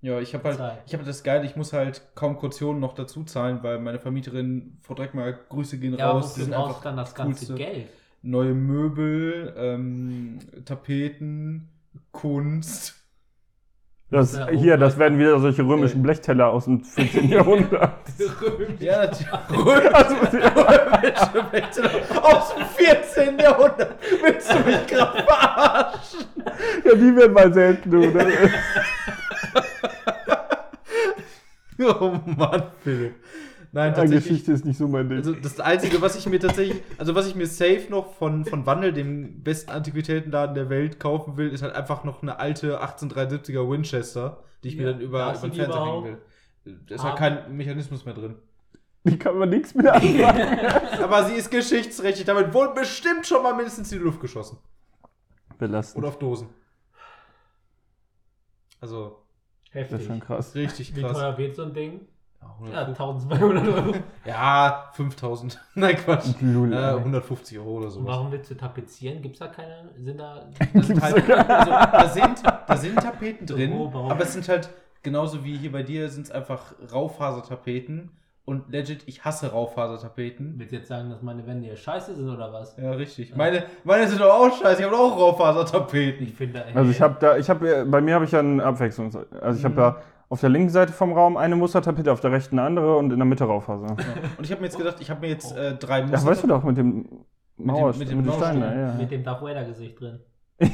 Ja, 0.00 0.20
ich 0.20 0.34
habe 0.34 0.44
halt, 0.56 0.82
ich 0.86 0.94
habe 0.94 1.04
das 1.04 1.22
geil, 1.22 1.44
ich 1.44 1.56
muss 1.56 1.72
halt 1.72 2.02
kaum 2.14 2.38
Kautionen 2.38 2.80
noch 2.80 2.94
dazu 2.94 3.24
zahlen, 3.24 3.62
weil 3.62 3.78
meine 3.80 3.98
Vermieterin, 3.98 4.78
Frau 4.80 4.94
Dreckmal, 4.94 5.38
Grüße 5.48 5.78
gehen 5.78 5.96
Ja, 5.96 6.10
raus. 6.12 6.38
wofür 6.38 6.46
brauchst 6.54 6.80
du 6.80 6.84
dann 6.84 6.96
das 6.96 7.14
ganze. 7.14 7.54
Geld? 7.54 7.88
Neue 8.22 8.54
Möbel, 8.54 9.54
ähm, 9.56 10.38
Tapeten, 10.64 11.68
Kunst. 12.12 12.96
Das, 14.10 14.32
Ja, 14.34 14.48
hier, 14.48 14.74
oh, 14.74 14.76
das 14.78 14.98
werden 14.98 15.18
wieder 15.18 15.38
solche 15.38 15.62
römischen 15.62 16.02
Blechteller 16.02 16.48
aus 16.48 16.64
dem 16.64 16.82
14. 16.82 17.28
Jahrhundert. 17.30 17.92
Ja, 18.78 19.04
natürlich. 19.04 19.94
Also, 19.94 20.14
Römische 20.16 21.52
Wette 21.52 22.22
aus 22.22 22.54
dem 22.54 22.64
14. 22.66 23.38
Jahrhundert. 23.38 23.96
Willst 24.22 24.50
du 24.50 24.58
mich 24.60 24.86
gerade 24.86 25.22
verarschen? 25.24 26.20
ja, 26.84 26.94
die 26.94 27.16
werden 27.16 27.32
mal 27.34 27.52
selten, 27.52 27.90
du. 27.90 27.98
Ne? 27.98 28.50
Oh 31.80 32.12
Mann, 32.36 32.64
Philipp. 32.82 33.14
Nein, 33.72 33.94
tatsächlich. 33.94 34.24
Geschichte 34.28 34.52
ist 34.52 34.64
nicht 34.64 34.78
so 34.78 34.88
mein 34.88 35.08
Ding. 35.08 35.18
Also 35.18 35.34
das 35.34 35.60
Einzige, 35.60 36.00
was 36.00 36.16
ich 36.16 36.26
mir 36.26 36.40
tatsächlich, 36.40 36.80
also 36.96 37.14
was 37.14 37.26
ich 37.26 37.34
mir 37.34 37.46
safe 37.46 37.86
noch 37.90 38.14
von, 38.14 38.44
von 38.44 38.64
Wandel, 38.66 38.92
dem 38.92 39.42
besten 39.42 39.70
Antiquitätenladen 39.70 40.54
der 40.54 40.70
Welt, 40.70 40.98
kaufen 40.98 41.36
will, 41.36 41.50
ist 41.50 41.62
halt 41.62 41.74
einfach 41.74 42.02
noch 42.04 42.22
eine 42.22 42.38
alte 42.38 42.82
1873er 42.82 43.70
Winchester, 43.70 44.42
die 44.64 44.68
ich 44.68 44.76
mir 44.76 44.84
Ja, 44.86 44.92
dann 44.92 45.00
über, 45.00 45.30
über 45.32 45.40
den 45.48 45.52
Fernseher 45.52 45.84
hängen 45.84 46.04
will. 46.04 46.76
Da 46.86 46.94
ist 46.94 47.02
halt 47.04 47.16
kein 47.16 47.56
Mechanismus 47.56 48.04
mehr 48.04 48.14
drin. 48.14 48.36
die 49.04 49.18
kann 49.18 49.38
man 49.38 49.48
nichts 49.50 49.74
mehr 49.74 49.94
anfangen. 49.94 50.58
Aber 51.02 51.24
sie 51.24 51.34
ist 51.34 51.50
geschichtsträchtig, 51.50 52.24
damit 52.24 52.52
wurde 52.54 52.74
bestimmt 52.74 53.26
schon 53.26 53.42
mal 53.42 53.54
mindestens 53.54 53.92
in 53.92 53.98
die 53.98 54.04
Luft 54.04 54.20
geschossen. 54.20 54.58
Belastend. 55.58 55.98
Oder 55.98 56.08
auf 56.08 56.18
Dosen. 56.18 56.48
Also, 58.80 59.22
Das 59.72 59.82
ist 59.84 59.90
Heftig. 59.92 60.06
schon 60.06 60.20
krass. 60.20 60.54
richtig 60.54 60.94
Wie 60.96 61.00
krass. 61.02 61.12
teuer 61.12 61.36
wird 61.38 61.56
so 61.56 61.62
ein 61.62 61.74
Ding? 61.74 62.00
Ja, 62.40 62.72
Ja, 62.72 62.80
150. 62.82 63.30
1200 63.32 63.68
Euro. 63.68 63.94
ja 64.24 64.90
5000. 64.92 65.60
Nein, 65.74 65.96
Quatsch. 65.96 66.26
Äh, 66.42 66.44
ey. 66.74 66.96
150 66.98 67.58
Euro 67.58 67.70
oder 67.78 67.90
sowas. 67.90 68.06
warum 68.08 68.32
willst 68.32 68.50
du 68.50 68.54
tapezieren? 68.56 69.22
Gibt 69.22 69.34
es 69.34 69.40
da 69.40 69.46
keine? 69.48 69.90
Sind 69.96 70.18
da. 70.18 70.42
Das 70.74 70.86
sind 70.86 71.02
halt, 71.02 71.14
also, 71.30 71.70
da, 71.70 72.08
sind, 72.08 72.42
da 72.66 72.76
sind 72.76 72.96
Tapeten 72.96 73.46
drin, 73.46 73.72
Oh, 73.72 73.90
warum? 73.92 74.10
aber 74.10 74.22
es 74.22 74.32
sind 74.32 74.48
halt 74.48 74.68
genauso 75.02 75.44
wie 75.44 75.56
hier 75.56 75.72
bei 75.72 75.82
dir 75.82 76.08
sind 76.08 76.24
es 76.26 76.30
einfach 76.30 76.72
Raufasertapeten 76.92 78.10
und 78.44 78.70
legit, 78.72 79.02
ich 79.06 79.24
hasse 79.24 79.52
Raufasertapeten. 79.52 80.54
Willst 80.58 80.72
du 80.72 80.76
jetzt 80.76 80.88
sagen, 80.88 81.10
dass 81.10 81.22
meine 81.22 81.46
Wände 81.46 81.66
hier 81.66 81.76
scheiße 81.76 82.14
sind 82.14 82.28
oder 82.28 82.52
was? 82.52 82.76
Ja, 82.76 82.92
richtig. 82.92 83.36
Meine, 83.36 83.64
meine 83.84 84.06
sind 84.08 84.20
doch 84.20 84.30
auch 84.32 84.50
scheiße, 84.58 84.80
ich 84.80 84.86
habe 84.86 84.96
auch 84.96 85.14
Ich 85.14 85.20
Raufasertapeten. 85.22 86.26
finde. 86.28 86.64
ey, 86.64 86.74
Also 86.74 86.90
ich 86.90 87.00
habe 87.00 87.16
da, 87.20 87.36
ich 87.36 87.48
habe, 87.50 87.84
bei 87.86 88.00
mir 88.00 88.14
habe 88.14 88.24
ich 88.24 88.32
ja 88.32 88.40
eine 88.40 88.64
Abwechslung. 88.64 89.10
Also 89.40 89.58
ich 89.58 89.64
habe 89.64 89.74
da 89.74 89.96
auf 90.30 90.40
der 90.40 90.50
linken 90.50 90.68
Seite 90.70 90.92
vom 90.92 91.12
Raum 91.12 91.36
eine 91.36 91.56
Mustertapete, 91.56 92.12
auf 92.12 92.20
der 92.20 92.32
rechten 92.32 92.58
eine 92.58 92.66
andere 92.68 92.96
und 92.96 93.12
in 93.12 93.18
der 93.18 93.26
Mitte 93.26 93.44
Raufaser. 93.44 93.86
Ja. 93.98 94.06
Und 94.36 94.44
ich 94.44 94.50
habe 94.50 94.60
mir 94.60 94.66
jetzt 94.66 94.76
gedacht, 94.78 94.96
ich 95.00 95.10
habe 95.10 95.20
mir 95.20 95.28
jetzt 95.28 95.56
äh, 95.56 95.74
drei 95.76 96.00
Ja, 96.00 96.24
weißt 96.24 96.42
du 96.42 96.46
doch, 96.48 96.62
mit 96.64 96.76
dem 96.76 97.06
Mauer, 97.56 97.88
mit 97.90 97.98
mit, 98.00 98.10
dem 98.10 98.22
den 98.24 98.32
Steinen, 98.32 98.60
Mauerstein. 98.60 98.80
ja. 98.88 98.94
Mit 98.94 99.10
dem 99.10 99.24
Darth 99.24 99.42
Vader 99.42 99.64
Gesicht 99.64 99.98
drin. 100.00 100.20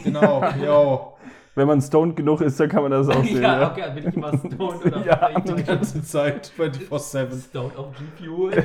Genau, 0.03 0.43
yo. 0.65 1.17
Wenn 1.57 1.69
man 1.69 1.81
stoned 1.81 2.17
genug 2.17 2.41
ist, 2.41 2.59
dann 2.59 2.69
kann 2.69 2.83
man 2.83 2.91
das 2.91 3.09
auch 3.11 3.23
sehen. 3.25 3.41
ja, 3.43 3.61
ja. 3.61 3.71
okay, 3.71 3.91
bin 3.95 4.09
ich 4.09 4.17
immer 4.17 4.37
stoned 4.37 4.85
oder 4.87 5.07
Ja, 5.07 5.41
Die 5.41 5.63
ganze 5.63 6.03
Zeit, 6.03 6.53
24-7. 6.59 7.49
Stoned 7.49 7.77
auf 7.77 7.87
G-Fuel. 8.19 8.65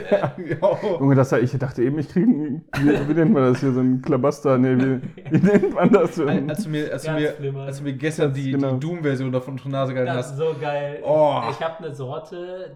Junge, 1.00 1.16
das, 1.16 1.32
ich 1.34 1.52
dachte 1.58 1.84
eben, 1.84 2.00
ich 2.00 2.10
kriege, 2.10 2.28
wie, 2.28 3.08
wie 3.10 3.14
nennt 3.14 3.32
man 3.34 3.44
das 3.54 3.60
hier, 3.60 3.72
so 3.74 3.80
ein 3.80 4.02
Klabaster, 4.02 4.58
nee, 4.58 4.76
wie, 4.76 5.02
wie 5.32 5.46
nennt 5.46 5.74
man 5.76 5.92
das? 5.92 6.16
So 6.16 6.26
ein- 6.26 6.50
Als 6.50 6.64
du 6.64 6.70
mir, 6.70 6.92
als 6.92 7.04
du 7.04 7.12
mir, 7.12 7.34
schlimmer. 7.36 7.62
als 7.64 7.78
du 7.78 7.84
mir 7.84 7.94
gestern 7.94 8.34
die, 8.34 8.52
Genau. 8.52 8.74
die 8.74 8.80
Doom-Version 8.80 9.32
davon 9.32 9.54
unter 9.54 9.70
Nase 9.70 9.94
gehalten 9.94 10.14
Das 10.16 10.28
ist 10.28 10.32
hast, 10.34 10.38
so 10.40 10.56
geil. 10.60 11.04
Oh. 11.06 11.42
Ich, 11.50 11.60
ich 11.60 11.64
habe 11.66 11.84
eine 11.84 11.94
Sorte, 11.94 12.76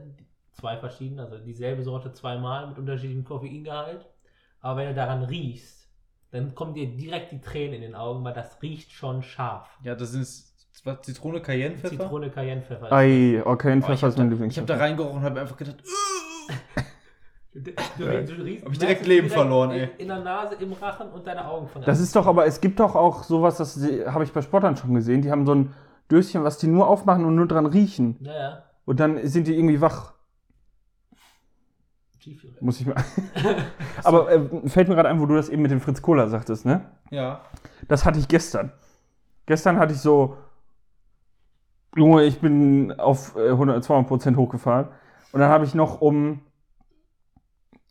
zwei 0.51 0.77
verschiedene, 0.77 1.23
also 1.23 1.37
dieselbe 1.39 1.81
Sorte 1.81 2.11
zweimal 2.13 2.67
mit 2.67 2.77
unterschiedlichem 2.77 3.23
Koffeingehalt. 3.23 4.05
Aber 4.61 4.77
wenn 4.79 4.87
du 4.89 4.93
daran 4.93 5.23
riechst, 5.23 5.82
dann 6.33 6.53
kommen 6.55 6.73
dir 6.73 6.87
direkt 6.87 7.31
die 7.31 7.39
Tränen 7.39 7.75
in 7.75 7.81
den 7.81 7.95
Augen, 7.95 8.23
weil 8.25 8.33
das 8.33 8.61
riecht 8.61 8.91
schon 8.91 9.23
scharf. 9.23 9.67
ja, 9.83 9.95
das 9.95 10.11
sind 10.11 10.27
was, 10.83 11.01
Zitrone, 11.01 11.39
Cayenne-Pfeffer. 11.41 11.89
Zitrone, 11.97 12.29
Cayennepfeffer. 12.29 12.91
Ei, 12.91 13.41
okay, 13.45 13.77
Oh, 13.77 13.79
Pfeffer 13.81 13.93
ich 13.93 14.01
habe 14.03 14.09
ist 14.11 14.17
mein 14.17 14.27
da, 14.27 14.31
Lieblings. 14.33 14.53
ich 14.53 14.59
hab 14.59 14.67
da 14.67 14.75
reingerochen 14.77 15.17
und 15.19 15.23
habe 15.23 15.39
einfach 15.39 15.55
gedacht, 15.55 15.77
Du, 17.55 17.59
du, 17.61 17.71
du 18.01 18.41
riechst- 18.43 18.65
Hab 18.65 18.71
ich 18.71 18.79
direkt 18.79 19.05
Leben 19.05 19.29
verloren, 19.29 19.71
in, 19.71 19.79
ey. 19.81 19.89
In 19.99 20.07
der 20.07 20.21
Nase, 20.21 20.55
im 20.55 20.73
Rachen 20.73 21.09
und 21.11 21.27
deine 21.27 21.47
Augen 21.47 21.67
fangen 21.67 21.85
Das 21.85 21.99
ist 21.99 22.15
doch 22.15 22.25
aber, 22.25 22.47
es 22.47 22.59
gibt 22.59 22.79
doch 22.79 22.95
auch 22.95 23.23
sowas, 23.23 23.57
das 23.57 23.79
habe 24.07 24.23
ich 24.23 24.33
bei 24.33 24.41
Sportlern 24.41 24.75
schon 24.75 24.95
gesehen. 24.95 25.21
Die 25.21 25.29
haben 25.29 25.45
so 25.45 25.53
ein 25.53 25.73
Döschen, 26.09 26.43
was 26.43 26.57
die 26.57 26.65
nur 26.65 26.87
aufmachen 26.87 27.23
und 27.25 27.35
nur 27.35 27.47
dran 27.47 27.67
riechen. 27.67 28.17
Ja, 28.21 28.33
ja. 28.33 28.63
Und 28.85 28.99
dann 28.99 29.25
sind 29.27 29.45
die 29.47 29.53
irgendwie 29.55 29.79
wach. 29.81 30.12
G-Fuel. 32.23 32.57
Muss 32.61 32.79
ich 32.79 32.87
mal. 32.87 32.95
aber 34.03 34.31
äh, 34.31 34.69
fällt 34.69 34.87
mir 34.87 34.95
gerade 34.95 35.09
ein, 35.09 35.19
wo 35.19 35.25
du 35.25 35.35
das 35.35 35.49
eben 35.49 35.61
mit 35.61 35.71
dem 35.71 35.81
Fritz 35.81 36.01
Cola 36.01 36.27
sagtest, 36.27 36.65
ne? 36.65 36.89
Ja. 37.09 37.41
Das 37.87 38.05
hatte 38.05 38.19
ich 38.19 38.27
gestern. 38.27 38.71
Gestern 39.45 39.77
hatte 39.77 39.93
ich 39.93 39.99
so, 39.99 40.37
Junge, 41.95 42.23
ich 42.23 42.39
bin 42.39 42.91
auf 42.93 43.35
äh, 43.35 43.49
100, 43.49 43.83
200 43.83 44.07
Prozent 44.07 44.37
hochgefahren. 44.37 44.87
Und 45.31 45.39
dann 45.39 45.49
habe 45.49 45.65
ich 45.65 45.75
noch 45.75 46.01
um, 46.01 46.41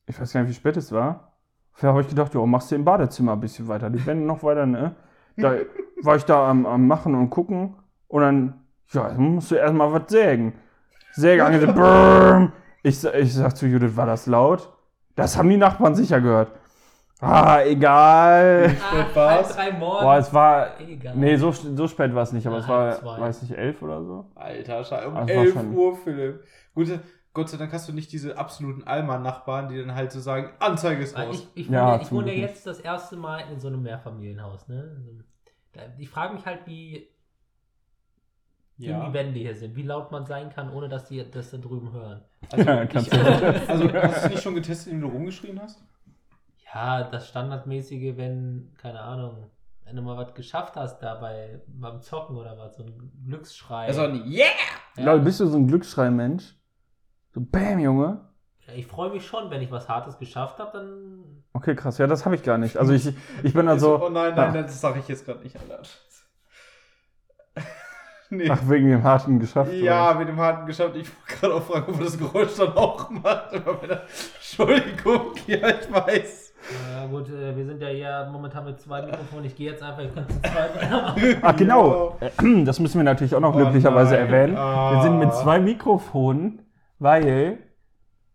ich 0.06 0.18
weiß 0.18 0.32
gar 0.32 0.40
nicht, 0.40 0.50
wie 0.50 0.54
spät 0.54 0.76
es 0.76 0.92
war. 0.92 1.32
Da 1.80 1.88
habe 1.88 2.00
ich 2.00 2.08
gedacht, 2.08 2.34
ja, 2.34 2.44
machst 2.46 2.70
du 2.70 2.74
im 2.74 2.84
Badezimmer 2.84 3.32
ein 3.32 3.40
bisschen 3.40 3.68
weiter. 3.68 3.90
Die 3.90 4.04
Wände 4.06 4.26
noch 4.26 4.42
weiter, 4.42 4.66
ne? 4.66 4.94
Da 5.36 5.56
war 6.02 6.16
ich 6.16 6.24
da 6.24 6.48
am, 6.48 6.66
am 6.66 6.86
Machen 6.86 7.14
und 7.14 7.30
Gucken. 7.30 7.76
Und 8.08 8.22
dann, 8.22 8.64
ja, 8.88 9.08
dann 9.08 9.34
musst 9.34 9.50
du 9.50 9.56
erstmal 9.56 9.92
was 9.92 10.10
sägen. 10.10 10.54
Säge 11.12 11.44
angesetzt, 11.44 11.74
brrrm. 11.76 12.52
Ich, 12.82 13.04
ich 13.04 13.34
sag 13.34 13.56
zu 13.56 13.66
Judith, 13.66 13.96
war 13.96 14.06
das 14.06 14.26
laut? 14.26 14.68
Das 15.14 15.36
haben 15.36 15.48
die 15.48 15.56
Nachbarn 15.56 15.94
sicher 15.94 16.20
gehört. 16.20 16.50
Ah, 17.20 17.60
egal. 17.64 18.74
War's? 19.14 19.56
halb 19.56 19.72
drei 19.72 19.78
morgens. 19.78 20.00
Boah, 20.02 20.16
es 20.16 20.34
war. 20.34 20.80
Egal. 20.80 21.14
Nee, 21.16 21.36
so, 21.36 21.52
so 21.52 21.86
spät 21.86 22.12
war 22.14 22.24
es 22.24 22.32
nicht, 22.32 22.46
aber 22.46 22.56
Ja, 22.56 22.62
es 22.62 22.68
war, 22.68 22.92
zwei. 22.98 23.20
weiß 23.20 23.42
nicht, 23.42 23.54
elf 23.56 23.80
oder 23.82 24.02
so. 24.02 24.26
Alter, 24.34 24.82
Scheiße. 24.82 25.08
Um 25.08 25.28
11 25.28 25.52
schon- 25.52 25.72
Uhr, 25.76 25.96
Philipp. 25.96 26.42
Gut, 26.74 26.88
Gott 27.32 27.48
sei 27.48 27.58
Dank 27.58 27.72
hast 27.72 27.88
du 27.88 27.92
nicht 27.92 28.10
diese 28.10 28.36
absoluten 28.36 28.82
Allmann-Nachbarn, 28.84 29.68
die 29.68 29.78
dann 29.78 29.94
halt 29.94 30.10
so 30.10 30.18
sagen, 30.18 30.50
Anzeige 30.58 31.02
ist 31.02 31.16
Ah, 31.16 31.22
raus. 31.24 31.46
Ich, 31.54 31.66
ich 31.66 31.70
Ja, 31.70 31.92
wohne, 31.92 32.02
ich 32.02 32.12
wohne 32.12 32.32
jetzt 32.34 32.66
das 32.66 32.80
erste 32.80 33.16
Mal 33.16 33.44
in 33.52 33.60
so 33.60 33.68
einem 33.68 33.82
Mehrfamilienhaus. 33.82 34.66
Ne? 34.66 35.22
Da- 35.74 35.80
Ich 35.98 36.10
frage 36.10 36.34
mich 36.34 36.44
halt, 36.44 36.66
wie 36.66 37.08
dünn 38.86 39.00
die 39.06 39.12
Wände 39.12 39.38
hier 39.40 39.54
sind, 39.54 39.76
wie 39.76 39.82
laut 39.82 40.10
man 40.12 40.24
sein 40.26 40.50
kann, 40.50 40.70
ohne 40.72 40.88
dass 40.88 41.04
die 41.06 41.24
das 41.30 41.50
da 41.50 41.58
drüben 41.58 41.92
hören. 41.92 42.22
Also, 42.52 42.64
Ja, 42.70 42.82
ich, 42.82 42.90
du 42.90 42.98
also 43.68 43.92
hast 43.94 44.16
du 44.16 44.26
es 44.26 44.28
nicht 44.30 44.42
schon 44.42 44.54
getestet, 44.54 44.92
indem 44.92 45.08
du 45.08 45.14
rumgeschrien 45.16 45.60
hast? 45.60 45.82
Ja, 46.74 47.04
das 47.04 47.28
Standardmäßige, 47.28 48.16
wenn, 48.16 48.72
keine 48.80 49.00
Ahnung, 49.00 49.50
wenn 49.84 49.96
du 49.96 50.02
mal 50.02 50.16
was 50.16 50.34
geschafft 50.34 50.76
hast 50.76 51.00
da 51.00 51.14
bei, 51.16 51.60
beim 51.66 52.00
Zocken 52.00 52.36
oder 52.36 52.56
was, 52.58 52.76
so 52.76 52.84
ein 52.84 53.12
Glücksschrei. 53.26 53.86
Also 53.86 54.02
ein 54.02 54.24
Yeah! 54.30 54.46
ja, 54.96 55.16
bist 55.16 55.40
du 55.40 55.46
so 55.46 55.58
ein 55.58 55.66
Glücksschrei-Mensch? 55.68 56.54
So, 57.34 57.40
bam, 57.40 57.78
Junge. 57.78 58.20
ich 58.74 58.86
freue 58.86 59.10
mich 59.10 59.26
schon, 59.26 59.50
wenn 59.50 59.60
ich 59.62 59.70
was 59.70 59.88
Hartes 59.88 60.18
geschafft 60.18 60.58
habe, 60.58 60.78
dann. 60.78 61.42
Okay, 61.52 61.74
krass. 61.74 61.98
Ja, 61.98 62.06
das 62.06 62.24
habe 62.24 62.34
ich 62.36 62.42
gar 62.42 62.58
nicht. 62.58 62.76
Also 62.76 62.92
ich, 62.92 63.12
ich 63.42 63.52
bin 63.52 63.68
also. 63.68 64.02
oh 64.02 64.08
nein, 64.08 64.34
nein, 64.34 64.48
Ah. 64.48 64.52
nein, 64.52 64.62
das 64.64 64.80
sage 64.80 64.98
ich 65.00 65.08
jetzt 65.08 65.24
gerade 65.26 65.40
nicht, 65.42 65.56
Alter. 65.58 65.82
Nee. 68.32 68.48
Ach, 68.50 68.58
wegen 68.68 68.88
dem 68.90 69.02
harten 69.02 69.38
geschafft. 69.38 69.72
ja, 69.72 70.10
oder? 70.10 70.18
mit 70.18 70.28
dem 70.28 70.36
harten 70.38 70.66
geschafft. 70.66 70.96
Ich 70.96 71.08
wollte 71.08 71.40
gerade 71.40 71.54
auch 71.54 71.62
fragen, 71.62 71.92
ob 71.92 71.98
er 71.98 72.04
das 72.04 72.18
Geräusch 72.18 72.56
dann 72.58 72.72
auch 72.76 73.08
macht. 73.10 73.54
Aber 73.54 73.80
wenn 73.82 73.90
Entschuldigung, 74.36 75.20
ja, 75.46 75.68
ich 75.68 75.92
weiß. 75.92 76.54
Ja, 76.94 77.06
gut, 77.06 77.28
äh, 77.28 77.56
wir 77.56 77.64
sind 77.64 77.82
ja 77.82 77.88
hier 77.88 78.28
momentan 78.32 78.64
mit 78.64 78.80
zwei 78.80 79.02
Mikrofonen. 79.02 79.44
Ich 79.46 79.56
gehe 79.56 79.70
jetzt 79.72 79.82
einfach, 79.82 80.02
ich 80.02 80.14
kann 80.14 80.28
zu 80.28 80.40
zweit 80.42 80.76
weitermachen. 80.76 81.36
Ach, 81.42 81.56
genau. 81.56 82.16
Äh, 82.20 82.62
Das 82.64 82.78
müssen 82.78 82.98
wir 82.98 83.04
natürlich 83.04 83.34
auch 83.34 83.40
noch 83.40 83.54
Oh 83.54 83.58
glücklicherweise 83.58 84.14
nein. 84.14 84.26
erwähnen. 84.26 84.56
Ah. 84.56 84.94
Wir 84.94 85.02
sind 85.02 85.18
mit 85.18 85.32
zwei 85.34 85.58
Mikrofonen, 85.58 86.62
weil 87.00 87.58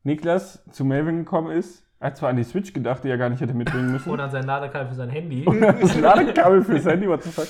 Niklas 0.03 0.63
zu 0.71 0.83
Melvin 0.85 1.19
gekommen 1.19 1.51
ist. 1.51 1.85
Er 1.99 2.07
hat 2.07 2.17
zwar 2.17 2.29
an 2.29 2.35
die 2.35 2.43
Switch 2.43 2.73
gedacht, 2.73 3.03
die 3.03 3.09
er 3.09 3.17
gar 3.17 3.29
nicht 3.29 3.41
hätte 3.41 3.53
mitbringen 3.55 3.91
müssen. 3.91 4.11
Und 4.11 4.19
an 4.19 4.29
sein 4.29 4.43
Ladekabel 4.45 4.87
für 4.89 4.95
sein 4.95 5.09
Handy. 5.09 5.43
Und 5.45 5.63
an 5.63 5.77
das 5.81 5.97
Ladekabel 5.99 6.63
fürs 6.63 6.85
Handy, 6.85 7.07
what 7.09 7.23
the 7.23 7.31
fuck. 7.31 7.47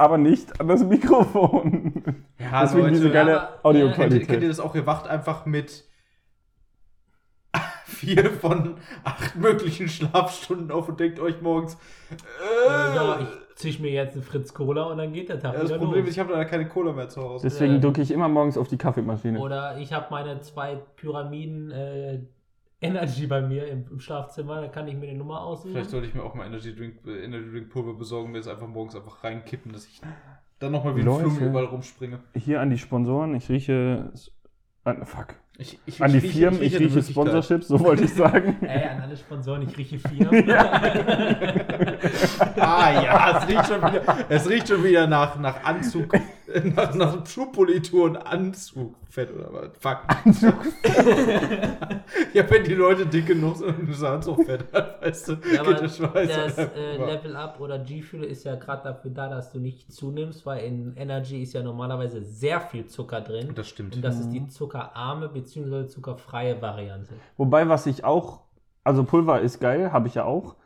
Aber 0.00 0.16
nicht 0.16 0.58
an 0.60 0.66
das 0.68 0.82
Mikrofon. 0.82 2.24
Ja, 2.38 2.62
Deswegen 2.62 2.84
Leute, 2.84 2.94
diese 2.94 3.10
geile 3.10 3.40
aber, 3.62 3.74
äh, 3.74 3.80
Kennt, 3.82 3.84
ihr- 3.84 3.90
kennt 3.90 3.98
ihr 4.00 4.04
Audioqualität. 4.06 4.48
das 4.50 4.60
auch? 4.60 4.74
Ihr 4.74 4.86
wacht 4.86 5.06
einfach 5.06 5.44
mit 5.44 5.84
vier 7.84 8.30
von 8.30 8.76
acht 9.04 9.36
möglichen 9.36 9.88
Schlafstunden 9.88 10.70
auf 10.70 10.88
und 10.88 11.00
denkt 11.00 11.20
euch 11.20 11.42
morgens, 11.42 11.76
äh, 12.10 12.70
Ja, 12.96 13.18
ich 13.20 13.56
zisch 13.56 13.78
mir 13.78 13.90
jetzt 13.90 14.14
einen 14.14 14.22
Fritz 14.22 14.54
Cola 14.54 14.84
und 14.84 14.96
dann 14.98 15.12
geht 15.12 15.28
der 15.28 15.38
Tag 15.38 15.52
Ja, 15.52 15.60
das 15.60 15.68
wieder 15.68 15.78
Problem 15.78 16.00
los. 16.00 16.08
ist, 16.08 16.14
ich 16.14 16.20
habe 16.20 16.32
leider 16.32 16.46
keine 16.46 16.66
Cola 16.68 16.92
mehr 16.92 17.08
zu 17.10 17.20
Hause. 17.20 17.46
Deswegen 17.46 17.74
Äh, 17.76 17.80
drücke 17.80 18.00
ich 18.00 18.10
immer 18.10 18.28
morgens 18.28 18.56
auf 18.56 18.68
die 18.68 18.78
Kaffeemaschine. 18.78 19.38
Oder 19.38 19.76
ich 19.78 19.92
habe 19.92 20.06
meine 20.10 20.40
zwei 20.40 20.76
Pyramiden 20.96 21.70
äh, 21.72 22.20
Energy 22.82 23.26
bei 23.26 23.42
mir 23.42 23.68
im, 23.68 23.84
im 23.90 24.00
Schlafzimmer, 24.00 24.60
da 24.62 24.68
kann 24.68 24.88
ich 24.88 24.96
mir 24.96 25.08
eine 25.08 25.18
Nummer 25.18 25.42
aussuchen. 25.42 25.72
Vielleicht 25.72 25.90
sollte 25.90 26.06
ich 26.06 26.14
mir 26.14 26.22
auch 26.22 26.34
mal 26.34 26.46
Energy 26.46 26.74
Drink, 26.74 26.94
äh, 27.06 27.24
Energy 27.24 27.50
Drink 27.50 27.70
Pulver 27.70 27.94
besorgen, 27.94 28.32
mir 28.32 28.38
das 28.38 28.48
einfach 28.48 28.68
morgens 28.68 28.96
einfach 28.96 29.22
reinkippen, 29.22 29.72
dass 29.72 29.86
ich 29.86 30.00
dann 30.58 30.72
nochmal 30.72 30.96
wie 30.96 31.00
ein 31.00 31.06
Leute. 31.06 31.30
Flug 31.30 31.48
überall 31.48 31.66
rumspringe. 31.66 32.20
Hier 32.34 32.60
an 32.60 32.70
die 32.70 32.78
Sponsoren, 32.78 33.34
ich 33.34 33.48
rieche. 33.48 34.12
An, 34.84 35.04
fuck. 35.04 35.34
Ich, 35.58 35.78
ich, 35.84 36.02
An 36.02 36.10
die 36.10 36.18
rieche- 36.20 36.38
Firmen, 36.38 36.62
ich 36.62 36.78
rieche. 36.78 37.02
Sponsorships, 37.02 37.68
so 37.68 37.78
wollte 37.80 38.04
ich 38.04 38.14
sagen. 38.14 38.56
Ey, 38.62 38.88
an 38.88 39.02
alle 39.02 39.14
Sponsoren, 39.14 39.60
ich 39.60 39.76
rieche 39.76 39.98
vier. 39.98 40.30
Ah 42.56 43.02
ja, 43.02 43.38
es 43.38 43.48
riecht 43.48 43.66
schon 43.66 43.80
wieder, 43.82 44.02
es 44.28 44.48
riecht 44.48 44.68
schon 44.68 44.84
wieder 44.84 45.06
nach, 45.06 45.38
nach 45.38 45.62
Anzug, 45.64 46.12
nach, 46.76 46.94
nach 46.94 47.26
Schuhpolitur 47.26 48.04
und 48.04 48.16
Anzugfett 48.16 49.32
oder 49.32 49.52
was. 49.52 49.70
Fuck. 49.78 49.98
ja, 52.34 52.50
wenn 52.50 52.64
die 52.64 52.74
Leute 52.74 53.06
dick 53.06 53.26
genug 53.26 53.56
sind 53.56 53.78
und 53.78 53.90
das 53.90 54.02
Anzugfett 54.02 54.72
hat, 54.72 55.02
weißt 55.02 55.28
du, 55.28 55.32
Ja, 55.52 55.60
aber 55.60 55.72
geht 55.72 55.82
der 55.82 55.88
Schweiß 55.88 56.28
das 56.28 56.58
äh. 56.58 56.96
Level 56.96 57.36
Up 57.36 57.60
oder 57.60 57.78
G-Fuel 57.78 58.24
ist 58.24 58.44
ja 58.44 58.56
gerade 58.56 58.84
dafür 58.84 59.10
da, 59.10 59.28
dass 59.28 59.52
du 59.52 59.58
nicht 59.58 59.92
zunimmst, 59.92 60.46
weil 60.46 60.64
in 60.64 60.96
Energy 60.96 61.42
ist 61.42 61.52
ja 61.52 61.62
normalerweise 61.62 62.22
sehr 62.22 62.60
viel 62.60 62.86
Zucker 62.86 63.20
drin. 63.20 63.52
Das 63.54 63.68
stimmt. 63.68 63.96
Und 63.96 64.02
das 64.02 64.18
ist 64.18 64.30
die 64.30 64.48
zuckerarme 64.48 65.28
bzw. 65.28 65.86
zuckerfreie 65.86 66.60
Variante. 66.60 67.14
Wobei, 67.36 67.68
was 67.68 67.86
ich 67.86 68.04
auch. 68.04 68.42
Also 68.82 69.04
Pulver 69.04 69.40
ist 69.40 69.60
geil, 69.60 69.92
habe 69.92 70.08
ich 70.08 70.14
ja 70.14 70.24
auch. 70.24 70.56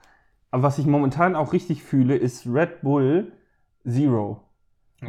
Aber 0.51 0.62
was 0.62 0.79
ich 0.79 0.87
momentan 0.87 1.35
auch 1.35 1.53
richtig 1.53 1.83
fühle, 1.83 2.16
ist 2.16 2.47
Red 2.47 2.83
Bull 2.83 3.33
Zero. 3.85 4.40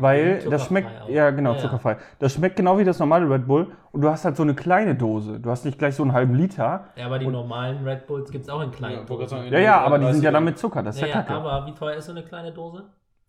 Weil 0.02 0.36
das 0.36 0.44
Zuckerfrei 0.44 0.66
schmeckt, 0.68 1.02
auch. 1.04 1.10
ja 1.10 1.30
genau, 1.32 1.50
Ja, 1.52 1.56
ja. 1.58 1.62
zuckerfrei. 1.62 1.98
Das 2.20 2.34
schmeckt 2.34 2.56
genau 2.56 2.78
wie 2.78 2.84
das 2.84 3.00
normale 3.00 3.30
Red 3.30 3.48
Bull 3.48 3.68
und 3.92 4.02
du 4.02 4.10
hast 4.10 4.26
halt 4.26 4.36
so 4.36 4.44
eine 4.44 4.54
kleine 4.54 4.96
Dose. 4.96 5.40
Du 5.40 5.50
hast 5.50 5.66
nicht 5.66 5.78
gleich 5.80 5.96
so 5.96 6.04
einen 6.04 6.14
halben 6.14 6.36
Liter. 6.36 6.86
Ja, 6.96 7.06
aber 7.08 7.20
die 7.20 7.26
Und- 7.26 7.34
normalen 7.34 7.86
Red 7.88 8.08
Bulls 8.08 8.32
gibt 8.32 8.44
es 8.46 8.50
auch 8.50 8.62
in 8.62 8.72
Ja, 8.72 8.76
kleinen 8.76 9.06
gerade 9.06 9.24
Dosen. 9.24 9.52
Ja, 9.52 9.60
ja, 9.60 9.82
aber 9.82 10.00
die 10.00 10.06
sind 10.12 10.24
ja 10.24 10.30
30er. 10.30 10.32
dann 10.34 10.44
mit 10.46 10.58
Zucker, 10.60 10.84
das 10.84 10.96
ist 10.96 11.02
ja, 11.02 11.08
Naja, 11.08 11.22
kacke. 11.22 11.34
aber 11.34 11.66
wie 11.68 11.74
teuer 11.74 11.96
ist 11.96 12.06
so 12.06 12.12
eine 12.12 12.24
kleine 12.24 12.52
Dose? 12.52 12.84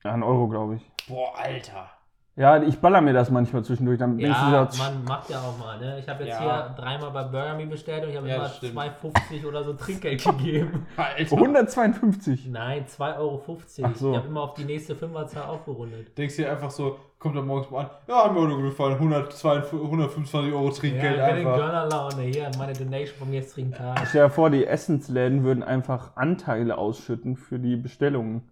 Ja, 0.05 0.13
ein 0.13 0.23
Euro, 0.23 0.49
glaube 0.49 0.77
ich. 0.77 0.91
Boah, 1.09 1.33
Alter. 1.39 1.91
Ja, 2.39 2.63
ich 2.63 2.79
baller 2.81 3.01
mir 3.01 3.15
das 3.15 3.31
manchmal 3.31 3.65
zwischendurch. 3.65 3.99
Dann 3.99 4.19
bin 4.19 4.27
ich 4.27 4.33
Ja, 4.33 4.69
so, 4.71 4.83
man 4.83 5.05
macht 5.05 5.31
ja 5.31 5.39
auch 5.39 5.57
mal, 5.59 5.79
ne? 5.79 5.99
Ich 5.99 6.07
habe 6.07 6.23
jetzt 6.25 6.39
Ja. 6.39 6.67
hier 6.67 6.75
dreimal 6.77 7.11
bei 7.11 7.23
Burger 7.25 7.55
Me 7.55 7.67
bestellt 7.67 8.05
und 8.05 8.11
ich 8.11 8.17
habe 8.17 8.29
Ja, 8.29 8.37
immer 8.37 8.49
stimmt. 8.51 8.75
2,50 8.75 9.47
oder 9.47 9.65
so 9.65 9.73
Trinkgeld 9.73 10.23
gegeben. 10.25 10.87
Alter. 10.99 11.35
152. 11.35 12.49
Nein, 12.51 12.85
2,50 12.85 13.19
Euro. 13.19 13.43
Ach 13.85 13.97
so. 13.97 14.11
Ich 14.11 14.17
habe 14.19 14.29
immer 14.29 14.43
auf 14.43 14.53
die 14.53 14.65
nächste 14.67 14.95
Fünferzahl 14.95 15.45
aufgerundet. 15.45 16.17
Denkst 16.19 16.37
dir 16.37 16.51
einfach 16.51 16.71
so, 16.71 16.99
kommt 17.19 17.37
dann 17.37 17.47
morgens 17.47 17.71
mal 17.71 17.85
an, 17.85 17.91
ja, 18.07 18.25
hat 18.27 18.35
mir 18.35 18.41
auch 18.41 18.63
gefallen, 18.63 18.93
122, 18.97 19.73
125 19.81 20.53
Euro 20.53 20.69
Trinkgeld 20.69 21.17
ja, 21.17 21.29
ich 21.29 21.33
bin 21.37 21.43
in 21.43 21.49
einfach. 21.49 21.67
Gönnerlaune. 21.67 22.23
Hier, 22.25 22.51
meine 22.59 22.75
Donation 22.75 23.19
vom 23.19 23.33
gestrigen 23.33 23.73
Tag. 23.73 24.07
Stell 24.09 24.25
dir 24.25 24.31
vor, 24.31 24.51
die 24.51 24.67
Essensläden 24.67 25.43
würden 25.43 25.63
einfach 25.63 26.15
Anteile 26.17 26.77
ausschütten 26.77 27.37
für 27.37 27.59
die 27.59 27.77
Bestellungen. 27.77 28.43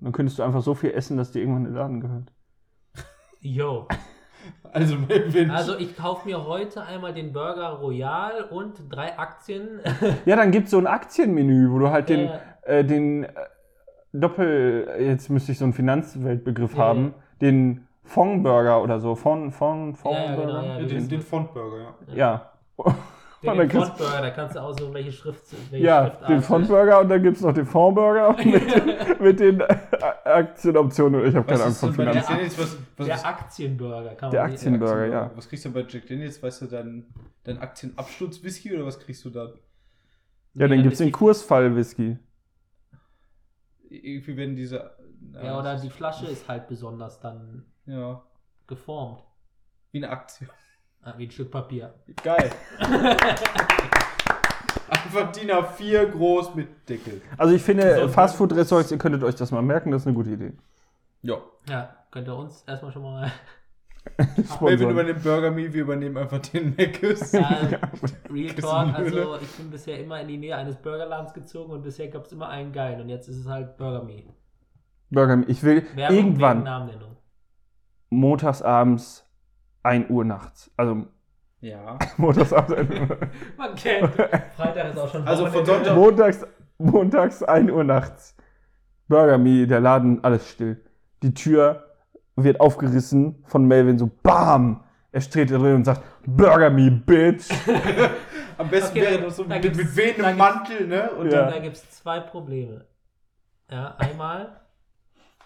Dann 0.00 0.12
könntest 0.12 0.38
du 0.38 0.42
einfach 0.42 0.60
so 0.60 0.74
viel 0.74 0.90
essen, 0.90 1.16
dass 1.16 1.32
dir 1.32 1.40
irgendwann 1.40 1.64
der 1.64 1.72
Laden 1.72 2.02
gehört. 2.02 2.30
Yo. 3.40 3.86
Also, 4.72 4.96
Melvin. 4.96 5.50
Also 5.50 5.76
ich 5.76 5.96
kaufe 5.96 6.26
mir 6.26 6.46
heute 6.46 6.82
einmal 6.82 7.12
den 7.12 7.32
Burger 7.32 7.70
Royal 7.80 8.44
und 8.44 8.80
drei 8.88 9.18
Aktien. 9.18 9.80
Ja, 10.24 10.36
dann 10.36 10.50
gibt 10.50 10.66
es 10.66 10.70
so 10.70 10.78
ein 10.78 10.86
Aktienmenü, 10.86 11.70
wo 11.72 11.78
du 11.80 11.90
halt 11.90 12.08
den, 12.08 12.30
Äh. 12.62 12.78
äh, 12.80 12.84
den 12.84 13.24
äh, 13.24 13.28
Doppel, 14.14 14.88
jetzt 14.98 15.28
müsste 15.28 15.52
ich 15.52 15.58
so 15.58 15.64
einen 15.64 15.74
Finanzweltbegriff 15.74 16.74
Ja, 16.74 16.84
haben, 16.84 17.14
den 17.42 17.86
Fondburger 18.04 18.82
oder 18.82 18.98
so. 19.00 19.14
Fond, 19.14 19.52
Fond, 19.52 19.98
Ja, 20.04 20.10
ja, 20.12 20.26
Fondburger. 20.26 20.46
genau, 20.46 20.62
ja, 20.74 20.78
ja, 20.80 20.86
den, 20.86 21.08
den 21.08 21.20
Fontburger, 21.20 21.94
ja. 22.08 22.14
Ja. 22.16 22.52
Den, 23.42 23.50
den 23.56 23.68
dann 23.68 23.70
Frontburger, 23.70 24.20
da 24.20 24.30
kannst 24.30 24.54
du 24.56 24.60
aussuchen, 24.62 24.92
welche 24.94 25.12
Schrift. 25.12 25.42
Welche 25.70 25.86
Ja, 25.86 26.06
Schriftart 26.08 26.28
den 26.30 26.38
ist. 26.38 26.46
Fondburger 26.46 27.00
und 27.00 27.08
dann 27.08 27.22
gibt 27.22 27.36
es 27.38 27.42
noch 27.42 27.54
den 27.54 27.64
Fondburger 27.66 28.36
mit, 28.44 29.20
mit 29.20 29.40
den 29.40 29.62
Aktienoptionen. 29.62 31.24
Ich 31.26 31.34
habe 31.34 31.46
keine 31.46 31.64
denn 31.64 31.72
bei 31.72 31.88
Finanzen. 31.90 32.14
Jack 32.14 32.26
Daniels, 32.28 32.58
was, 32.58 32.76
was, 32.98 33.06
Der 33.06 33.14
was, 33.16 33.24
Aktienburger 33.24 34.14
kann 34.14 34.30
Der 34.30 34.42
Aktien- 34.42 34.74
Aktienburger. 34.74 35.06
ja. 35.06 35.30
was 35.34 35.48
kriegst 35.48 35.64
du 35.64 35.72
bei 35.72 35.86
Jack 35.88 36.06
Daniels? 36.06 36.42
Weißt 36.42 36.60
du, 36.62 36.66
dein, 36.66 37.06
dein 37.44 37.58
Aktienabsturz-Whisky 37.58 38.74
oder 38.76 38.84
was 38.86 38.98
kriegst 39.00 39.24
du 39.24 39.30
da? 39.30 39.52
Ja, 40.54 40.68
dann 40.68 40.82
gibt 40.82 40.92
es 40.92 40.98
den 40.98 41.12
Kursfall-Whisky. 41.12 42.18
Irgendwie 43.88 44.36
werden 44.36 44.54
diese. 44.56 44.90
Ja, 45.42 45.58
oder 45.58 45.76
die 45.76 45.90
Flasche 45.90 46.26
ist 46.26 46.48
halt 46.48 46.68
besonders 46.68 47.20
dann 47.20 47.64
Ja, 47.86 48.22
geformt. 48.66 49.22
wie 49.92 49.98
eine 49.98 50.10
Aktie. 50.10 50.48
Ah, 51.02 51.14
wie 51.16 51.26
ein 51.26 51.30
Stück 51.30 51.50
Papier. 51.50 51.94
Geil. 52.22 52.50
Einfach 54.90 55.32
DIN 55.32 55.50
A4 55.50 56.06
groß 56.06 56.54
mit 56.54 56.88
Deckel. 56.88 57.22
Also 57.38 57.54
ich 57.54 57.62
finde, 57.62 58.02
So. 58.02 58.08
Fastfood-Restaurants, 58.08 58.90
ihr 58.90 58.98
könntet 58.98 59.22
euch 59.24 59.34
das 59.34 59.50
mal 59.50 59.62
merken, 59.62 59.90
das 59.90 60.02
ist 60.02 60.06
eine 60.08 60.16
gute 60.16 60.30
Idee. 60.30 60.52
Ja. 61.22 61.38
Ja, 61.68 61.94
könnt 62.10 62.28
ihr 62.28 62.36
uns 62.36 62.64
erstmal 62.66 62.92
schon 62.92 63.02
mal. 63.02 63.30
Sponsoren. 64.54 64.90
übernimmt 64.90 65.22
Burger 65.22 65.50
Me, 65.50 65.72
wir 65.72 65.82
übernehmen 65.82 66.16
einfach 66.16 66.38
den 66.38 66.74
Mc's. 66.76 67.32
Ja, 67.32 67.68
Real 68.30 68.54
Talk, 68.54 68.94
also 68.94 69.36
ich 69.36 69.50
bin 69.56 69.70
bisher 69.70 69.98
immer 70.00 70.20
in 70.20 70.28
die 70.28 70.38
Nähe 70.38 70.56
eines 70.56 70.76
Burgerladens 70.76 71.34
gezogen 71.34 71.72
und 71.72 71.82
bisher 71.82 72.08
gab 72.08 72.24
es 72.24 72.32
immer 72.32 72.48
einen 72.48 72.72
geilen 72.72 73.00
und 73.00 73.08
jetzt 73.10 73.28
ist 73.28 73.36
es 73.36 73.46
halt 73.46 73.76
Burger 73.76 74.02
Me. 74.02 74.24
Burger, 75.10 75.42
ich 75.48 75.62
will 75.62 75.86
Werbung 75.94 76.16
irgendwann 76.16 76.62
Namennennung. 76.62 77.16
Montags 79.82 79.84
abends 79.84 80.08
1 80.08 80.10
Uhr 80.10 80.24
nachts. 80.24 80.70
Also 80.76 81.06
Ja. 81.60 81.98
montags 82.16 82.52
abends 82.52 82.72
1 82.74 82.90
Uhr. 83.10 83.18
Man 83.56 83.74
kennt. 83.74 84.14
Freitag 84.56 84.90
ist 84.90 84.98
auch 84.98 85.10
schon 85.10 85.26
Also 85.26 85.46
von. 85.46 85.64
Sonntag- 85.64 85.94
montags, 85.94 86.46
montags 86.78 87.42
1 87.42 87.70
Uhr 87.70 87.84
nachts. 87.84 88.36
Burger 89.08 89.38
Me, 89.38 89.66
der 89.66 89.80
Laden, 89.80 90.22
alles 90.22 90.48
still. 90.50 90.84
Die 91.22 91.34
Tür 91.34 91.84
wird 92.36 92.60
aufgerissen 92.60 93.42
von 93.46 93.64
Melvin, 93.64 93.98
so 93.98 94.08
BAM! 94.22 94.84
Er 95.12 95.20
steht 95.20 95.50
da 95.50 95.58
drin 95.58 95.74
und 95.74 95.84
sagt, 95.84 96.02
Burger 96.24 96.70
Me, 96.70 96.90
Bitch! 96.90 97.48
Am 98.56 98.68
besten 98.70 98.96
Okay, 98.98 99.00
wäre 99.06 99.18
da- 99.18 99.24
das 99.24 99.36
so 99.36 99.44
da 99.44 99.56
mit, 99.58 99.96
wehendem 99.96 100.36
Mantel, 100.36 100.86
ne? 100.86 101.10
Und 101.12 101.30
Ja. 101.32 101.42
dann 101.42 101.54
Da 101.54 101.58
gibt 101.58 101.76
es 101.76 101.90
zwei 101.90 102.20
Probleme. 102.20 102.84
Ja, 103.70 103.96
einmal, 103.98 104.60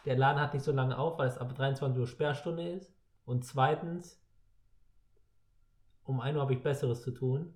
der 0.05 0.17
Laden 0.17 0.41
hat 0.43 0.53
nicht 0.53 0.65
so 0.65 0.73
lange 0.73 0.99
auf, 0.99 1.19
weil 1.19 1.29
es 1.29 1.39
ab 1.39 1.55
23 1.55 1.99
Uhr 2.01 2.07
Sperrstunde 2.07 2.69
ist. 2.69 2.93
Und 3.25 3.45
zweitens, 3.47 4.21
um 6.05 6.21
1 6.21 6.37
Uhr 6.37 6.43
habe 6.43 6.55
ich 6.55 6.63
Besseres 6.63 7.03
zu 7.03 7.11
tun, 7.11 7.53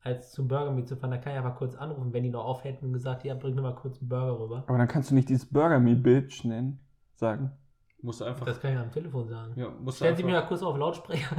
als 0.00 0.32
zum 0.32 0.48
Burger 0.48 0.70
Meat 0.70 0.88
zu 0.88 0.96
fahren. 0.96 1.10
Da 1.10 1.18
kann 1.18 1.32
ich 1.32 1.38
einfach 1.38 1.56
kurz 1.56 1.74
anrufen, 1.74 2.12
wenn 2.12 2.22
die 2.22 2.30
noch 2.30 2.44
auf 2.44 2.64
hätten 2.64 2.86
und 2.86 2.92
gesagt, 2.92 3.24
ja, 3.24 3.34
bring 3.34 3.54
mir 3.54 3.62
mal 3.62 3.74
kurz 3.74 3.98
einen 4.00 4.08
Burger 4.08 4.38
rüber. 4.38 4.64
Aber 4.66 4.78
dann 4.78 4.88
kannst 4.88 5.10
du 5.10 5.14
nicht 5.14 5.28
dieses 5.28 5.46
Burger 5.50 5.80
Me, 5.80 5.94
Bitch 5.96 6.44
nennen, 6.44 6.78
sagen. 7.14 7.50
musst 8.02 8.20
du 8.20 8.24
einfach. 8.24 8.44
Das 8.46 8.60
kann 8.60 8.72
ich 8.72 8.78
am 8.78 8.92
Telefon 8.92 9.28
sagen. 9.28 9.52
ja, 9.58 9.68
musst 9.70 10.00
du 10.00 10.04
Stellen 10.04 10.16
Sie 10.16 10.24
mir 10.24 10.32
mal 10.32 10.46
kurz 10.46 10.62
auf 10.62 10.76
Lautsprecher. 10.76 11.36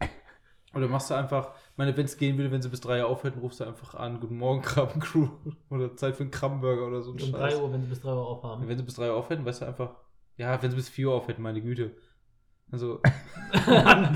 oder 0.74 0.88
machst 0.88 1.10
du 1.10 1.14
einfach, 1.14 1.50
ich 1.72 1.76
meine, 1.76 1.96
wenn 1.96 2.06
es 2.06 2.16
gehen 2.16 2.38
würde, 2.38 2.50
wenn 2.50 2.62
sie 2.62 2.68
bis 2.70 2.80
3 2.80 3.02
Uhr 3.02 3.08
aufhört, 3.08 3.36
rufst 3.40 3.60
du 3.60 3.64
einfach 3.64 3.94
an, 3.94 4.18
guten 4.20 4.38
Morgen, 4.38 4.62
Krabbencrew. 4.62 5.28
Oder 5.70 5.94
Zeit 5.96 6.16
für 6.16 6.22
einen 6.22 6.30
Krabbenburger 6.30 6.86
oder 6.86 7.02
so. 7.02 7.12
ein 7.12 7.20
Um 7.20 7.32
3 7.32 7.56
Uhr, 7.58 7.72
wenn 7.72 7.82
Sie 7.82 7.88
bis 7.88 8.00
3 8.00 8.12
Uhr 8.12 8.26
aufhaben. 8.26 8.66
Wenn 8.66 8.78
sie 8.78 8.84
bis 8.84 8.94
3 8.94 9.10
Uhr 9.10 9.16
aufhören, 9.16 9.44
weißt 9.44 9.62
du 9.62 9.66
einfach, 9.66 9.94
ja, 10.36 10.62
wenn 10.62 10.70
sie 10.70 10.76
bis 10.76 10.88
4 10.88 11.08
Uhr 11.08 11.14
aufhören, 11.14 11.42
meine 11.42 11.60
Güte. 11.60 11.90
Also, 12.72 13.00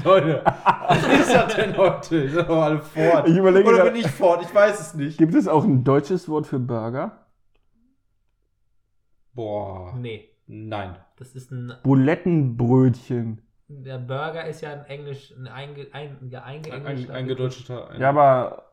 Leute, 0.05 0.43
was 0.45 1.09
ist 1.09 1.35
das 1.35 1.57
denn 1.57 1.77
heute? 1.77 2.29
Sind 2.29 2.49
doch 2.49 2.63
alle 2.63 2.81
fort. 2.81 3.29
Ich 3.29 3.37
überlege 3.37 3.69
Oder 3.69 3.85
bin 3.85 3.97
ich 3.97 4.07
fort? 4.07 4.43
Ich 4.43 4.55
weiß 4.55 4.81
es 4.81 4.95
nicht. 4.95 5.19
Gibt 5.19 5.35
es 5.35 5.49
auch 5.49 5.65
ein 5.65 5.83
deutsches 5.83 6.29
Wort 6.29 6.47
für 6.47 6.61
Burger? 6.61 7.27
Boah. 9.33 9.95
Nee, 9.97 10.31
Nein. 10.47 10.97
das 11.17 11.35
ist 11.35 11.51
ein. 11.51 11.73
Bulettenbrötchen. 11.83 13.41
Der 13.67 13.99
Burger 13.99 14.47
ist 14.47 14.61
ja 14.61 14.73
ein 14.73 14.85
Englisch, 14.85 15.35
ein 15.37 15.49
einge, 15.49 15.87
ein, 15.93 16.19
ja, 16.29 16.45
Ein, 16.45 16.57
eingeenglischter 16.57 17.13
ein, 17.13 17.19
eingedeutschter. 17.19 17.91
Ein, 17.91 18.01
Ja, 18.01 18.11
aber 18.11 18.73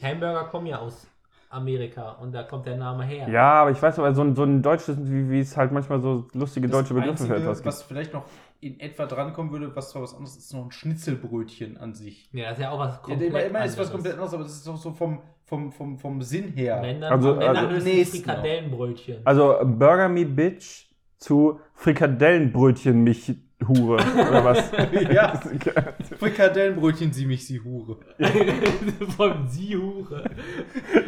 Hamburger 0.00 0.44
kommen 0.44 0.66
ja 0.66 0.78
aus 0.78 1.06
Amerika 1.50 2.12
und 2.12 2.32
da 2.32 2.42
kommt 2.42 2.66
der 2.66 2.76
Name 2.76 3.04
her. 3.04 3.28
Ja, 3.28 3.62
aber 3.62 3.70
ich 3.70 3.80
weiß 3.80 3.98
aber, 3.98 4.14
so 4.14 4.22
ein, 4.22 4.34
so 4.34 4.44
ein 4.44 4.62
deutsches, 4.62 4.96
wie, 5.00 5.30
wie 5.30 5.40
es 5.40 5.56
halt 5.56 5.72
manchmal 5.72 6.00
so 6.00 6.26
lustige 6.32 6.68
das 6.68 6.78
deutsche 6.78 6.94
Begriffe 6.94 7.10
Einzige, 7.10 7.34
für 7.34 7.36
etwas 7.36 7.58
gibt. 7.58 7.66
was 7.66 7.82
vielleicht 7.82 8.12
noch 8.12 8.24
in 8.60 8.80
etwa 8.80 9.06
drankommen 9.06 9.52
würde, 9.52 9.74
was 9.76 9.90
zwar 9.90 10.02
was 10.02 10.12
anderes 10.14 10.36
ist, 10.36 10.46
ist 10.46 10.54
noch 10.54 10.64
ein 10.64 10.72
Schnitzelbrötchen 10.72 11.76
an 11.76 11.94
sich. 11.94 12.28
Ja, 12.32 12.50
das 12.50 12.58
ist 12.58 12.64
ja 12.64 12.70
auch 12.70 12.78
was 12.78 12.94
Ja, 12.94 12.98
komplett 12.98 13.28
immer, 13.28 13.42
immer 13.44 13.64
ist 13.64 13.78
was 13.78 13.90
komplett 13.90 14.14
anderes, 14.14 14.34
aber 14.34 14.42
das 14.44 14.56
ist 14.56 14.68
auch 14.68 14.76
so 14.76 14.92
vom, 14.92 15.20
vom, 15.44 15.72
vom, 15.72 15.98
vom 15.98 16.22
Sinn 16.22 16.52
her. 16.52 16.80
Wenn 16.82 17.00
dann, 17.00 17.12
Also, 17.12 17.38
wenn 17.38 17.54
dann 17.54 17.66
also 17.66 18.04
Frikadellenbrötchen. 18.10 19.20
Also 19.24 19.56
Burger 19.64 20.08
Me 20.08 20.24
Bitch 20.24 20.86
zu 21.18 21.60
Frikadellenbrötchen 21.74 23.02
mich 23.02 23.34
Hure 23.66 23.94
oder 23.94 24.44
was? 24.44 24.70
ja, 25.12 25.40
Frikadellenbrötchen, 26.18 27.12
sie 27.12 27.24
mich, 27.26 27.46
sie 27.46 27.60
Hure. 27.60 27.96
Vom 29.16 29.48
Siehure. 29.48 30.24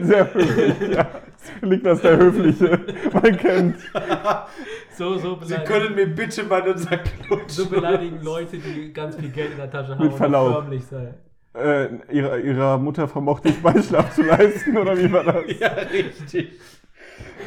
Sehr 0.01 0.33
höflich, 0.35 0.97
ja. 0.97 1.09
Liegt 1.61 1.85
das 1.85 2.01
der 2.01 2.17
Höfliche. 2.17 2.81
Man 3.13 3.37
kennt. 3.37 3.77
So, 4.97 5.19
so 5.19 5.39
Sie 5.43 5.55
können 5.57 5.95
mir 5.95 6.07
bitte 6.07 6.43
mal 6.45 6.63
unser 6.67 6.97
Klutsch. 6.99 7.51
so 7.51 7.67
beleidigen 7.67 8.23
Leute, 8.23 8.57
die 8.59 8.93
ganz 8.93 9.17
viel 9.17 9.31
Geld 9.31 9.53
in 9.53 9.59
der 9.59 9.71
Tasche 9.71 9.91
haben 9.91 10.03
Mit 10.03 10.13
und 10.13 10.17
Verlaub. 10.19 10.53
förmlich 10.55 10.85
sein. 10.87 11.15
Äh, 11.55 11.89
ihrer, 12.13 12.39
ihrer 12.39 12.79
Mutter 12.79 13.09
vermochte 13.09 13.49
ich 13.49 13.61
Beischlaf 13.63 14.15
zu 14.15 14.23
leisten, 14.23 14.77
oder 14.77 14.97
wie 14.97 15.13
war 15.13 15.25
das? 15.25 15.45
Ja, 15.59 15.69
richtig. 15.69 16.53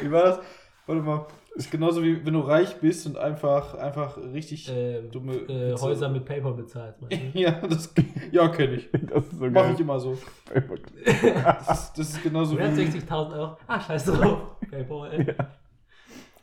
Wie 0.01 0.11
war 0.11 0.23
das? 0.23 0.39
Warte 0.85 1.01
mal. 1.01 1.25
Ist 1.53 1.69
genauso 1.69 2.01
wie 2.01 2.25
wenn 2.25 2.33
du 2.33 2.39
reich 2.39 2.77
bist 2.79 3.05
und 3.07 3.17
einfach, 3.17 3.75
einfach 3.75 4.17
richtig 4.17 4.69
Äh, 4.69 5.01
dumme 5.11 5.33
äh, 5.35 5.75
Häuser 5.77 6.07
mit 6.07 6.23
PayPal 6.25 6.53
bezahlt. 6.53 6.95
meinst 7.01 7.17
du? 7.35 7.39
Ja, 7.39 7.51
das 7.67 7.93
ja, 8.31 8.47
kenne 8.47 8.75
ich. 8.75 8.89
Das 9.13 9.25
ist 9.25 9.31
so 9.37 9.45
Mache 9.45 9.53
geil. 9.53 9.71
ich 9.73 9.79
immer 9.81 9.99
so. 9.99 10.17
Das 10.53 11.69
ist, 11.79 11.93
das 11.97 12.09
ist 12.11 12.23
genauso 12.23 12.57
wie. 12.57 12.61
160.000 12.63 13.33
Euro. 13.37 13.57
Ah, 13.67 13.79
scheiß 13.81 14.05
drauf. 14.05 14.55
PayPal. 14.69 15.11
ey. 15.11 15.35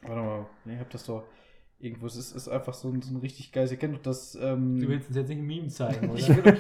Warte 0.02 0.20
mal. 0.22 0.46
Nee, 0.64 0.74
ich 0.74 0.80
hab 0.80 0.90
das 0.90 1.04
doch 1.04 1.24
irgendwo. 1.80 2.06
Es 2.06 2.16
ist, 2.16 2.36
ist 2.36 2.48
einfach 2.48 2.74
so 2.74 2.88
ein, 2.88 3.00
so 3.00 3.14
ein 3.14 3.20
richtig 3.20 3.50
geiles. 3.50 3.70
Ihr 3.72 3.78
kennt 3.78 3.94
doch 3.96 4.02
das. 4.02 4.34
Ähm, 4.40 4.78
Du 4.78 4.88
willst 4.88 5.09
uns 5.09 5.16
jetzt 5.16 5.28
nicht 5.28 5.38
ein 5.38 5.46
Meme 5.46 5.68
zeigen, 5.68 6.11
oder? 6.11 6.18
ich 6.18 6.28
will 6.28 6.44
will 6.44 6.52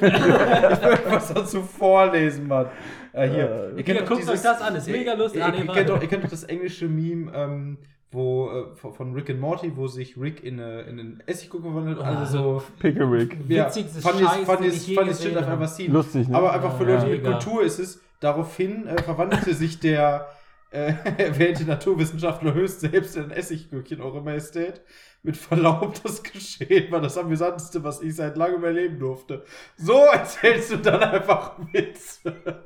was 1.10 1.34
dazu 1.34 1.62
vorlesen, 1.62 2.46
Mann. 2.48 2.66
Äh, 3.12 3.28
hier. 3.28 3.72
Äh, 3.76 3.78
ihr 3.80 3.84
Hier, 3.84 4.02
guckt 4.04 4.26
euch 4.28 4.40
das 4.40 4.62
an, 4.62 4.74
ist 4.74 4.88
mega 4.88 5.12
lustig. 5.12 5.40
Ihr, 5.40 5.46
Ah, 5.46 5.50
ihr, 5.52 5.58
ihr, 5.60 5.66
warte. 5.68 5.78
kennt 5.80 5.90
doch, 5.90 6.02
ihr 6.02 6.08
kennt 6.08 6.24
doch 6.24 6.30
das 6.30 6.44
englische 6.44 6.88
Meme, 6.88 7.30
ähm, 7.34 7.78
wo, 8.10 8.50
äh, 8.50 8.92
von 8.92 9.12
Rick 9.14 9.30
and 9.30 9.40
Morty, 9.40 9.76
wo 9.76 9.86
sich 9.86 10.16
Rick 10.18 10.42
in, 10.42 10.58
eine, 10.60 10.82
in 10.82 10.98
einen 10.98 11.22
Essigguck 11.26 11.62
verwandelt 11.62 11.98
und 11.98 12.04
alle 12.04 12.26
so. 12.26 12.62
Pickerick. 12.78 13.36
Ja, 13.48 13.66
Witzigste 13.66 14.00
fun 14.00 14.14
is, 14.14 14.20
Scheiß, 14.20 14.46
den 14.58 14.62
is, 14.64 14.88
ich 14.88 14.94
shit 14.96 15.36
I've 15.36 15.42
habe. 15.42 15.52
ever 15.52 15.68
seen. 15.68 15.92
Lustig, 15.92 16.28
ne? 16.28 16.36
Aber 16.36 16.52
einfach 16.52 16.76
für 16.76 16.88
Ja, 16.88 16.94
Leute 16.94 17.06
mit 17.08 17.22
mega. 17.22 17.32
Kultur 17.38 17.62
ist 17.62 17.78
es, 17.78 18.00
daraufhin 18.20 18.86
äh, 18.86 19.02
verwandelte 19.02 19.52
sich 19.54 19.78
der 19.80 20.28
äh, 20.70 20.92
erwähnte 21.18 21.64
Naturwissenschaftler 21.64 22.54
höchst 22.54 22.80
selbst 22.80 23.16
in 23.16 23.24
ein 23.24 23.30
Essiggürkchen, 23.30 24.00
Eure 24.00 24.22
Majestät. 24.22 24.80
Mit 25.24 25.36
Verlaub, 25.36 26.00
das 26.04 26.22
Geschehen 26.22 26.92
war 26.92 27.00
das 27.00 27.18
Amüsanteste, 27.18 27.82
was 27.82 28.00
ich 28.00 28.14
seit 28.14 28.36
langem 28.36 28.62
erleben 28.64 28.98
durfte. 29.00 29.44
So 29.76 29.94
erzählst 30.12 30.70
du 30.70 30.76
dann 30.76 31.02
einfach 31.02 31.58
Witze. 31.72 32.62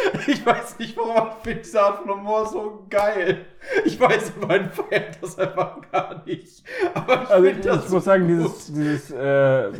Ich 0.26 0.44
weiß 0.44 0.78
nicht, 0.78 0.96
warum 0.96 1.14
man 1.14 1.32
findet 1.42 1.64
diese 1.64 1.82
Art 1.82 1.98
von 1.98 2.10
Humor 2.10 2.46
so 2.46 2.86
geil. 2.88 3.46
Ich 3.84 3.98
weiß, 4.00 4.32
mein 4.46 4.70
feiert 4.70 5.18
das 5.20 5.38
einfach 5.38 5.78
gar 5.90 6.24
nicht. 6.24 6.64
Aber 6.94 7.22
ich 7.22 7.30
Also 7.30 7.44
ich, 7.46 7.52
finde 7.54 7.68
das 7.68 7.86
ich 7.86 7.90
muss 7.92 8.04
sagen, 8.04 8.26
gut. 8.26 8.30
dieses, 8.30 8.72
dieses 8.72 9.10
äh, 9.10 9.70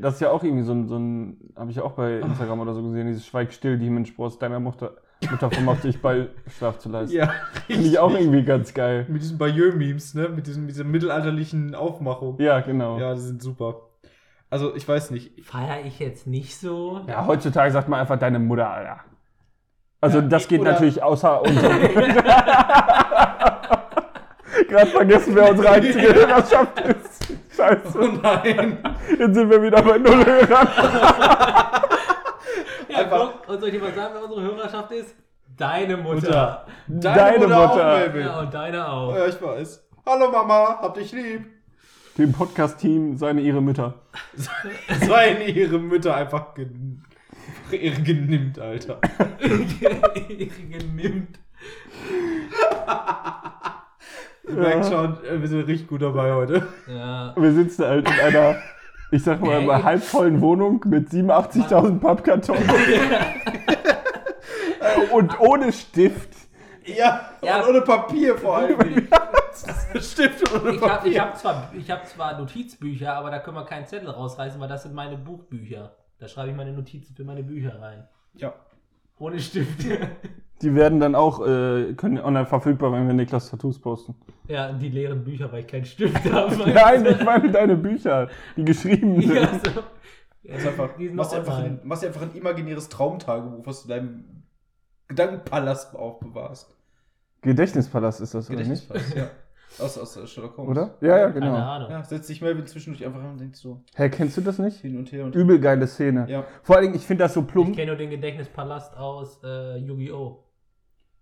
das 0.00 0.14
ist 0.14 0.20
ja 0.20 0.30
auch 0.30 0.42
irgendwie 0.42 0.64
so 0.64 0.72
ein, 0.72 0.88
so 0.88 0.96
ein 0.98 1.52
habe 1.56 1.70
ich 1.70 1.80
auch 1.80 1.92
bei 1.92 2.18
Instagram 2.20 2.60
oder 2.60 2.74
so 2.74 2.82
gesehen, 2.82 3.06
dieses 3.06 3.26
Schweig 3.26 3.52
still, 3.52 3.78
die 3.78 3.90
Mensch 3.90 4.12
aus 4.18 4.38
deiner 4.38 4.60
Mutter, 4.60 4.96
Mutter 5.30 5.50
vermochte 5.50 5.88
ich 5.88 6.00
Beischlaf 6.00 6.78
zu 6.78 6.88
leisten. 6.88 7.16
Ja, 7.16 7.32
Finde 7.66 7.86
ich 7.86 7.98
auch 7.98 8.12
irgendwie 8.12 8.42
ganz 8.42 8.72
geil. 8.72 9.06
Mit 9.08 9.22
diesen 9.22 9.38
Bayeux-Memes, 9.38 10.14
ne? 10.14 10.28
Mit 10.28 10.46
diesem, 10.46 10.66
dieser 10.66 10.84
mittelalterlichen 10.84 11.74
Aufmachung. 11.74 12.38
Ja, 12.40 12.60
genau. 12.60 12.98
Ja, 12.98 13.14
die 13.14 13.20
sind 13.20 13.42
super. 13.42 13.82
Also, 14.48 14.74
ich 14.74 14.88
weiß 14.88 15.10
nicht. 15.10 15.44
Feier 15.44 15.84
ich 15.84 15.98
jetzt 15.98 16.26
nicht 16.26 16.58
so. 16.58 17.02
Ja, 17.06 17.26
heutzutage 17.26 17.70
sagt 17.70 17.88
man 17.88 18.00
einfach 18.00 18.18
deine 18.18 18.38
Mutter, 18.38 18.68
Alter. 18.68 19.00
Also 20.00 20.18
Ja, 20.20 20.24
das 20.26 20.48
geht 20.48 20.62
natürlich 20.62 21.02
außer 21.02 21.42
unserem. 21.46 21.78
Gerade 24.68 24.86
vergessen, 24.86 25.34
wer 25.34 25.50
unsere 25.50 25.70
einzige 25.70 26.14
Hörerschaft 26.14 26.80
ist. 26.80 27.32
Scheiße. 27.56 27.98
Oh 28.00 28.06
nein! 28.22 28.78
Jetzt 29.18 29.34
sind 29.34 29.50
wir 29.50 29.62
wieder 29.62 29.82
bei 29.82 29.98
null 29.98 30.24
Hörern. 30.24 30.68
Ja, 32.88 32.98
Einfach- 32.98 33.32
guck, 33.42 33.48
und 33.48 33.60
soll 33.60 33.68
ich 33.68 33.74
dir 33.74 33.80
mal 33.80 33.92
sagen, 33.92 34.14
wer 34.14 34.22
unsere 34.24 34.42
Hörerschaft 34.42 34.92
ist? 34.92 35.14
Deine 35.56 35.96
Mutter. 35.96 36.66
Mutter. 36.86 37.14
Deine 37.14 37.56
auch, 37.56 37.70
Mutter. 37.72 37.84
Melvin. 37.98 38.26
Ja, 38.26 38.40
und 38.40 38.54
deine 38.54 38.88
auch. 38.88 39.14
Ja, 39.14 39.26
ich 39.26 39.42
weiß. 39.42 39.86
Hallo 40.06 40.30
Mama, 40.30 40.78
hab 40.80 40.94
dich 40.94 41.12
lieb. 41.12 41.46
Dem 42.16 42.32
Podcast-Team 42.32 43.16
seine 43.18 43.40
ihre 43.42 43.60
Mütter. 43.60 43.94
Seien 45.06 45.42
ihre 45.42 45.78
Mütter 45.78 46.14
einfach 46.14 46.54
gen 47.70 47.80
ihre 47.80 48.02
genimmt, 48.02 48.58
Alter. 48.58 48.98
Genimmt. 50.70 51.38
Ihr 54.48 54.54
merkt 54.54 54.86
schon, 54.86 55.18
äh, 55.24 55.40
wir 55.40 55.48
sind 55.48 55.60
richtig 55.66 55.88
gut 55.88 56.02
dabei 56.02 56.32
heute. 56.32 56.66
Ja. 56.88 57.34
Wir 57.36 57.52
sitzen 57.52 57.84
halt 57.84 58.08
in 58.08 58.20
einer, 58.20 58.56
ich 59.12 59.22
sag 59.22 59.40
mal, 59.40 59.60
Ey. 59.60 59.82
halbvollen 59.82 60.40
Wohnung 60.40 60.82
mit 60.86 61.08
87.000 61.10 62.00
Pappkartons. 62.00 62.58
Und 65.12 65.38
ohne 65.40 65.72
Stift. 65.72 66.30
Ja, 66.84 67.30
Ja. 67.42 67.60
und 67.60 67.68
ohne 67.68 67.80
Papier 67.82 68.36
vor 68.36 68.56
allem. 68.58 68.78
Stift 70.00 70.50
ohne 70.52 70.70
Ich 70.74 70.80
habe 70.80 70.88
Papier. 70.94 71.12
ich 71.12 71.20
hab 71.20 71.36
zwar, 71.38 71.70
ich 71.76 71.90
hab 71.90 72.06
zwar 72.08 72.38
Notizbücher, 72.38 73.12
aber 73.14 73.30
da 73.30 73.38
können 73.40 73.56
wir 73.56 73.64
keinen 73.66 73.86
Zettel 73.86 74.08
rausreißen, 74.10 74.58
weil 74.60 74.68
das 74.68 74.82
sind 74.84 74.94
meine 74.94 75.16
Buchbücher. 75.16 75.94
Da 76.20 76.28
schreibe 76.28 76.50
ich 76.50 76.56
meine 76.56 76.72
Notizen 76.72 77.14
für 77.14 77.24
meine 77.24 77.42
Bücher 77.42 77.80
rein. 77.80 78.06
Ja. 78.34 78.54
Ohne 79.18 79.40
Stift. 79.40 79.84
Die 80.62 80.74
werden 80.74 81.00
dann 81.00 81.14
auch, 81.14 81.40
äh, 81.46 81.94
können 81.94 82.18
online 82.20 82.44
verfügbar, 82.44 82.92
wenn 82.92 83.06
wir 83.06 83.14
Niklas 83.14 83.48
Tattoos 83.50 83.80
posten. 83.80 84.14
ja, 84.46 84.70
die 84.72 84.90
leeren 84.90 85.24
Bücher, 85.24 85.50
weil 85.50 85.60
ich 85.60 85.66
keinen 85.66 85.86
Stift 85.86 86.22
habe. 86.32 86.54
Nein, 86.70 87.06
ich 87.06 87.24
meine 87.24 87.50
deine 87.50 87.76
Bücher, 87.76 88.28
die 88.56 88.64
geschrieben 88.66 89.22
sind. 89.22 89.34
Ja, 89.34 89.48
so. 89.48 89.80
Ja, 90.42 90.52
Das 90.54 90.60
ist 90.62 90.68
einfach, 90.68 90.96
die 90.98 91.06
sind 91.06 91.16
machst, 91.16 91.34
einfach 91.34 91.58
ein, 91.58 91.80
machst 91.82 92.04
einfach 92.04 92.22
ein 92.22 92.34
imaginäres 92.34 92.90
Traumtagebuch, 92.90 93.64
was 93.66 93.84
du 93.84 93.84
in 93.84 93.88
deinem 93.88 94.24
Gedankenpalast 95.08 95.94
aufbewahrst. 95.96 96.76
Gedächtnispalast 97.40 98.20
ist 98.20 98.34
das, 98.34 98.50
oder 98.50 98.58
nicht? 98.58 98.68
Gedächtnispalast, 98.86 99.14
ja. 99.16 99.30
Aus, 99.78 99.96
aus 99.98 100.30
Sherlock 100.30 100.56
Holmes. 100.56 100.70
Oder? 100.70 100.94
Ja, 101.00 101.16
ja, 101.18 101.30
Keine 101.30 101.46
genau. 101.46 101.54
Ahnung. 101.56 101.90
Ja, 101.90 102.02
setzt 102.02 102.26
sich 102.26 102.42
Melvin 102.42 102.66
zwischendurch 102.66 103.06
einfach 103.06 103.20
an 103.20 103.30
und 103.30 103.40
denkt 103.40 103.56
so 103.56 103.82
Hä, 103.94 104.08
kennst 104.08 104.36
du 104.36 104.40
das 104.40 104.58
nicht? 104.58 104.78
hin 104.80 104.98
und 104.98 105.10
her 105.12 105.24
und 105.24 105.34
Übel 105.34 105.60
geile 105.60 105.86
Szene. 105.86 106.26
Ja. 106.28 106.44
Vor 106.62 106.76
allen 106.76 106.86
Dingen, 106.86 106.96
ich 106.96 107.06
finde 107.06 107.24
das 107.24 107.34
so 107.34 107.40
Ich 107.40 107.46
plump. 107.46 107.76
kenne 107.76 107.86
nur 107.88 107.96
den 107.96 108.10
Gedächtnispalast 108.10 108.96
aus 108.96 109.40
äh, 109.44 109.76
Yu-Gi-Oh! 109.78 110.44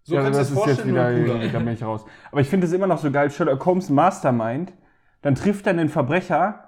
So 0.05 0.14
ja, 0.14 0.22
kannst 0.22 0.38
du 0.38 0.40
das 0.40 0.51
es 0.51 0.53
ist 0.53 0.57
jetzt 0.57 0.64
vorstellen, 0.80 0.88
wieder, 0.94 1.11
nur 1.12 1.36
cooler. 1.38 1.49
da 1.53 1.59
bin 1.59 1.68
ich 1.74 1.82
raus. 1.82 2.05
Aber 2.32 2.40
ich 2.40 2.49
finde 2.49 2.66
es 2.66 2.72
immer 2.72 2.86
noch 2.86 2.99
so 2.99 3.11
geil, 3.11 3.30
Sherlock 3.30 3.64
Holmes 3.66 3.90
Mastermind, 3.90 4.72
dann 5.20 5.34
trifft 5.34 5.66
er 5.66 5.70
einen 5.74 5.90
Verbrecher, 5.90 6.64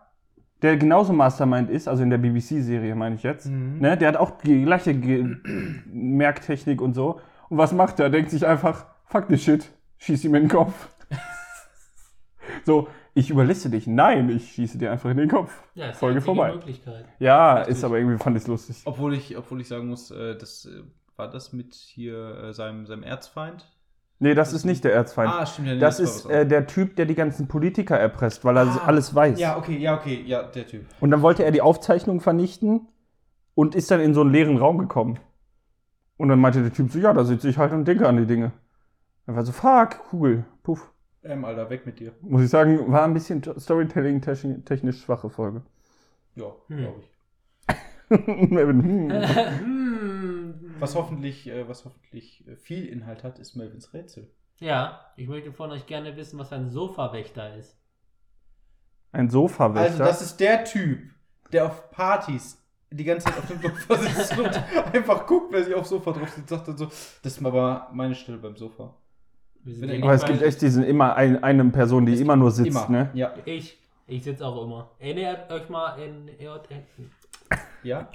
der 0.61 0.76
genauso 0.76 1.14
Mastermind 1.14 1.70
ist, 1.70 1.89
also 1.89 2.03
in 2.03 2.11
der 2.11 2.18
BBC-Serie 2.18 2.95
meine 2.95 3.14
ich 3.14 3.22
jetzt. 3.22 3.47
Mhm. 3.47 3.78
Ne? 3.78 3.97
Der 3.97 4.09
hat 4.09 4.16
auch 4.18 4.33
die 4.43 4.62
gleiche 4.64 4.93
Ge 4.93 5.37
Merktechnik 5.87 6.83
und 6.83 6.93
so. 6.95 7.20
Und 7.49 7.57
was 7.59 7.72
macht 7.72 7.99
er? 8.01 8.11
Denkt 8.11 8.31
sich 8.31 8.47
einfach, 8.47 8.85
fuck 9.07 9.28
this 9.28 9.43
shit, 9.43 9.70
schieß 9.99 10.24
ihm 10.24 10.35
in 10.35 10.43
den 10.45 10.51
Kopf. 10.51 10.91
So, 12.64 12.88
ich 13.14 13.30
überliste 13.30 13.70
dich. 13.70 13.86
Nein, 13.86 14.28
ich 14.30 14.52
schieße 14.52 14.78
dir 14.78 14.92
einfach 14.92 15.11
in 15.11 15.16
den 15.16 15.28
Kopf. 15.28 15.52
Ja, 15.74 15.88
ist 15.90 15.98
Folge 15.98 16.20
vorbei. 16.20 16.52
Möglichkeit. 16.52 17.04
Ja, 17.18 17.54
Richtig. 17.54 17.76
ist 17.76 17.84
aber 17.84 17.98
irgendwie 17.98 18.18
fand 18.22 18.36
ich 18.36 18.46
lustig. 18.46 18.82
Obwohl 18.84 19.14
ich, 19.14 19.36
obwohl 19.36 19.61
ich 19.61 19.68
sagen 19.68 19.88
muss, 19.88 20.11
äh, 20.11 20.36
das 20.36 20.66
äh, 20.66 20.82
war 21.16 21.28
das 21.30 21.52
mit 21.52 21.74
hier 21.74 22.44
äh, 22.44 22.52
seinem, 22.52 22.86
seinem 22.86 23.02
Erzfeind. 23.02 23.66
Nee, 24.22 24.34
das 24.34 24.52
ist 24.52 24.64
nicht 24.66 24.84
der 24.84 24.92
Erzfeind. 24.92 25.32
Ah, 25.32 25.46
stimmt 25.46 25.68
ja. 25.68 25.74
nee, 25.74 25.80
das 25.80 25.98
ist 25.98 26.26
äh, 26.26 26.46
der 26.46 26.66
Typ, 26.66 26.94
der 26.96 27.06
die 27.06 27.14
ganzen 27.14 27.48
Politiker 27.48 27.98
erpresst, 27.98 28.44
weil 28.44 28.56
er 28.58 28.66
Ah. 28.66 28.82
alles 28.86 29.14
weiß. 29.14 29.40
Ja, 29.40 29.56
okay, 29.56 29.78
ja, 29.78 29.96
okay, 29.96 30.22
ja, 30.26 30.42
der 30.42 30.66
Typ. 30.66 30.84
Und 31.00 31.11
dann 31.11 31.22
wollte 31.22 31.42
er 31.42 31.50
die 31.52 31.62
Aufzeichnung 31.62 32.20
vernichten 32.20 32.86
und 33.54 33.74
ist 33.74 33.90
dann 33.90 34.00
in 34.00 34.12
so 34.14 34.20
einen 34.20 34.30
leeren 34.30 34.58
Raum 34.58 34.76
gekommen. 34.78 35.18
Und 36.18 36.28
dann 36.28 36.38
meinte 36.38 36.61
der 36.62 36.72
Typ 36.72 36.90
so, 36.92 36.98
ja, 36.98 37.14
da 37.14 37.24
sitze 37.24 37.48
ich 37.48 37.56
halt 37.56 37.72
und 37.72 37.86
denke 37.86 38.06
an 38.06 38.18
die 38.18 38.26
Dinge. 38.26 38.52
Er 39.26 39.36
war 39.36 39.42
so, 39.44 39.52
fuck, 39.52 40.00
Kugel, 40.11 40.44
puff. 40.62 40.92
Ähm, 41.23 41.45
Alter, 41.45 41.68
weg 41.68 41.85
mit 41.87 42.01
dir. 42.01 42.12
Muss 42.23 42.43
ich 42.43 42.51
sagen, 42.51 42.91
war 42.91 43.05
ein 43.05 43.14
bisschen 43.14 43.43
Storytelling-technisch 43.43 45.03
schwache 45.03 45.29
Folge. 45.31 45.62
Ja, 46.35 46.53
Hm. 46.68 46.77
glaube 46.79 47.01
ich. 47.01 47.11
Melvin, 48.51 48.83
hm. 48.83 49.11
Hm. 49.11 50.75
Was 50.81 50.95
hoffentlich, 50.95 51.47
äh, 51.49 51.68
was 51.68 51.85
hoffentlich 51.85 52.47
äh, 52.49 52.57
viel 52.57 52.87
Inhalt 52.87 53.23
hat, 53.23 53.39
ist 53.39 53.55
Melvins 53.55 53.93
Rätsel. 53.93 54.31
Ja, 54.59 55.12
ich 55.16 55.29
möchte 55.29 55.53
von 55.53 55.71
euch 55.71 55.87
gerne 55.87 56.16
wissen, 56.16 56.39
was 56.39 56.53
ein 56.53 56.71
Sofawächter 56.71 57.55
ist. 57.57 57.77
Ein 59.12 59.29
Sofawächter. 59.29 59.91
Also, 59.93 60.05
das 60.05 60.23
ist 60.23 60.41
der 60.41 60.64
Typ, 60.64 61.11
der 61.53 61.66
auf 61.66 61.91
Partys 61.91 62.57
die 62.91 63.05
ganze 63.05 63.27
Zeit 63.27 63.39
auf 63.39 63.47
dem 63.47 63.61
Sofa 63.61 63.97
sitzt 63.97 64.39
und 64.39 64.62
einfach 64.95 65.27
guckt, 65.27 65.53
wer 65.53 65.62
sich 65.64 65.75
aufs 65.75 65.91
Sofa 65.91 66.12
drauf 66.12 66.31
sitzt, 66.31 66.49
sagt 66.49 66.66
dann 66.68 66.77
so, 66.77 66.87
das 66.87 67.37
ist 67.39 67.45
aber 67.45 67.89
meine 67.93 68.14
Stelle 68.14 68.39
beim 68.39 68.57
Sofa. 68.57 68.95
Aber 70.02 70.14
es 70.14 70.24
gibt 70.24 70.42
echt 70.42 70.62
diesen 70.62 70.84
immer 70.84 71.14
ein, 71.16 71.42
eine 71.42 71.64
Person, 71.66 72.06
die 72.06 72.20
immer 72.20 72.36
nur 72.36 72.50
sitzt, 72.50 72.68
Immer. 72.70 72.88
ne? 72.88 73.11
Ja. 73.14 73.32
Ich, 73.44 73.78
ich 74.06 74.22
sitze 74.24 74.46
auch 74.46 74.64
immer. 74.64 74.90
Erinnert 74.98 75.52
euch 75.52 75.68
mal 75.68 75.96
in, 75.98 76.28
Ja. 77.82 78.08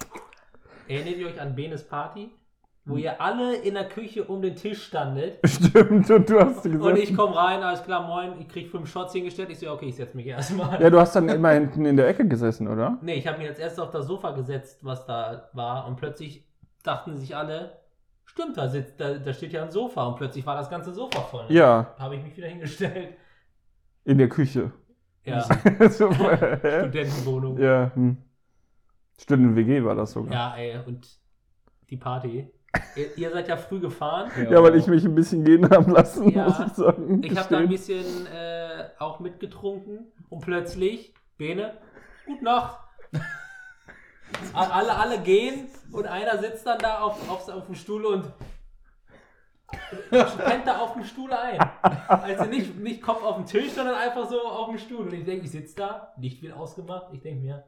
erinnert 0.88 1.18
ihr 1.18 1.28
euch 1.28 1.40
an 1.40 1.56
Benes 1.56 1.84
Party? 1.88 2.32
Wo 2.88 2.98
ihr 2.98 3.20
alle 3.20 3.56
in 3.56 3.74
der 3.74 3.90
Küche 3.90 4.24
um 4.26 4.44
den 4.44 4.56
Tisch 4.56 4.84
standet 4.84 5.40
Stimmt, 5.48 6.08
und 6.12 6.30
du 6.30 6.40
hast 6.40 6.62
gesagt. 6.62 6.84
und 6.84 6.98
ich 6.98 7.16
komme 7.16 7.36
rein, 7.36 7.64
alles 7.64 7.82
klar, 7.84 8.06
moin, 8.06 8.40
ich 8.40 8.48
krieg 8.48 8.70
fünf 8.70 8.92
Shots 8.92 9.12
hingestellt. 9.14 9.50
Ich 9.50 9.58
so, 9.58 9.72
okay, 9.72 9.88
ich 9.88 9.96
setze 9.96 10.16
mich 10.16 10.28
erstmal. 10.28 10.80
ja, 10.80 10.92
du 10.92 11.00
hast 11.00 11.16
dann 11.16 11.28
immer 11.28 11.50
hinten 11.50 11.84
in 11.88 11.98
der 11.98 12.08
Ecke 12.08 12.28
gesessen, 12.28 12.68
oder? 12.68 13.00
Nee, 13.02 13.16
ich 13.16 13.26
habe 13.26 13.40
mich 13.40 13.48
als 13.48 13.58
erstes 13.58 13.80
auf 13.80 13.90
das 13.90 14.06
Sofa 14.06 14.32
gesetzt, 14.32 14.86
was 14.86 15.04
da 15.08 15.50
war, 15.54 15.88
und 15.88 15.96
plötzlich 15.96 16.46
dachten 16.84 17.18
sich 17.18 17.36
alle, 17.36 17.72
stimmt, 18.36 18.58
da 18.58 18.68
sitzt, 18.68 19.00
da, 19.00 19.14
da 19.14 19.34
steht 19.34 19.54
ja 19.54 19.64
ein 19.64 19.72
Sofa, 19.72 20.06
und 20.08 20.18
plötzlich 20.18 20.46
war 20.46 20.56
das 20.56 20.70
ganze 20.70 20.92
Sofa 20.94 21.22
voll. 21.22 21.46
Ja, 21.50 21.96
Habe 21.98 22.16
ich 22.18 22.24
mich 22.24 22.36
wieder 22.36 22.48
hingestellt. 22.48 23.16
in 24.04 24.18
der 24.18 24.28
Küche. 24.30 24.72
Ja, 25.24 25.42
so? 25.90 26.12
Studentenwohnung. 26.14 27.58
ja, 27.58 27.92
hm. 27.96 28.18
Stunden-WG 29.20 29.84
war 29.84 29.96
das 29.96 30.12
sogar. 30.12 30.34
Ja, 30.34 30.56
ey, 30.58 30.78
und 30.86 31.08
die 31.90 31.98
Party. 31.98 32.52
Ihr, 32.98 33.18
ihr 33.18 33.32
seid 33.32 33.48
ja 33.48 33.56
früh 33.56 33.80
gefahren. 33.80 34.30
Ja, 34.52 34.62
weil 34.62 34.76
ich 34.76 34.86
mich 34.88 35.06
ein 35.06 35.16
bisschen 35.16 35.46
gehen 35.46 35.70
haben 35.70 35.94
lassen, 35.94 36.30
Ja. 36.30 36.44
muss 36.44 36.60
ich 36.60 36.74
sagen. 36.74 37.24
Ich 37.24 37.38
habe 37.38 37.48
da 37.50 37.58
ein 37.60 37.70
bisschen 37.70 38.28
äh, 38.28 38.90
auch 39.00 39.22
mitgetrunken 39.22 40.12
und 40.28 40.42
plötzlich, 40.42 41.14
Bene, 41.38 41.78
gute 42.26 42.44
Nacht. 42.44 42.80
Alle, 44.54 44.96
alle 44.96 45.20
gehen 45.20 45.68
und 45.92 46.06
einer 46.08 46.38
sitzt 46.38 46.66
dann 46.66 46.80
da 46.80 47.00
auf, 47.00 47.30
auf, 47.30 47.48
auf 47.50 47.66
dem 47.66 47.76
Stuhl 47.76 48.06
und 48.06 48.32
pennt 50.10 50.66
da 50.68 50.80
auf 50.80 50.94
dem 50.94 51.04
Stuhl 51.04 51.32
ein. 51.34 51.60
Also 52.08 52.46
nicht, 52.46 52.76
nicht 52.78 53.02
Kopf 53.02 53.24
auf 53.24 53.36
dem 53.38 53.46
Tisch, 53.46 53.72
sondern 53.72 53.96
einfach 53.96 54.30
so 54.30 54.42
auf 54.42 54.70
dem 54.70 54.78
Stuhl. 54.78 55.08
Und 55.08 55.14
ich 55.14 55.26
denke, 55.26 55.46
ich 55.46 55.52
sitze 55.52 55.76
da, 55.76 56.14
Licht 56.18 56.42
wird 56.42 56.54
ausgemacht. 56.54 57.08
Ich 57.14 57.22
denke 57.22 57.42
mir, 57.42 57.64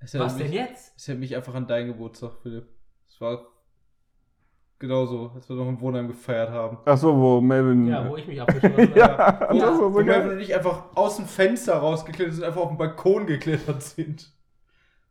was 0.00 0.36
denn 0.36 0.46
mich, 0.48 0.52
jetzt? 0.56 0.92
Es 0.96 1.08
erinnert 1.08 1.20
mich 1.20 1.36
einfach 1.36 1.54
an 1.54 1.66
deinen 1.66 1.88
Geburtstag, 1.88 2.32
Philipp. 2.42 2.68
Es 3.08 3.20
war 3.20 3.40
genauso, 4.78 5.32
als 5.34 5.48
wir 5.48 5.56
noch 5.56 5.68
im 5.68 5.80
Wohnheim 5.80 6.06
gefeiert 6.08 6.50
haben. 6.50 6.78
Ach 6.84 6.96
so, 6.98 7.16
wo 7.16 7.40
Melvin. 7.40 7.88
Ja, 7.88 8.08
wo 8.08 8.16
ich 8.16 8.26
mich 8.26 8.40
abgeschossen 8.40 8.72
habe. 8.76 8.82
ja, 8.98 9.06
Ja. 9.06 9.48
das 9.48 9.60
war 9.80 9.92
Wo 9.92 9.98
so 9.98 10.04
Melvin 10.04 10.06
geil. 10.06 10.30
und 10.32 10.40
ich 10.40 10.54
einfach 10.54 10.84
aus 10.94 11.16
dem 11.16 11.26
Fenster 11.26 11.76
rausgeklettert 11.76 12.34
sind, 12.34 12.44
einfach 12.44 12.60
auf 12.60 12.68
den 12.68 12.78
Balkon 12.78 13.26
geklettert 13.26 13.82
sind. 13.82 14.30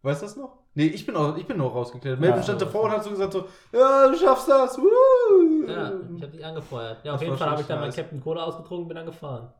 Weißt 0.05 0.21
du 0.21 0.25
das 0.27 0.35
noch? 0.35 0.59
Nee, 0.75 0.85
ich 0.85 1.05
bin, 1.05 1.15
auch, 1.15 1.35
ich 1.35 1.47
bin 1.47 1.57
noch 1.57 1.73
rausgeklettert. 1.73 2.19
Melvin 2.19 2.37
Ja. 2.37 2.43
stand 2.43 2.61
davor 2.61 2.83
und 2.83 2.91
hat 2.91 3.03
so 3.03 3.09
gesagt 3.09 3.33
so, 3.33 3.45
ja, 3.73 4.07
du 4.07 4.15
schaffst 4.15 4.47
das. 4.47 4.77
Woo! 4.77 5.67
Ja, 5.67 5.93
ich 6.15 6.21
habe 6.21 6.31
dich 6.31 6.45
angefeuert. 6.45 7.03
Ja, 7.03 7.13
auf 7.13 7.19
Das 7.19 7.27
jeden 7.27 7.37
Fall 7.37 7.49
habe 7.49 7.61
ich 7.61 7.67
dann 7.67 7.79
meinen. 7.79 7.91
Captain 7.93 8.21
Cola 8.21 8.43
ausgetrunken 8.43 8.83
und 8.83 8.87
bin 8.89 8.97
dann 8.97 9.07
gefahren. 9.07 9.51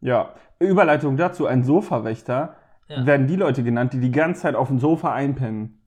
Ja, 0.00 0.34
Überleitung 0.60 1.16
dazu, 1.16 1.46
ein 1.46 1.64
Sofawächter 1.64 2.54
Ja. 2.88 3.04
werden 3.04 3.26
die 3.26 3.36
Leute 3.36 3.62
genannt, 3.64 3.92
die 3.94 4.00
die 4.00 4.12
ganze 4.12 4.42
Zeit 4.42 4.54
auf 4.54 4.68
dem 4.68 4.78
Sofa 4.78 5.12
einpennen. 5.12 5.84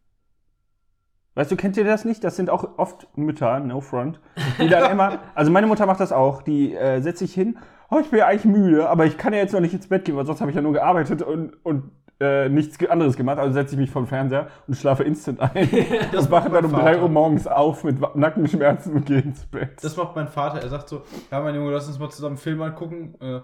Weißt 1.35 1.49
du, 1.51 1.55
kennt 1.55 1.77
ihr 1.77 1.83
das 1.85 2.03
nicht? 2.05 2.23
Das 2.23 2.35
sind 2.35 2.49
auch 2.49 2.77
oft 2.77 3.07
Mütter, 3.17 3.59
no 3.59 3.79
front, 3.81 4.19
die 4.59 4.67
dann 4.67 4.91
immer, 4.91 5.19
also 5.33 5.49
meine 5.49 5.65
Mutter 5.67 5.85
macht 5.85 5.99
das 5.99 6.11
auch, 6.11 6.43
die 6.43 6.75
äh, 6.75 6.99
setzt 7.01 7.19
sich 7.19 7.33
hin, 7.33 7.57
oh, 7.89 7.99
ich 7.99 8.09
bin 8.09 8.19
ja 8.19 8.27
eigentlich 8.27 8.45
müde, 8.45 8.87
aber 8.89 9.05
ich 9.05 9.17
kann 9.17 9.33
ja 9.33 9.39
jetzt 9.39 9.53
noch 9.53 9.59
nicht 9.61 9.73
ins 9.73 9.87
Bett 9.87 10.05
gehen, 10.05 10.15
weil 10.15 10.25
sonst 10.25 10.41
habe 10.41 10.51
ich 10.51 10.55
ja 10.55 10.61
nur 10.61 10.73
gearbeitet 10.73 11.21
und, 11.23 11.53
und 11.65 11.91
äh, 12.19 12.47
nichts 12.49 12.83
anderes 12.87 13.15
gemacht, 13.17 13.37
also 13.39 13.53
setze 13.53 13.75
ich 13.75 13.79
mich 13.81 13.91
vom 13.91 14.07
Fernseher 14.07 14.47
und 14.67 14.75
schlafe 14.75 15.03
instant 15.03 15.39
ein. 15.41 15.67
Das 16.11 16.29
Das 16.29 16.31
wache 16.31 16.49
macht 16.49 16.55
dann 16.55 16.65
um 16.65 16.71
mein 16.71 16.81
3 16.81 16.93
Vater. 16.93 17.03
Uhr 17.03 17.09
morgens 17.09 17.47
auf 17.47 17.83
mit 17.83 17.99
Nackenschmerzen 18.15 18.93
und 18.93 19.05
gehe 19.05 19.19
ins 19.21 19.45
Bett. 19.45 19.83
Das 19.83 19.97
macht 19.97 20.15
mein 20.15 20.27
Vater. 20.27 20.61
Er 20.61 20.69
sagt 20.69 20.89
so, 20.89 21.01
ja, 21.31 21.41
mein 21.41 21.55
Junge, 21.55 21.71
lass 21.71 21.87
uns 21.87 21.99
mal 21.99 22.09
zusammen 22.09 22.33
einen 22.33 22.37
Film 22.37 22.61
angucken. 22.61 23.15
Äh, 23.19 23.41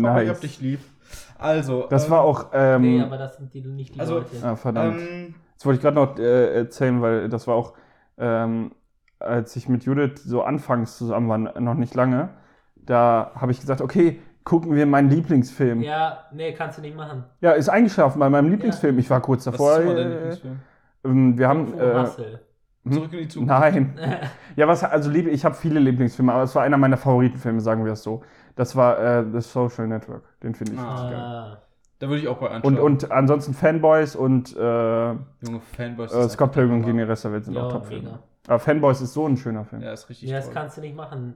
Papa, 0.00 0.22
ich 0.22 0.28
hab 0.28 0.36
nice. 0.36 0.40
dich 0.40 0.60
lieb. 0.60 0.80
Also. 1.38 1.86
Das 1.88 2.06
ähm, 2.06 2.10
war 2.10 2.20
auch, 2.22 2.46
ähm, 2.52 2.82
Nee, 2.82 3.00
aber 3.02 3.18
das 3.18 3.36
sind 3.36 3.54
die 3.54 3.60
nicht 3.62 3.94
die 3.94 4.00
also, 4.00 4.16
Leute. 4.18 4.36
ah, 4.42 4.56
verdammt. 4.56 5.00
Ähm, 5.00 5.34
Das 5.56 5.66
wollte 5.66 5.76
ich 5.76 5.82
gerade 5.82 5.96
noch 5.96 6.18
äh, 6.18 6.54
erzählen, 6.56 7.00
weil 7.00 7.28
das 7.28 7.46
war 7.46 7.54
auch, 7.54 7.74
ähm, 8.18 8.72
als 9.20 9.54
ich 9.56 9.68
mit 9.68 9.84
Judith 9.84 10.22
so 10.24 10.42
anfangs 10.42 10.98
zusammen 10.98 11.28
war, 11.28 11.38
noch 11.38 11.74
nicht 11.74 11.94
lange, 11.94 12.30
da 12.76 13.32
habe 13.36 13.52
ich 13.52 13.60
gesagt, 13.60 13.80
okay, 13.80 14.20
gucken 14.44 14.74
wir 14.74 14.86
meinen 14.86 15.10
Lieblingsfilm. 15.10 15.82
Ja, 15.82 15.90
Ja, 15.90 16.18
nee, 16.32 16.52
kannst 16.52 16.78
du 16.78 16.82
nicht 16.82 16.96
machen. 16.96 17.24
ist 17.40 17.68
eingeschlafen 17.68 18.18
bei 18.18 18.28
meinem 18.30 18.50
Lieblingsfilm. 18.50 18.98
Ich 18.98 19.08
war 19.10 19.20
kurz 19.20 19.46
was 19.46 19.52
davor. 19.52 19.78
ist 19.78 19.86
mal 19.86 19.94
dein 19.96 20.06
Äh, 20.06 20.14
Lieblingsfilm? 20.14 20.58
ähm, 21.04 21.38
wir 21.38 21.48
haben. 21.48 21.78
Äh, 21.78 22.06
hm? 22.84 22.92
Zurück 22.92 23.12
in 23.14 23.18
die 23.20 23.28
Zukunft. 23.28 23.48
Nein. 23.60 23.98
Ja, 24.56 24.68
was, 24.68 24.84
also 24.84 25.10
liebe, 25.10 25.30
ich 25.30 25.44
habe 25.44 25.54
viele 25.54 25.80
Lieblingsfilme, 25.80 26.32
aber 26.32 26.42
es 26.44 26.54
war 26.54 26.62
einer 26.62 26.76
meiner 26.76 26.96
Favoritenfilme, 26.98 27.60
sagen 27.60 27.84
wir 27.84 27.92
es 27.94 28.02
so. 28.04 28.22
Das 28.56 28.76
war 28.76 28.98
äh, 29.00 29.24
The 29.32 29.40
Social 29.40 29.88
Network. 29.88 30.22
Den 30.42 30.54
finde 30.54 30.74
ich 30.74 30.78
Ah. 30.78 30.92
richtig 30.92 31.10
geil. 31.10 31.20
Ah, 31.20 31.58
Da 31.98 32.08
würde 32.08 32.20
ich 32.20 32.28
auch 32.28 32.36
bei 32.38 32.50
anschauen. 32.50 32.78
Und, 32.78 33.02
und 33.04 33.10
ansonsten 33.10 33.54
Fanboys 33.54 34.14
und 34.14 34.54
äh, 34.54 34.60
Junge, 34.60 35.60
Fanboys. 35.76 36.12
äh, 36.12 36.26
ist 36.26 36.32
Scott 36.32 36.52
Pilgrim 36.52 36.82
gegen 36.84 36.98
die. 36.98 37.02
Rest 37.04 37.24
der 37.24 37.32
Welt 37.32 37.46
sind 37.46 37.56
auch 37.56 37.64
ja, 37.64 37.68
Top-Filme. 37.70 38.02
mega. 38.04 38.18
Aber 38.46 38.58
Fanboys 38.60 39.00
ist 39.00 39.14
so 39.14 39.26
ein 39.26 39.36
schöner 39.38 39.64
Film. 39.64 39.80
Ja, 39.82 39.92
ist 39.92 40.08
richtig 40.10 40.28
Ja, 40.28 40.36
das 40.36 40.44
toll. 40.46 40.54
kannst 40.54 40.76
du 40.76 40.82
nicht 40.82 40.94
machen. 40.94 41.34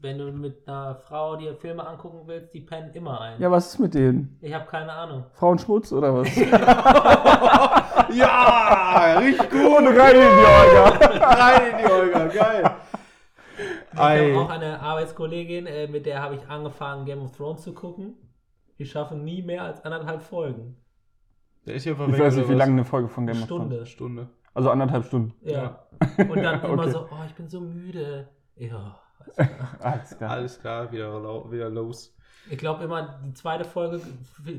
Wenn 0.00 0.16
du 0.18 0.30
mit 0.30 0.68
einer 0.68 0.94
Frau 0.94 1.34
dir 1.34 1.56
Filme 1.56 1.84
angucken 1.84 2.20
willst, 2.26 2.54
die 2.54 2.60
pennen 2.60 2.92
immer 2.94 3.20
ein. 3.20 3.40
Ja, 3.40 3.50
was 3.50 3.72
ist 3.72 3.78
mit 3.80 3.94
denen? 3.94 4.38
Ich 4.40 4.54
habe 4.54 4.64
keine 4.66 4.92
Ahnung. 4.92 5.24
Frauenschmutz 5.32 5.92
oder 5.92 6.14
was? 6.14 6.28
ja, 8.14 9.18
richtig 9.18 9.50
gut. 9.50 9.78
Und 9.78 9.88
rein 9.88 10.14
in 10.14 10.22
die 10.22 10.46
Olga. 10.46 10.88
Rein 11.26 11.72
in 11.72 11.78
die 11.78 11.92
Olga, 11.92 12.26
geil. 12.28 12.70
Ich 13.92 13.98
habe 13.98 14.38
auch 14.38 14.50
eine 14.50 14.80
Arbeitskollegin, 14.80 15.66
äh, 15.66 15.88
mit 15.88 16.06
der 16.06 16.22
habe 16.22 16.36
ich 16.36 16.48
angefangen, 16.48 17.04
Game 17.04 17.22
of 17.22 17.36
Thrones 17.36 17.62
zu 17.62 17.72
gucken. 17.74 18.14
Die 18.78 18.86
schaffen 18.86 19.24
nie 19.24 19.42
mehr 19.42 19.64
als 19.64 19.84
anderthalb 19.84 20.22
Folgen. 20.22 20.76
Der 21.66 21.74
ist 21.74 21.82
hier 21.82 21.94
Ich 21.94 21.98
weiß 22.18 22.36
nicht, 22.36 22.48
wie 22.48 22.54
lange 22.54 22.72
eine 22.72 22.84
Folge 22.84 23.08
von 23.08 23.26
Game 23.26 23.36
of 23.38 23.44
Stunde. 23.44 23.74
Thrones 23.76 23.88
Stunde. 23.88 24.28
Also 24.54 24.70
anderthalb 24.70 25.04
Stunden. 25.04 25.34
Ja. 25.42 25.80
Und 26.18 26.40
dann 26.42 26.62
immer 26.62 26.82
Okay. 26.82 26.90
so, 26.90 27.00
oh, 27.10 27.24
ich 27.26 27.34
bin 27.34 27.48
so 27.48 27.60
müde. 27.60 28.28
Ja. 28.56 29.00
Alles 29.80 30.16
klar. 30.16 30.30
Alles 30.30 30.60
klar, 30.60 30.92
wieder, 30.92 31.50
wieder 31.50 31.70
los. 31.70 32.14
Ich 32.50 32.58
glaube 32.58 32.84
immer, 32.84 33.20
die 33.24 33.34
zweite 33.34 33.64
Folge 33.64 34.00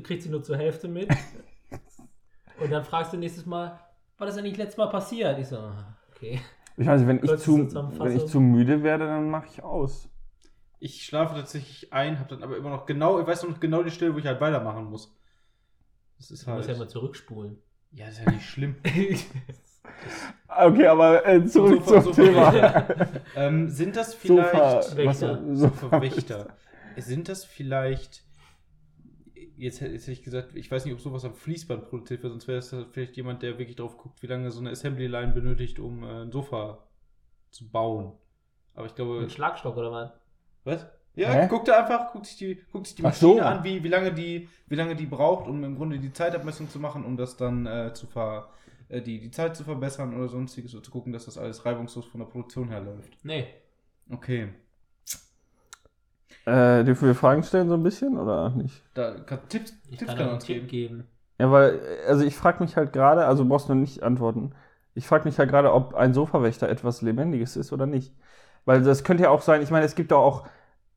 kriegt 0.02 0.22
sie 0.22 0.28
nur 0.28 0.42
zur 0.42 0.56
Hälfte 0.56 0.88
mit. 0.88 1.10
Und 2.60 2.70
dann 2.70 2.84
fragst 2.84 3.12
du 3.12 3.16
nächstes 3.16 3.46
Mal, 3.46 3.78
war 4.18 4.26
das 4.26 4.36
eigentlich 4.36 4.56
letztes 4.58 4.76
Mal 4.76 4.88
passiert? 4.88 5.38
Ich 5.38 5.48
so, 5.48 5.72
okay. 6.14 6.40
Ich 6.76 6.86
weiß 6.86 7.00
nicht, 7.00 7.08
wenn 7.08 7.24
ich, 7.24 7.40
zu, 7.42 7.58
wenn 7.98 8.16
ich 8.16 8.26
zu 8.26 8.40
müde 8.40 8.82
werde, 8.82 9.06
dann 9.06 9.30
mache 9.30 9.46
ich 9.48 9.62
aus. 9.62 10.08
Ich 10.78 11.04
schlafe 11.04 11.34
tatsächlich 11.34 11.92
ein, 11.92 12.18
habe 12.18 12.28
dann 12.30 12.42
aber 12.42 12.56
immer 12.56 12.70
noch 12.70 12.86
genau, 12.86 13.20
ich 13.20 13.26
weiß 13.26 13.42
noch 13.44 13.60
genau 13.60 13.82
die 13.82 13.90
Stelle, 13.90 14.14
wo 14.14 14.18
ich 14.18 14.26
halt 14.26 14.40
weitermachen 14.40 14.84
muss. 14.84 15.14
Das 16.18 16.30
ist 16.30 16.46
Du 16.46 16.50
musst 16.50 16.68
halt. 16.68 16.78
ja 16.78 16.84
mal 16.84 16.88
zurückspulen. 16.88 17.58
ja, 17.92 18.06
ist 18.08 18.20
ja 18.24 18.30
nicht 18.30 18.46
schlimm. 18.48 18.76
Okay, 20.48 20.86
aber 20.86 21.26
äh, 21.26 21.44
zurück 21.46 21.84
Sofa- 21.84 22.02
zum 22.02 22.12
Sofa- 22.12 22.50
Thema. 22.52 22.86
ähm, 23.36 23.68
sind 23.68 23.96
das 23.96 24.14
vielleicht. 24.14 24.96
Wächter. 24.96 25.40
Sofa 25.54 26.00
Wächter. 26.00 26.46
Sind 26.96 27.28
das 27.28 27.44
vielleicht. 27.44 28.24
Jetzt, 29.56 29.80
hätte- 29.80 29.92
jetzt 29.92 30.02
hätte 30.02 30.12
ich 30.12 30.22
gesagt, 30.22 30.50
ich 30.54 30.70
weiß 30.70 30.84
nicht, 30.86 30.94
ob 30.94 31.00
sowas 31.00 31.24
am 31.24 31.34
Fließband 31.34 31.88
produziert 31.88 32.22
wird, 32.22 32.32
sonst 32.32 32.48
wäre 32.48 32.58
das 32.58 32.74
vielleicht 32.92 33.16
jemand, 33.16 33.42
der 33.42 33.58
wirklich 33.58 33.76
drauf 33.76 33.96
guckt, 33.98 34.22
wie 34.22 34.26
lange 34.26 34.50
so 34.50 34.60
eine 34.60 34.70
Assembly 34.70 35.06
Line 35.06 35.32
benötigt, 35.32 35.78
um 35.78 36.02
äh, 36.02 36.22
ein 36.22 36.32
Sofa 36.32 36.78
zu 37.50 37.68
bauen. 37.70 38.12
Aber 38.74 38.86
ich 38.86 38.94
glaube. 38.94 39.20
Mit 39.20 39.32
Schlagstock 39.32 39.76
oder 39.76 39.92
was? 39.92 40.10
Was? 40.64 40.86
Ja, 41.16 41.30
Hä? 41.32 41.48
guckt 41.48 41.68
er 41.68 41.80
einfach, 41.84 42.12
guckt 42.12 42.26
sich 42.26 42.36
die, 42.36 42.58
guckt 42.72 42.86
sich 42.86 42.96
die 42.96 43.04
Ach 43.04 43.12
so. 43.12 43.34
Maschine 43.34 43.46
an, 43.46 43.64
wie, 43.64 43.82
wie, 43.82 43.88
lange 43.88 44.12
die, 44.12 44.48
wie 44.68 44.76
lange 44.76 44.94
die 44.94 45.06
braucht, 45.06 45.48
um 45.48 45.62
im 45.64 45.76
Grunde 45.76 45.98
die 45.98 46.12
Zeitabmessung 46.12 46.70
zu 46.70 46.78
machen, 46.78 47.04
um 47.04 47.16
das 47.16 47.36
dann 47.36 47.66
äh, 47.66 47.92
zu 47.92 48.06
ver, 48.06 48.48
die, 48.90 49.20
die 49.20 49.30
Zeit 49.30 49.56
zu 49.56 49.64
verbessern 49.64 50.14
oder 50.16 50.28
sonstiges, 50.28 50.74
oder 50.74 50.82
zu 50.82 50.90
gucken, 50.90 51.12
dass 51.12 51.26
das 51.26 51.38
alles 51.38 51.64
reibungslos 51.64 52.06
von 52.06 52.20
der 52.20 52.26
Produktion 52.26 52.68
her 52.68 52.80
läuft. 52.80 53.16
Nee. 53.24 53.46
Okay. 54.10 54.52
Äh, 56.44 56.84
dürfen 56.84 57.06
wir 57.08 57.14
Fragen 57.14 57.42
stellen 57.42 57.68
so 57.68 57.74
ein 57.74 57.82
bisschen 57.82 58.18
oder 58.18 58.50
nicht? 58.50 58.82
Da 58.94 59.18
kann, 59.20 59.48
Tipps, 59.48 59.72
Ich 59.90 59.98
Tipps 59.98 60.04
kann 60.04 60.16
kann 60.16 60.28
er 60.28 60.34
uns 60.34 60.44
Tipp 60.44 60.68
geben. 60.68 60.68
geben. 60.68 61.08
Ja, 61.38 61.50
weil, 61.52 61.80
also 62.06 62.24
ich 62.24 62.36
frage 62.36 62.62
mich 62.62 62.76
halt 62.76 62.92
gerade, 62.92 63.26
also 63.26 63.46
brauchst 63.46 63.68
du 63.68 63.74
nicht 63.74 64.02
antworten. 64.02 64.54
Ich 64.94 65.06
frage 65.06 65.24
mich 65.26 65.38
halt 65.38 65.50
gerade, 65.50 65.72
ob 65.72 65.94
ein 65.94 66.14
Sofawächter 66.14 66.68
etwas 66.68 67.02
Lebendiges 67.02 67.56
ist 67.56 67.72
oder 67.72 67.86
nicht. 67.86 68.14
Weil 68.66 68.82
das 68.82 69.04
könnte 69.04 69.24
ja 69.24 69.30
auch 69.30 69.42
sein, 69.42 69.62
ich 69.62 69.70
meine, 69.70 69.86
es 69.86 69.94
gibt 69.94 70.12
doch 70.12 70.20
auch, 70.22 70.46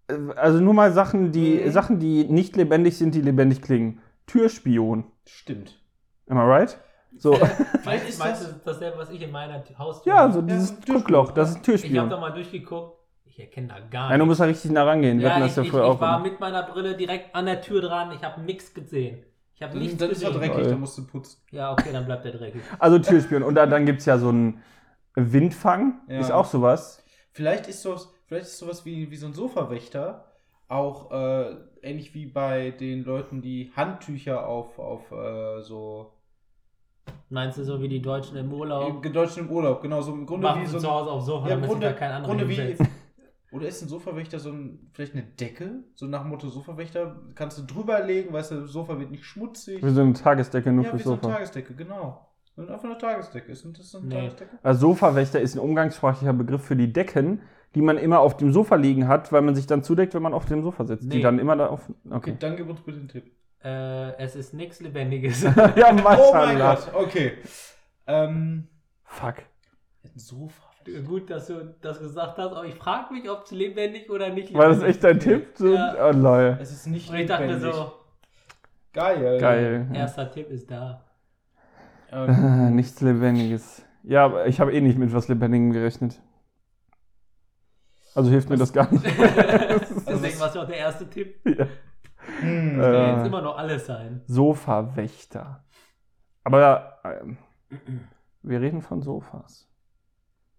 äh, 0.09 0.15
also 0.37 0.59
nur 0.61 0.73
mal 0.75 0.93
Sachen, 0.93 1.31
die, 1.33 1.61
Mhm. 1.61 1.71
Sachen, 1.71 1.99
die 1.99 2.25
nicht 2.25 2.55
lebendig 2.57 2.97
sind, 2.97 3.15
die 3.15 3.21
lebendig 3.21 3.61
klingen. 3.63 4.01
Türspion. 4.27 5.05
Stimmt. 5.25 5.81
Am 6.29 6.37
I 6.37 6.41
right? 6.41 6.77
So. 7.17 7.31
Meinst, 7.85 8.09
ist 8.09 8.19
meinst 8.19 8.41
das- 8.43 8.53
du 8.53 8.59
dasselbe, 8.65 8.97
was 8.97 9.09
ich 9.09 9.21
in 9.21 9.31
meiner 9.31 9.63
Haustür 9.77 10.13
ja, 10.13 10.31
so 10.31 10.39
Ja, 10.39 10.45
dieses 10.45 10.69
Türspion. 10.79 10.97
Guckloch, 10.97 11.31
das 11.31 11.49
ist 11.51 11.55
ein 11.55 11.61
Ich 11.61 11.67
habe 11.67 11.77
Türspion. 11.79 12.09
da 12.09 12.19
mal 12.19 12.31
durchgeguckt. 12.31 12.99
Ich 13.25 13.39
erkenne 13.39 13.67
da 13.69 13.79
gar 13.79 14.09
Nein, 14.09 14.19
du 14.19 14.25
nichts. 14.25 14.27
musst 14.29 14.41
da 14.41 14.45
richtig 14.45 14.71
nah 14.71 14.83
rangehen. 14.83 15.19
Wir 15.19 15.27
Ja, 15.27 15.33
hatten 15.35 15.43
ich, 15.45 15.49
das 15.49 15.55
ja 15.57 15.63
ich, 15.63 15.69
früher 15.71 15.83
ich 15.83 15.89
auch. 15.89 15.99
war 16.01 16.17
immer. 16.19 16.27
mit 16.29 16.39
meiner 16.39 16.63
Brille 16.63 16.95
direkt 16.95 17.33
an 17.35 17.45
der 17.47 17.61
Tür 17.61 17.81
dran. 17.81 18.11
Ich 18.11 18.23
habe 18.23 18.41
nichts 18.41 18.73
gesehen. 18.73 19.23
Ich 19.55 19.61
habe 19.63 19.73
Dann, 19.73 19.81
nichts 19.81 19.97
dann 19.97 20.09
ist 20.11 20.21
er 20.23 20.31
gesehen. 20.31 20.51
dreckig, 20.51 20.67
dann 20.69 20.79
musst 20.79 20.97
du 20.97 21.07
putzen. 21.07 21.41
Ja, 21.51 21.71
okay, 21.71 21.89
dann 21.91 22.05
bleibt 22.05 22.25
der 22.25 22.33
dreckig. 22.33 22.61
Also 22.79 22.99
Türspion. 22.99 23.41
Und 23.43 23.55
dann, 23.55 23.69
dann 23.69 23.85
gibt 23.85 23.99
es 24.01 24.05
ja 24.05 24.17
so 24.17 24.29
einen 24.29 24.61
Windfang, 25.15 26.01
Ja. 26.07 26.19
ist 26.19 26.31
auch 26.31 26.45
sowas. 26.45 27.03
Vielleicht 27.31 27.67
ist 27.67 27.81
sowas, 27.81 28.09
vielleicht 28.25 28.45
ist 28.45 28.57
sowas 28.59 28.85
wie, 28.85 29.09
wie 29.11 29.15
so 29.15 29.27
ein 29.27 29.33
Sofawächter 29.33 30.25
auch 30.67 31.11
äh, 31.11 31.55
ähnlich 31.81 32.13
wie 32.15 32.25
bei 32.25 32.71
den 32.71 33.03
Leuten, 33.03 33.41
die 33.41 33.71
Handtücher 33.75 34.47
auf, 34.47 34.79
auf 34.79 35.11
äh, 35.11 35.61
so 35.61 36.12
Meinst 37.29 37.57
du 37.57 37.63
so 37.63 37.81
wie 37.81 37.87
die 37.87 38.01
Deutschen 38.01 38.37
im 38.37 38.53
Urlaub? 38.53 39.03
in 39.05 39.13
Deutschen 39.13 39.45
im 39.47 39.51
Urlaub, 39.51 39.81
genau, 39.81 40.01
so 40.01 40.13
im 40.13 40.25
Grunde 40.25 40.47
Machen 40.47 40.61
wie 40.61 40.65
sie 40.67 40.71
so 40.73 40.79
zu 40.79 40.87
ein, 40.87 40.93
Hause 40.93 41.11
auf 41.11 41.21
Sofa, 41.23 41.47
ja, 41.47 41.53
im 41.55 41.61
damit 41.61 41.69
Grunde, 41.71 41.87
sich 41.87 41.95
da 41.95 41.99
kein 41.99 42.11
anderer 42.11 42.35
Grunde 42.35 42.49
wie, 42.49 42.77
oder 43.55 43.67
ist 43.67 43.81
ein 43.81 43.87
Sofawächter 43.89 44.39
so 44.39 44.51
ein, 44.51 44.89
vielleicht 44.93 45.13
eine 45.13 45.23
Decke, 45.23 45.83
so 45.95 46.05
nach 46.05 46.21
dem 46.21 46.29
Motto 46.29 46.47
Sofawächter, 46.49 47.15
kannst 47.35 47.57
du 47.57 47.63
drüber 47.63 48.03
legen, 48.03 48.31
weißt 48.33 48.51
du, 48.51 48.61
das 48.61 48.71
Sofa 48.71 48.99
wird 48.99 49.09
nicht 49.11 49.25
schmutzig. 49.25 49.83
Wie 49.83 49.89
so 49.89 50.01
eine 50.01 50.13
Tagesdecke 50.13 50.71
nur 50.71 50.83
ja, 50.85 50.91
für 50.91 50.99
wie 50.99 51.03
so 51.03 51.11
eine 51.13 51.21
Sofa. 51.21 51.33
Tagesdecke, 51.33 51.73
genau. 51.73 52.27
Und 52.55 52.69
einfach 52.69 52.83
eine 52.83 52.97
Tagesdecke. 52.99 53.51
Ist 53.51 53.65
das 53.77 53.89
so 53.89 53.97
eine 53.97 54.07
Nee. 54.07 54.15
Tagesdecke? 54.15 54.59
Also 54.61 54.87
Sofawächter 54.89 55.41
ist 55.41 55.55
ein 55.55 55.59
umgangssprachlicher 55.59 56.33
Begriff 56.33 56.63
für 56.63 56.75
die 56.75 56.93
Decken, 56.93 57.41
die 57.73 57.81
man 57.81 57.97
immer 57.97 58.19
auf 58.19 58.37
dem 58.37 58.53
Sofa 58.53 58.75
liegen 58.75 59.07
hat, 59.07 59.31
weil 59.31 59.41
man 59.41 59.55
sich 59.55 59.65
dann 59.65 59.81
zudeckt, 59.81 60.13
wenn 60.13 60.21
man 60.21 60.35
auf 60.35 60.45
dem 60.45 60.61
Sofa 60.61 60.85
sitzt. 60.85 61.11
Die 61.11 61.17
Nee. 61.17 61.23
dann 61.23 61.39
immer 61.39 61.55
da 61.55 61.65
auf. 61.67 61.89
Okay, 62.05 62.15
Okay. 62.15 62.35
dann 62.39 62.55
gib 62.55 62.69
uns 62.69 62.81
bitte 62.81 62.99
den 62.99 63.07
Tipp. 63.07 63.23
Äh, 63.63 64.17
es 64.17 64.35
ist 64.35 64.53
nichts 64.53 64.79
Lebendiges. 64.81 65.41
ja, 65.75 65.91
Oh 65.91 66.33
mein. 66.33 66.57
Gott, 66.57 66.91
okay. 66.93 67.37
Ähm, 68.07 68.67
Fuck. 69.05 69.35
ein 70.03 70.11
Sofa. 70.19 70.61
Gut, 71.07 71.29
dass 71.29 71.47
du 71.47 71.73
das 71.81 71.99
gesagt 71.99 72.37
hast, 72.37 72.51
aber 72.51 72.65
ich 72.65 72.75
frage 72.75 73.13
mich, 73.13 73.29
ob 73.29 73.45
es 73.45 73.51
lebendig 73.51 74.09
oder 74.09 74.29
nicht 74.29 74.53
War 74.53 74.67
das 74.67 74.79
lebendig 74.79 74.95
echt 74.95 75.03
dein 75.05 75.17
ist. 75.17 75.23
Tipp? 75.23 75.47
So, 75.55 75.73
Ja. 75.73 76.09
Oh 76.09 76.11
lol. 76.11 76.57
Es 76.59 76.71
ist 76.73 76.87
nicht 76.87 77.09
Und 77.09 77.15
ich 77.15 77.25
dachte 77.25 77.45
lebendig. 77.45 77.73
so, 77.73 77.93
Geil. 78.91 79.39
Geil. 79.39 79.87
erster 79.93 80.29
Tipp 80.29 80.49
ist 80.49 80.69
da. 80.69 81.01
Ähm, 82.11 82.75
Nichts 82.75 82.99
Lebendiges. 82.99 83.85
Ja, 84.03 84.25
aber 84.25 84.47
ich 84.47 84.59
habe 84.59 84.73
eh 84.73 84.81
nicht 84.81 84.97
mit 84.97 85.13
was 85.13 85.29
Lebendigem 85.29 85.71
gerechnet. 85.71 86.21
Also 88.13 88.29
hilft 88.29 88.49
mir 88.49 88.57
das 88.57 88.73
gar 88.73 88.91
nicht. 88.91 89.05
Deswegen 89.07 90.39
war 90.39 90.49
es 90.49 90.53
ja 90.53 90.61
auch 90.61 90.67
der 90.67 90.77
erste 90.77 91.09
Tipp. 91.09 91.37
ja. 91.45 91.65
Hm, 92.43 92.79
Äh, 92.81 93.15
jetzt 93.17 93.27
immer 93.27 93.41
noch 93.41 93.57
alles 93.57 93.85
sein. 93.85 94.21
Sofawächter. 94.27 95.63
Aber 96.43 96.99
ähm, 97.03 97.37
wir 98.41 98.61
reden 98.61 98.81
von 98.81 99.01
Sofas. 99.01 99.69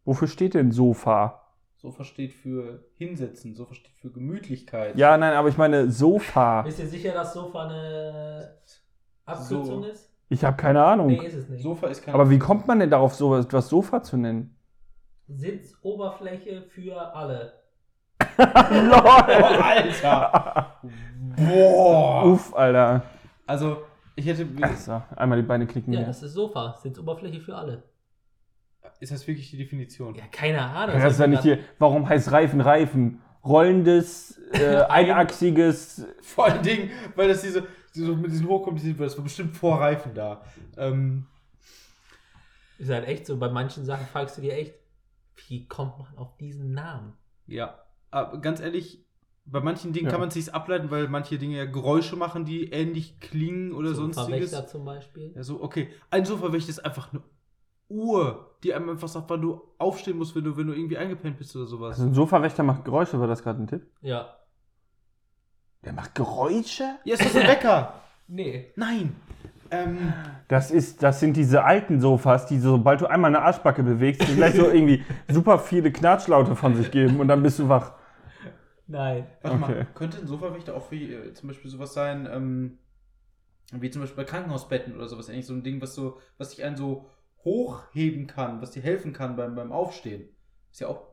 Wofür 0.05 0.29
steht 0.29 0.55
denn 0.55 0.71
Sofa? 0.73 1.41
Sofa 1.77 2.05
steht 2.05 2.33
für 2.33 2.85
hinsetzen, 2.97 3.55
Sofa 3.55 3.75
steht 3.75 3.93
für 3.97 4.11
Gemütlichkeit. 4.11 4.97
Ja, 4.97 5.17
nein, 5.19 5.35
aber 5.35 5.49
ich 5.49 5.59
meine 5.59 5.91
Sofa. 5.91 6.63
Bist 6.63 6.79
du 6.79 6.87
sicher, 6.87 7.13
dass 7.13 7.35
Sofa 7.35 7.67
eine 7.67 8.57
Abkürzung 9.27 9.83
So. 9.83 9.85
ist? 9.85 10.11
Ich 10.31 10.43
habe 10.45 10.57
keine 10.57 10.83
Ahnung. 10.83 11.09
Nee, 11.09 11.27
ist 11.27 11.35
es 11.35 11.49
nicht. 11.49 11.63
Sofa 11.63 11.89
ist 11.89 12.03
kein. 12.03 12.15
Aber 12.15 12.31
wie 12.31 12.39
kommt 12.39 12.67
man 12.67 12.81
denn 12.81 12.89
darauf, 12.91 13.15
so 13.15 13.37
etwas 13.37 13.69
Sofa 13.69 14.03
zu 14.03 14.17
nennen? 14.17 14.57
Sitzoberfläche 15.29 16.63
für 16.63 17.15
alle. 17.15 17.53
Oh, 18.39 19.09
Alter! 19.63 20.81
Boah! 21.37 22.25
Uff, 22.27 22.55
Alter. 22.55 23.03
Also, 23.47 23.83
ich 24.17 24.27
hätte. 24.27 24.47
So, 24.77 25.03
einmal 25.17 25.41
die 25.41 25.47
Beine 25.47 25.67
klicken 25.67 25.93
Ja, 25.93 26.01
hier. 26.01 26.07
das 26.07 26.23
ist 26.23 26.33
Sofa. 26.35 26.77
Sitzoberfläche 26.83 27.41
für 27.41 27.57
alle. 27.57 27.83
Ist 29.01 29.13
das 29.13 29.27
wirklich 29.27 29.51
die 29.51 29.57
Definition? 29.59 30.15
Ja, 30.15 30.25
keine 30.31 30.63
Ahnung. 30.63 30.97
Ja, 30.97 31.05
das 31.05 31.15
ist 31.15 31.21
ja 31.21 31.27
nicht 31.27 31.43
hier. 31.43 31.59
Warum 31.79 32.09
heißt 32.09 32.31
Reifen 32.33 32.61
Reifen? 32.61 33.21
Rollendes, 33.45 34.39
äh, 34.53 34.77
einachsiges. 34.89 36.07
Vor 36.23 36.47
allen 36.47 36.63
Dingen, 36.63 36.91
weil 37.15 37.29
das 37.29 37.43
diese. 37.43 37.67
So 37.93 38.17
mit 38.17 38.31
diesen 38.33 38.49
hochkomplizierten, 38.49 39.05
das 39.05 39.17
war 39.17 39.23
bestimmt 39.25 39.57
vor 39.57 39.79
Reifen 39.81 40.15
da. 40.15 40.43
Ähm, 40.77 41.27
Ist 42.79 42.91
halt 42.91 43.07
echt 43.07 43.27
so. 43.27 43.37
Bei 43.37 43.49
manchen 43.49 43.85
Sachen 43.85 44.07
fragst 44.07 44.37
du 44.39 44.43
dir 44.43 44.55
echt, 44.55 44.75
wie 45.49 45.69
kommt 45.69 45.99
man 45.99 46.19
auf 46.19 46.37
diesen 46.39 46.73
Namen? 46.73 47.13
ja. 47.47 47.79
Aber 48.15 48.39
ganz 48.41 48.61
ehrlich, 48.61 49.05
bei 49.45 49.61
manchen 49.61 49.93
Dingen 49.93 50.07
Ja. 50.07 50.11
kann 50.13 50.21
man 50.21 50.29
es 50.29 50.35
sich 50.35 50.55
ableiten, 50.55 50.91
weil 50.91 51.09
manche 51.09 51.37
Dinge 51.37 51.57
ja 51.59 51.65
Geräusche 51.67 52.17
machen, 52.17 52.45
die 52.45 52.71
ähnlich 52.71 53.19
klingen 53.21 53.73
oder 53.73 53.93
So 53.95 54.05
ein 54.05 54.13
sonstiges. 54.13 54.51
Verwächter 54.51 54.67
zum 54.67 54.85
Beispiel. 54.85 55.33
Ja, 55.35 55.43
so, 55.43 55.63
okay. 55.63 55.89
Ein 56.11 56.25
Sofawächter 56.25 56.71
ist 56.71 56.85
einfach 56.85 57.13
eine 57.13 57.23
Uhr, 57.89 58.57
die 58.63 58.73
einem 58.73 58.89
einfach 58.89 59.09
sagt, 59.09 59.29
wann 59.29 59.43
du 59.43 59.61
aufstehen 59.79 60.17
musst, 60.17 60.35
wenn 60.35 60.45
du, 60.45 60.57
wenn 60.57 60.67
du 60.67 60.73
irgendwie 60.73 60.97
eingepennt 60.97 61.37
bist 61.39 61.55
oder 61.57 61.67
sowas. 61.67 61.97
Also 61.99 62.09
ein 62.09 62.15
Sofawächter 62.15 62.63
macht 62.63 62.85
Geräusche, 62.85 63.21
war 63.21 63.27
das 63.27 63.43
gerade 63.43 63.63
ein 63.63 63.67
Tipp? 63.67 63.87
Ja. 64.01 64.35
Der 65.85 65.93
macht 65.93 66.15
Geräusche? 66.15 66.85
Ja, 67.05 67.15
ist 67.15 67.25
das 67.25 67.37
ein 67.37 67.47
Wecker? 67.49 67.95
Nee. 68.27 68.73
Nein. 68.77 69.15
Ähm, 69.71 70.11
Das, 70.49 70.71
ist, 70.71 71.03
das 71.03 71.21
sind 71.21 71.37
diese 71.37 71.63
alten 71.63 72.01
Sofas, 72.01 72.47
die 72.47 72.59
sobald 72.59 73.03
du 73.03 73.07
einmal 73.07 73.29
eine 73.29 73.43
Arschbacke 73.45 73.83
bewegst, 73.83 74.27
die 74.27 74.35
gleich 74.35 74.55
so 74.55 74.63
irgendwie 74.71 75.05
super 75.29 75.59
viele 75.59 75.93
Knatschlaute 75.93 76.57
von 76.57 76.75
sich 76.75 76.91
geben 76.91 77.21
und 77.21 77.29
dann 77.29 77.43
bist 77.43 77.59
du 77.59 77.69
wach. 77.69 77.93
Nein. 78.87 79.27
warte 79.43 79.57
Okay. 79.57 79.61
mal, 79.61 79.87
könnte 79.95 80.19
ein 80.19 80.27
Sofawächter 80.27 80.75
auch 80.77 80.91
wie 80.91 81.13
äh, 81.13 81.33
zum 81.35 81.49
Beispiel 81.49 81.71
sowas 81.71 81.95
sein, 81.95 82.29
ähm, 82.31 82.79
wie 83.73 83.91
zum 83.91 84.03
Beispiel 84.03 84.17
bei 84.25 84.31
Krankenhausbetten 84.31 84.95
oder 84.95 85.09
sowas, 85.09 85.29
eigentlich 85.29 85.47
so 85.47 85.55
ein 85.55 85.63
Ding, 85.63 85.81
was 85.81 85.95
so, 85.95 86.21
was 86.39 86.51
sich 86.51 86.65
einen 86.65 86.77
so 86.77 87.09
hochheben 87.45 88.27
kann, 88.27 88.61
was 88.61 88.71
dir 88.73 88.83
helfen 88.83 89.13
kann 89.13 89.37
beim, 89.37 89.55
beim 89.55 89.73
Aufstehen. 89.73 90.29
Ist 90.71 90.81
ja 90.81 90.89
auch 90.89 91.09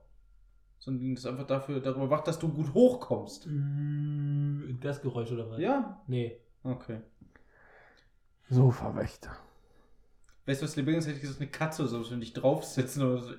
so 0.80 0.92
ein 0.92 1.00
Ding, 1.00 1.16
das 1.16 1.26
einfach 1.26 1.46
dafür 1.46 1.80
darüber 1.80 2.10
wacht, 2.10 2.28
dass 2.28 2.40
du 2.40 2.50
gut 2.50 2.74
hochkommst. 2.74 3.48
Mm, 3.48 4.80
Das 4.82 5.02
Geräusch 5.02 5.32
oder 5.32 5.50
was? 5.50 5.60
Ja? 5.60 6.02
Nee. 6.08 6.40
Okay. 6.64 7.02
Sofawächter. 8.50 9.32
Weißt 10.46 10.62
du, 10.62 10.66
was 10.66 10.76
Lebendiges 10.76 11.06
hätte 11.08 11.16
ich 11.18 11.22
gesagt, 11.22 11.40
eine 11.42 11.50
Katze 11.52 11.84
oder 11.84 11.92
so, 11.92 12.12
wenn 12.12 12.20
dich 12.20 12.34
draufsetzen 12.34 13.04
oder 13.04 13.22
so. 13.22 13.34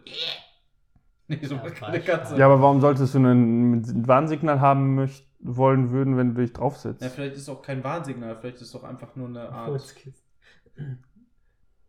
Nee, 1.29 1.39
so 1.45 1.55
Ja, 1.55 1.63
macht 1.63 1.75
keine 1.77 2.01
Katze. 2.01 2.37
Ja, 2.37 2.47
aber 2.47 2.61
warum 2.61 2.81
solltest 2.81 3.15
du 3.15 3.19
ein 3.19 4.07
Warnsignal 4.09 4.61
haben 4.61 4.95
möcht 4.95 5.27
wollen 5.41 5.91
würden, 5.91 6.17
wenn 6.17 6.35
du 6.35 6.41
dich 6.43 6.53
draufsetzt? 6.53 7.01
Ja, 7.03 7.09
vielleicht 7.09 7.35
ist 7.37 7.43
es 7.43 7.49
auch 7.49 7.63
kein 7.63 7.83
Warnsignal, 7.85 8.37
vielleicht 8.37 8.57
ist 8.57 8.63
es 8.63 8.73
doch 8.73 8.85
einfach 8.85 9.15
nur 9.17 9.29
eine 9.29 9.49
Art. 9.49 9.81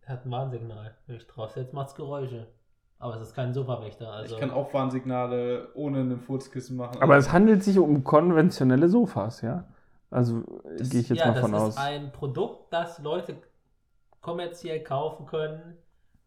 Er 0.05 0.13
hat 0.13 0.25
ein 0.25 0.31
Warnsignal. 0.31 0.95
Wenn 1.07 1.15
ich 1.15 1.27
draufsetze, 1.27 1.73
macht's 1.73 1.95
Geräusche. 1.95 2.47
Aber 2.99 3.15
es 3.15 3.21
ist 3.21 3.35
kein 3.35 3.53
Sofawächter. 3.53 4.11
Also 4.11 4.35
Ich 4.35 4.39
kann 4.39 4.51
auch 4.51 4.73
Warnsignale 4.73 5.69
ohne 5.73 5.99
einen 5.99 6.19
Furzkissen 6.19 6.77
machen. 6.77 7.01
Aber 7.01 7.17
es 7.17 7.31
handelt 7.33 7.63
sich 7.63 7.77
um 7.79 8.03
konventionelle 8.03 8.87
Sofas, 8.89 9.41
ja? 9.41 9.65
Also 10.09 10.43
Das- 10.77 10.89
gehe 10.89 11.01
ich 11.01 11.09
jetzt 11.09 11.19
ja, 11.19 11.27
mal 11.27 11.33
das 11.33 11.41
von 11.41 11.53
ist 11.53 11.59
aus. 11.61 11.77
ein 11.77 12.11
Produkt, 12.11 12.71
das 12.71 12.99
Leute 12.99 13.35
kommerziell 14.21 14.81
kaufen 14.83 15.25
können 15.25 15.77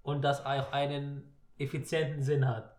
und 0.02 0.22
das 0.22 0.44
auch 0.44 0.72
einen 0.72 1.22
effizienten 1.58 2.22
Sinn 2.22 2.46
hat. 2.48 2.75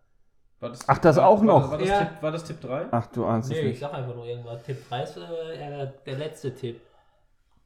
War 0.60 0.70
das 0.70 0.88
Ach, 0.88 0.98
das 0.98 1.16
war, 1.16 1.28
auch 1.28 1.38
war, 1.38 1.44
noch? 1.44 1.70
War 1.70 1.78
das, 1.78 1.88
Ja. 1.88 1.98
Tipp, 2.04 2.22
war 2.22 2.32
das 2.32 2.44
Tipp 2.44 2.60
3? 2.60 2.86
Ach, 2.90 3.06
du 3.06 3.24
ahnst 3.26 3.50
es 3.50 3.56
Nee, 3.56 3.62
ich 3.62 3.68
nicht. 3.70 3.80
sag 3.80 3.94
einfach 3.94 4.14
nur 4.14 4.26
irgendwas. 4.26 4.62
Tipp 4.64 4.88
3 4.88 5.02
ist 5.02 5.16
äh, 5.16 5.56
eher 5.58 5.86
der, 5.86 6.18
letzte 6.18 6.54
Tipp. 6.54 6.80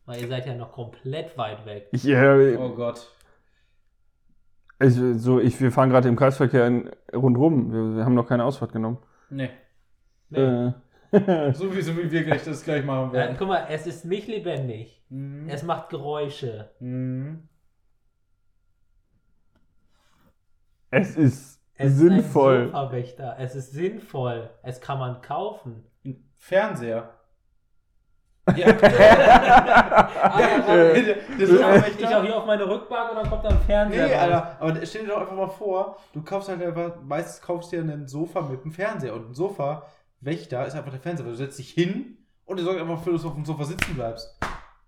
Weil 0.04 0.20
ihr 0.20 0.28
seid 0.28 0.46
ja 0.46 0.54
noch 0.54 0.72
komplett 0.72 1.36
weit 1.38 1.64
weg. 1.64 1.88
Ich, 1.92 2.06
äh, 2.06 2.56
Oh 2.56 2.70
Gott. 2.74 3.08
ich, 4.80 4.94
so, 4.94 5.40
ich, 5.40 5.58
wir 5.60 5.70
fahren 5.72 5.90
gerade 5.90 6.08
im 6.08 6.16
Kreisverkehr 6.16 6.66
in, 6.66 6.90
rundrum. 7.14 7.72
Wir, 7.72 7.96
wir 7.96 8.04
haben 8.04 8.14
noch 8.14 8.26
keine 8.28 8.44
Ausfahrt 8.44 8.72
genommen. 8.72 8.98
Nee. 9.30 9.50
Nee. 10.28 10.38
Äh, 10.40 10.72
So 11.54 11.74
wie, 11.76 11.82
so 11.82 11.94
wie 11.96 12.10
wir 12.10 12.24
gleich 12.24 12.42
das 12.42 12.64
gleich 12.64 12.84
machen 12.86 13.08
Ja, 13.08 13.12
werden. 13.12 13.36
guck 13.38 13.46
mal, 13.48 13.66
es 13.68 13.86
ist 13.86 14.04
nicht 14.06 14.28
lebendig. 14.28 15.02
Mhm. 15.10 15.46
Es 15.48 15.62
macht 15.62 15.90
Geräusche. 15.90 16.70
Mhm. 16.80 17.48
es 20.90 21.16
ist 21.16 21.61
Es 21.84 21.96
sinnvoll. 21.96 22.54
ist 22.54 22.60
ein 22.62 22.66
Sofawächter. 22.68 23.36
Es 23.38 23.54
ist 23.54 23.72
sinnvoll. 23.72 24.50
Es 24.62 24.80
kann 24.80 24.98
man 24.98 25.20
kaufen. 25.22 25.84
Ein 26.04 26.24
Fernseher. 26.36 27.10
Ja. 28.56 28.66
Ah, 28.66 30.40
ja, 30.40 30.48
warte. 30.66 30.92
Äh, 30.94 31.14
Der 31.38 31.48
ich, 31.48 31.64
auch, 31.64 31.86
ich 32.00 32.06
auch 32.08 32.22
hier 32.24 32.36
auf 32.36 32.44
meine 32.46 32.68
Rückbank 32.68 33.10
und 33.10 33.16
dann 33.18 33.30
kommt 33.30 33.44
da 33.44 33.50
ein 33.50 33.60
Fernseher. 33.60 34.06
Nee. 34.08 34.14
Alter, 34.14 34.56
aber 34.58 34.84
stell 34.84 35.02
dir 35.02 35.08
doch 35.10 35.20
einfach 35.20 35.36
mal 35.36 35.48
vor, 35.48 35.96
du 36.12 36.22
kaufst 36.22 36.48
halt 36.48 36.60
einfach, 36.60 36.96
meistens 37.04 37.40
kaufst 37.40 37.72
du 37.72 37.80
dir 37.80 37.92
ein 37.92 38.08
Sofa 38.08 38.40
mit 38.40 38.62
einem 38.62 38.72
Fernseher 38.72 39.14
und 39.14 39.30
ein 39.30 39.34
Sofa-Wächter 39.34 40.66
ist 40.66 40.74
einfach 40.74 40.90
der 40.90 41.00
Fernseher, 41.00 41.24
weil 41.26 41.32
du 41.32 41.38
setzt 41.38 41.58
dich 41.60 41.70
hin 41.70 42.18
und 42.44 42.58
du 42.58 42.64
sorgst 42.64 42.80
einfach 42.80 42.96
dafür, 42.96 43.12
dass 43.12 43.22
du 43.22 43.28
auf 43.28 43.34
dem 43.34 43.44
Sofa 43.44 43.64
sitzen 43.64 43.94
bleibst. 43.94 44.36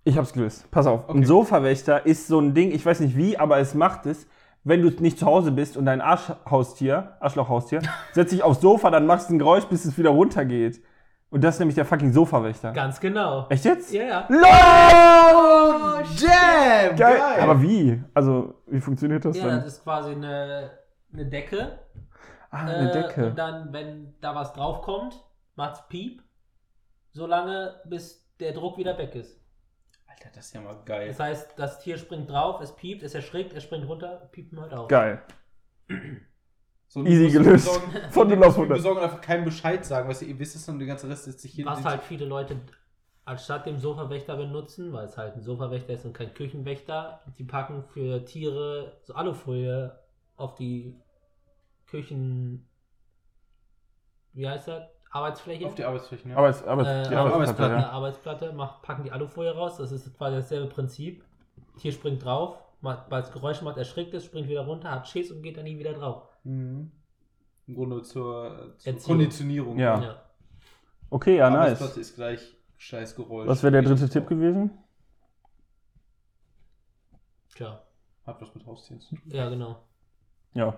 Ich 0.02 0.18
hab's 0.18 0.32
gelöst. 0.32 0.68
Pass 0.72 0.86
auf. 0.86 1.08
Ein 1.08 1.18
Okay. 1.18 1.24
Sofawächter 1.24 2.04
ist 2.06 2.26
so 2.26 2.40
ein 2.40 2.54
Ding, 2.54 2.72
ich 2.72 2.84
weiß 2.84 3.00
nicht 3.00 3.16
wie, 3.16 3.38
aber 3.38 3.58
es 3.58 3.72
macht 3.74 4.06
es, 4.06 4.26
wenn 4.64 4.82
du 4.82 4.90
nicht 5.02 5.18
zu 5.18 5.26
Hause 5.26 5.52
bist 5.52 5.76
und 5.76 5.84
dein 5.86 6.00
Arschhaustier, 6.00 7.16
Arschlochhaustier, 7.20 7.82
setzt 8.12 8.32
dich 8.32 8.42
aufs 8.42 8.60
Sofa, 8.60 8.90
dann 8.90 9.06
machst 9.06 9.28
du 9.30 9.34
ein 9.34 9.38
Geräusch, 9.38 9.64
bis 9.64 9.84
es 9.84 9.96
wieder 9.98 10.10
runtergeht. 10.10 10.82
Und 11.30 11.42
das 11.42 11.56
ist 11.56 11.58
nämlich 11.58 11.74
der 11.74 11.84
fucking 11.84 12.12
Sofawächter. 12.12 12.72
Ganz 12.72 13.00
genau. 13.00 13.46
Echt 13.48 13.64
jetzt? 13.64 13.92
Ja, 13.92 14.02
ja. 14.04 14.26
LOL! 14.28 16.04
Jam! 16.16 16.96
Geil. 16.96 17.20
Aber 17.40 17.60
wie? 17.60 18.02
Also, 18.14 18.54
wie 18.66 18.80
funktioniert 18.80 19.24
das 19.24 19.36
Ja, 19.36 19.46
dann? 19.46 19.56
das 19.64 19.74
ist 19.74 19.82
quasi 19.82 20.12
eine, 20.12 20.70
eine 21.12 21.26
Decke. 21.26 21.78
ah, 22.50 22.58
eine 22.66 22.90
Äh, 22.90 22.92
Decke. 22.92 23.26
Und 23.26 23.38
dann, 23.38 23.72
wenn 23.72 24.14
da 24.20 24.34
was 24.34 24.52
draufkommt, 24.52 25.20
macht's 25.56 25.82
Piep. 25.88 26.22
Solange 27.12 27.74
bis 27.84 28.28
der 28.40 28.52
Druck 28.52 28.78
wieder 28.78 28.96
weg 28.98 29.14
ist. 29.14 29.40
Alter, 30.14 30.30
das 30.34 30.46
ist 30.46 30.54
ja 30.54 30.60
mal 30.60 30.76
geil. 30.84 31.08
Das 31.08 31.18
heißt, 31.20 31.58
das 31.58 31.80
Tier 31.80 31.98
springt 31.98 32.30
drauf, 32.30 32.60
es 32.60 32.74
piept, 32.76 33.02
es 33.02 33.14
erschrickt, 33.14 33.52
es 33.52 33.62
springt 33.62 33.88
runter, 33.88 34.28
piept 34.32 34.52
mal 34.52 34.72
auf. 34.72 34.88
Geil. 34.88 35.22
So, 36.86 37.04
Easy 37.04 37.24
musst 37.24 37.34
du 37.34 37.42
gelöst. 37.42 37.64
besorgen- 37.66 38.10
Von 38.12 38.28
du 38.28 38.36
0 38.36 38.44
auf 38.44 38.48
musst 38.50 38.58
100. 38.58 38.76
besorgen 38.78 38.98
und 38.98 39.04
einfach 39.04 39.20
keinen 39.20 39.44
Bescheid 39.44 39.84
sagen, 39.84 40.08
du, 40.08 40.24
ihr 40.26 40.38
wisst 40.38 40.54
es 40.54 40.64
dann, 40.66 40.78
der 40.78 40.86
ganze 40.86 41.08
Rest 41.08 41.24
setzt 41.24 41.40
sich 41.40 41.52
hin. 41.54 41.66
Was 41.66 41.84
halt 41.84 42.02
viele 42.04 42.24
Leute 42.24 42.56
anstatt 43.24 43.66
dem 43.66 43.78
Sofawächter 43.78 44.36
benutzen, 44.36 44.92
weil 44.92 45.06
es 45.06 45.16
halt 45.18 45.34
ein 45.34 45.40
Sofawächter 45.42 45.94
ist 45.94 46.04
und 46.04 46.12
kein 46.12 46.32
Küchenwächter, 46.34 47.20
die 47.36 47.42
packen 47.42 47.82
für 47.82 48.24
Tiere 48.24 48.98
so 49.02 49.14
Alufolie 49.14 49.98
auf 50.36 50.54
die 50.54 50.94
Küchen. 51.86 52.68
Wie 54.34 54.48
heißt 54.48 54.68
das? 54.68 54.84
Arbeitsfläche? 55.14 55.66
auf 55.66 55.74
die 55.76 55.84
Arbeitsflächen, 55.84 56.32
ja. 56.32 56.36
Aber 56.36 56.48
es, 56.48 56.62
aber 56.64 56.82
äh, 56.82 57.08
die 57.08 57.14
Arbeitsplatte, 57.14 57.72
eine 57.74 57.82
ja. 57.82 57.90
Arbeitsplatte, 57.90 58.52
macht, 58.52 58.82
packen 58.82 59.04
die 59.04 59.12
Alufolie 59.12 59.54
raus. 59.54 59.76
Das 59.76 59.92
ist 59.92 60.12
quasi 60.18 60.36
dasselbe 60.36 60.66
Prinzip. 60.66 61.24
Tier 61.78 61.92
springt 61.92 62.24
drauf, 62.24 62.58
macht, 62.80 63.08
weil 63.10 63.22
es 63.22 63.30
Geräusche 63.30 63.62
macht, 63.62 63.76
erschrickt 63.76 64.12
es, 64.14 64.24
springt 64.24 64.48
wieder 64.48 64.66
runter, 64.66 64.90
hat 64.90 65.06
Schiss 65.06 65.30
und 65.30 65.42
geht 65.42 65.56
dann 65.56 65.64
nie 65.64 65.78
wieder 65.78 65.92
drauf. 65.92 66.22
Mhm. 66.42 66.90
Im 67.66 67.74
Grunde 67.74 68.02
zur, 68.02 68.74
zur. 68.76 68.98
Konditionierung. 69.04 69.78
Ja. 69.78 70.20
Okay, 71.10 71.36
ja, 71.36 71.48
nice. 71.48 71.60
Arbeitsplatte 71.60 72.00
ist 72.00 72.14
gleich 72.16 72.56
scheiß 72.76 73.14
Geräusch. 73.14 73.48
Was 73.48 73.62
wäre 73.62 73.72
der 73.72 73.82
dritte 73.82 74.08
Tipp 74.08 74.26
gewesen? 74.26 74.70
Tja, 77.54 77.80
Hat 78.26 78.40
was 78.40 78.52
mit 78.52 78.66
Haustieren 78.66 79.00
zu 79.00 79.14
tun. 79.14 79.30
ja, 79.30 79.48
genau. 79.48 79.78
Ja. 80.54 80.76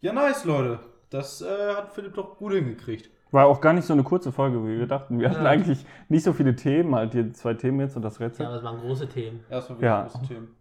Ja, 0.00 0.12
nice, 0.12 0.44
Leute. 0.44 0.80
Das 1.10 1.42
äh, 1.42 1.74
hat 1.74 1.92
Philipp 1.92 2.14
doch 2.14 2.36
gut 2.36 2.54
hingekriegt. 2.54 3.10
War 3.32 3.46
auch 3.46 3.60
gar 3.60 3.72
nicht 3.72 3.84
so 3.84 3.92
eine 3.92 4.02
kurze 4.02 4.32
Folge, 4.32 4.62
wie 4.64 4.78
wir 4.78 4.86
dachten. 4.86 5.18
Wir 5.20 5.30
hatten 5.30 5.44
Ja. 5.44 5.50
eigentlich 5.50 5.84
nicht 6.08 6.24
so 6.24 6.32
viele 6.32 6.56
Themen, 6.56 6.94
halt 6.94 7.14
die 7.14 7.30
zwei 7.32 7.54
Themen 7.54 7.80
jetzt 7.80 7.94
und 7.96 8.02
das 8.02 8.18
Ja, 8.18 8.26
Rätsel. 8.26 8.46
aber 8.46 8.56
es 8.56 8.62
waren 8.64 8.80
große 8.80 9.08
Themen. 9.08 9.44
Erstmal 9.48 9.78
wieder 9.78 9.88
Ja. 9.88 10.02
große 10.02 10.26
Themen. 10.26 10.56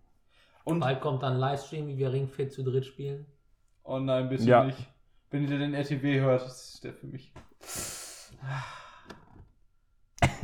Und 0.65 0.79
Bald 0.81 1.01
kommt 1.01 1.23
dann 1.23 1.37
Livestream, 1.37 1.87
wie 1.87 1.97
wir 1.97 2.11
Ring 2.13 2.27
Fit 2.27 2.51
zu 2.53 2.63
dritt 2.63 2.85
spielen. 2.85 3.25
oh 3.83 3.97
nein, 3.97 4.29
bitte 4.29 4.43
Ja. 4.43 4.63
nicht. 4.65 4.87
Wenn 5.31 5.47
ihr 5.47 5.57
den 5.57 5.73
RTW 5.73 6.19
hört, 6.21 6.43
das 6.43 6.73
ist 6.75 6.83
der 6.83 6.93
für 6.93 7.07
mich. 7.07 7.33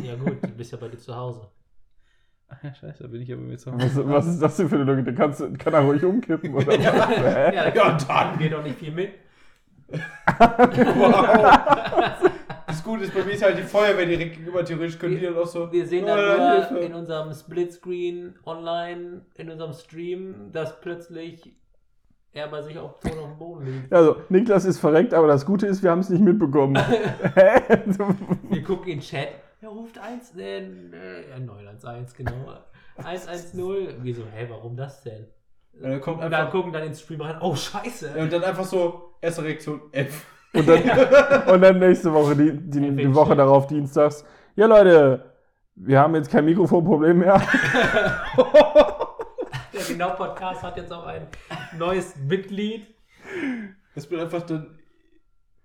Ja 0.02 0.16
gut, 0.16 0.42
du 0.44 0.48
bist 0.50 0.72
ja 0.72 0.78
bei 0.78 0.88
dir 0.88 0.98
zu 0.98 1.16
Hause. 1.16 1.48
Ach 2.48 2.64
ja, 2.64 2.74
scheiße, 2.74 3.04
da 3.04 3.10
bin 3.10 3.22
ich 3.22 3.32
aber 3.34 3.42
mit 3.42 3.60
so. 3.60 3.72
Was, 3.74 3.96
was 4.08 4.28
ist 4.28 4.40
das 4.42 4.58
denn 4.58 4.70
für 4.70 4.76
eine 4.76 4.84
Logik? 4.84 5.06
Da 5.06 5.12
kannst, 5.14 5.40
du- 5.42 5.54
kann 5.54 5.74
er 5.74 5.82
ruhig 5.82 6.04
umkippen 6.04 6.54
oder 6.54 6.68
was? 6.68 6.78
Ja, 6.78 7.52
Ja, 7.74 7.92
dann. 7.98 8.38
geht 8.40 8.54
doch 8.54 8.64
nicht 8.64 8.78
viel 8.78 8.92
mit. 8.92 9.10
Wow. 9.88 10.02
Das 12.68 12.84
Gute 12.84 13.04
ist, 13.06 13.14
bei 13.14 13.24
mir 13.24 13.32
ist 13.34 13.44
halt 13.44 13.58
die 13.58 13.64
Feuerwehr 13.64 14.06
direkt 14.06 14.34
gegenüber. 14.36 14.64
Theoretisch 14.66 15.00
können 15.00 15.16
die 15.18 15.22
dann 15.26 15.38
auch 15.38 15.46
so. 15.48 15.72
Wir 15.72 15.86
sehen 15.88 16.04
Oh, 16.04 16.08
dann 16.08 16.38
nur 16.38 16.52
Hilfe. 16.68 16.80
in 16.80 16.94
unserem 16.94 17.34
Splitscreen 17.34 18.36
online, 18.46 19.22
in 19.36 19.50
unserem 19.50 19.74
Stream, 19.74 20.52
dass 20.52 20.80
plötzlich 20.82 21.56
er 22.34 22.50
bei 22.50 22.62
sich 22.64 22.78
auf 22.78 23.00
Ton 23.00 23.18
auf 23.18 23.30
dem 23.30 23.38
Boden 23.38 23.66
liegt. 23.66 23.94
Also, 23.94 24.18
Niklas 24.30 24.66
ist 24.66 24.80
verreckt, 24.80 25.14
aber 25.14 25.28
das 25.28 25.46
Gute 25.46 25.68
ist, 25.68 25.82
wir 25.84 25.92
haben 25.92 26.00
es 26.00 26.10
nicht 26.10 26.22
mitbekommen. 26.22 26.76
Hä? 27.36 27.62
Wir 28.50 28.64
gucken 28.64 28.88
in 28.90 29.00
den 29.00 29.02
Chat. 29.02 29.30
Er 29.62 29.70
ruft 29.70 29.98
1, 29.98 30.36
äh, 30.38 30.58
äh, 30.60 31.40
911, 31.40 32.14
genau. 32.14 32.34
110. 32.98 33.88
Wieso, 34.02 34.24
hä, 34.34 34.48
warum 34.50 34.76
das 34.76 35.02
denn? 35.02 35.28
Dann 35.82 36.00
kommt 36.02 36.18
Und 36.18 36.24
einfach- 36.26 36.40
dann 36.40 36.50
gucken 36.52 36.72
dann 36.74 36.84
ins 36.84 37.02
Stream 37.02 37.22
rein. 37.22 37.38
Oh, 37.42 37.56
scheiße. 37.56 38.12
Und 38.18 38.32
dann 38.32 38.44
einfach 38.44 38.64
so, 38.66 39.14
erste 39.22 39.44
Reaktion 39.44 39.82
F. 39.92 40.26
Und 40.54 40.68
dann, 40.68 40.80
und 41.54 41.62
dann 41.62 41.80
nächste 41.80 42.14
Woche, 42.14 42.36
die, 42.36 42.52
die, 42.54 42.92
die. 42.96 43.14
Woche 43.16 43.36
darauf, 43.36 43.68
dienstags. 43.68 44.24
Ja, 44.56 44.68
Leute, 44.68 45.32
wir 45.76 46.00
haben 46.00 46.16
jetzt 46.16 46.32
kein 46.32 46.46
Mikrofonproblem 46.46 47.20
mehr. 47.20 47.42
Der 49.74 49.82
Genau 49.88 50.12
Podcast 50.12 50.64
hat 50.64 50.78
jetzt 50.78 50.92
auch 50.94 51.06
ein 51.06 51.28
neues 51.78 52.16
Mitglied. 52.18 52.88
Das 53.94 54.08
bin 54.08 54.20
einfach 54.20 54.44
dann 54.44 54.80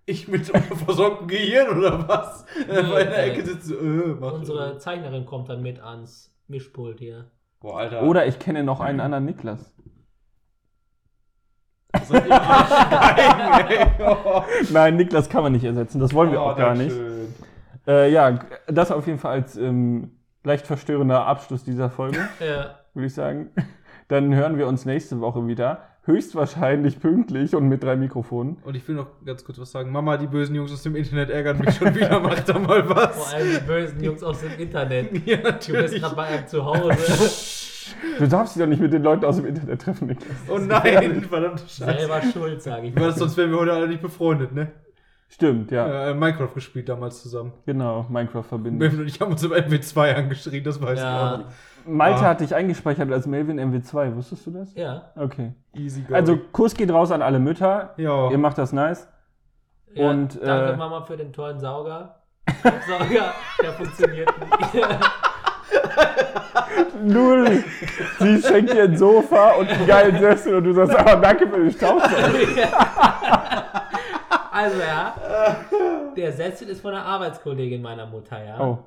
ich 0.06 0.26
mit 0.26 0.46
versorgtem 0.84 1.28
Gehirn 1.28 1.78
oder 1.78 2.08
was? 2.08 2.44
Einfach 2.68 2.98
in 2.98 3.10
der 3.10 3.26
Nee, 3.26 3.30
Ecke 3.30 3.44
sitze, 3.44 3.74
äh, 3.74 4.12
Unsere 4.24 4.78
Zeichnerin 4.78 5.24
kommt 5.24 5.48
dann 5.48 5.62
mit 5.62 5.80
ans 5.80 6.34
Mischpult 6.48 6.98
hier. 6.98 7.30
Boah, 7.60 7.78
Alter. 7.78 8.02
Oder 8.02 8.26
ich 8.26 8.40
kenne 8.40 8.64
noch 8.64 8.80
einen 8.80 8.98
anderen 8.98 9.24
Niklas. 9.26 9.72
Oh, 14.00 14.42
Nein, 14.70 14.96
Niklas 14.96 15.28
kann 15.28 15.42
man 15.42 15.52
nicht 15.52 15.64
ersetzen. 15.64 16.00
Das 16.00 16.12
wollen 16.14 16.30
wir 16.32 16.40
auch 16.42 16.56
gar 16.56 16.74
nicht. 16.74 16.94
Äh, 17.86 18.10
ja, 18.12 18.38
das 18.66 18.90
auf 18.92 19.06
jeden 19.06 19.18
Fall 19.18 19.32
als 19.32 19.56
ähm, 19.56 20.10
leicht 20.44 20.66
verstörender 20.66 21.26
Abschluss 21.26 21.64
dieser 21.64 21.90
Folge, 21.90 22.18
Ja. 22.40 22.74
würde 22.94 23.06
ich 23.06 23.14
sagen. 23.14 23.50
Dann 24.08 24.34
hören 24.34 24.58
wir 24.58 24.66
uns 24.66 24.84
nächste 24.84 25.20
Woche 25.20 25.46
wieder. 25.46 25.82
Höchstwahrscheinlich 26.04 26.98
pünktlich 26.98 27.54
und 27.54 27.68
mit 27.68 27.82
drei 27.84 27.94
Mikrofonen. 27.94 28.56
Und 28.64 28.74
ich 28.74 28.88
will 28.88 28.96
noch 28.96 29.06
ganz 29.24 29.44
kurz 29.44 29.58
was 29.60 29.70
sagen. 29.70 29.92
Mama, 29.92 30.16
die 30.16 30.26
bösen 30.26 30.54
Jungs 30.56 30.72
aus 30.72 30.82
dem 30.82 30.96
Internet 30.96 31.30
ärgern 31.30 31.58
mich 31.58 31.74
schon 31.76 31.94
wieder. 31.94 32.18
Macht 32.20 32.48
da 32.48 32.58
mal 32.58 32.82
Vor 32.84 32.96
was. 32.96 33.34
allem 33.34 33.48
die 33.52 33.66
bösen 33.66 34.02
Jungs 34.02 34.22
aus 34.22 34.40
dem 34.40 34.58
Internet. 34.58 35.10
Ja, 35.26 35.36
Du 35.36 35.42
bist 35.42 35.68
natürlich. 35.68 36.02
gerade 36.02 36.16
bei 36.16 36.24
einem 36.24 36.46
zu 36.46 36.64
Hause. 36.64 36.90
Du 38.18 38.26
darfst 38.28 38.54
dich 38.56 38.62
doch 38.62 38.68
nicht 38.68 38.80
mit 38.80 38.92
den 38.92 39.02
Leuten 39.02 39.24
aus 39.24 39.36
dem 39.36 39.46
Internet 39.46 39.82
treffen, 39.82 40.08
Niklas. 40.08 40.36
Oh 40.48 40.58
nein, 40.58 41.22
verdammte 41.28 41.62
Scheiße. 41.68 41.98
Selber 41.98 42.20
schuld, 42.32 42.62
sage 42.62 42.88
ich. 42.88 42.96
Weil 42.98 43.12
sonst 43.12 43.36
wären 43.36 43.50
wir 43.50 43.58
heute 43.58 43.72
alle 43.72 43.88
nicht 43.88 44.02
befreundet, 44.02 44.52
ne? 44.52 44.72
Stimmt, 45.28 45.70
ja. 45.70 46.08
Äh, 46.10 46.14
Minecraft 46.14 46.52
gespielt 46.54 46.88
damals 46.88 47.22
zusammen. 47.22 47.52
Genau, 47.64 48.04
Minecraft 48.08 48.42
verbindet. 48.42 48.80
Melvin 48.80 49.00
und 49.00 49.06
ich 49.06 49.20
haben 49.20 49.30
uns 49.30 49.42
im 49.44 49.52
MW2 49.52 50.14
angeschrien, 50.14 50.64
das 50.64 50.82
weiß 50.82 50.98
Ja. 50.98 51.34
ich 51.36 51.44
auch. 51.44 51.50
Malte 51.86 52.20
Ah. 52.20 52.30
hat 52.30 52.40
dich 52.40 52.54
eingespeichert 52.54 53.10
als 53.12 53.26
Melvin 53.26 53.58
MW2, 53.60 54.14
wusstest 54.16 54.46
du 54.46 54.50
das? 54.50 54.74
Ja. 54.74 55.12
Okay. 55.16 55.52
Easy 55.74 56.02
going. 56.02 56.14
Also, 56.16 56.36
Kuss 56.52 56.74
geht 56.74 56.90
raus 56.90 57.10
an 57.12 57.22
alle 57.22 57.38
Mütter. 57.38 57.94
ja. 57.96 58.30
Ihr 58.30 58.38
macht 58.38 58.58
das 58.58 58.72
nice. 58.72 59.06
ja 59.94 60.10
Und, 60.10 60.34
danke 60.42 60.72
äh, 60.72 60.76
Mama 60.76 61.02
für 61.02 61.16
den 61.16 61.32
tollen 61.32 61.60
Sauger. 61.60 62.16
Sauger, 62.62 63.32
der 63.62 63.72
funktioniert 63.72 64.28
nicht. 64.72 64.84
Null. 67.02 67.64
Sie 68.18 68.42
schenkt 68.42 68.72
dir 68.72 68.84
ein 68.84 68.96
Sofa 68.96 69.52
und 69.54 69.68
einen 69.68 69.86
geilen 69.86 70.18
Sessel 70.18 70.54
und 70.56 70.64
du 70.64 70.72
sagst, 70.74 70.96
aber 70.96 71.16
danke 71.16 71.48
für 71.48 71.58
den 71.58 71.70
Staubsauger. 71.70 72.30
Also 74.52 74.78
ja, 74.80 75.14
der 76.16 76.32
Sessel 76.32 76.68
ist 76.68 76.82
von 76.82 76.92
einer 76.92 77.04
Arbeitskollegin 77.04 77.80
meiner 77.80 78.04
Mutter, 78.04 78.44
ja. 78.44 78.60
Oh. 78.60 78.78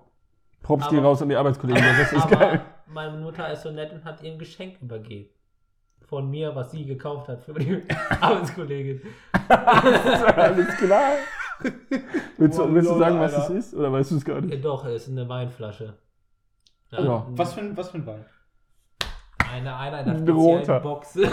Props 0.61 0.87
die 0.89 0.97
Aber- 0.97 1.07
raus 1.07 1.21
an 1.21 1.29
die 1.29 1.35
Arbeitskollegen. 1.35 1.81
Der 1.81 1.95
Sessel 1.95 2.17
ist 2.19 2.25
Aber 2.25 2.35
geil. 2.35 2.61
meine 2.87 3.17
Mutter 3.17 3.49
ist 3.51 3.63
so 3.63 3.71
nett 3.71 3.91
und 3.93 4.03
hat 4.03 4.21
ihr 4.21 4.33
ein 4.33 4.37
Geschenk 4.37 4.75
übergeben. 4.81 5.29
Von 6.07 6.29
mir, 6.29 6.53
was 6.53 6.71
sie 6.71 6.85
gekauft 6.85 7.27
hat 7.29 7.41
für 7.41 7.53
die 7.53 7.81
Arbeitskollegin. 8.21 9.01
Alles 9.47 10.77
klar. 10.77 11.11
Willst 12.37 12.59
Oh, 12.59 12.65
du, 12.67 12.75
willst 12.75 12.91
du 12.91 12.99
sagen, 12.99 13.19
was 13.19 13.33
Alter. 13.33 13.53
es 13.55 13.65
ist? 13.67 13.73
Oder 13.73 13.91
weißt 13.91 14.11
du 14.11 14.17
es 14.17 14.25
gar 14.25 14.35
Ja, 14.35 14.41
nicht? 14.41 14.65
doch, 14.65 14.85
es 14.85 15.03
ist 15.07 15.09
eine 15.09 15.27
Weinflasche. 15.29 15.93
Ja. 17.01 17.25
Was 17.31 17.53
für 17.53 17.61
ein, 17.61 17.75
was 17.77 17.89
für 17.89 17.97
ein 17.97 18.05
Wein? 18.05 18.25
Eine, 19.51 19.75
eine, 19.75 19.97
eine 19.97 20.11
Ein 20.11 20.17
speziellen 20.17 20.59
roter. 20.59 20.79
Box. 20.79 21.15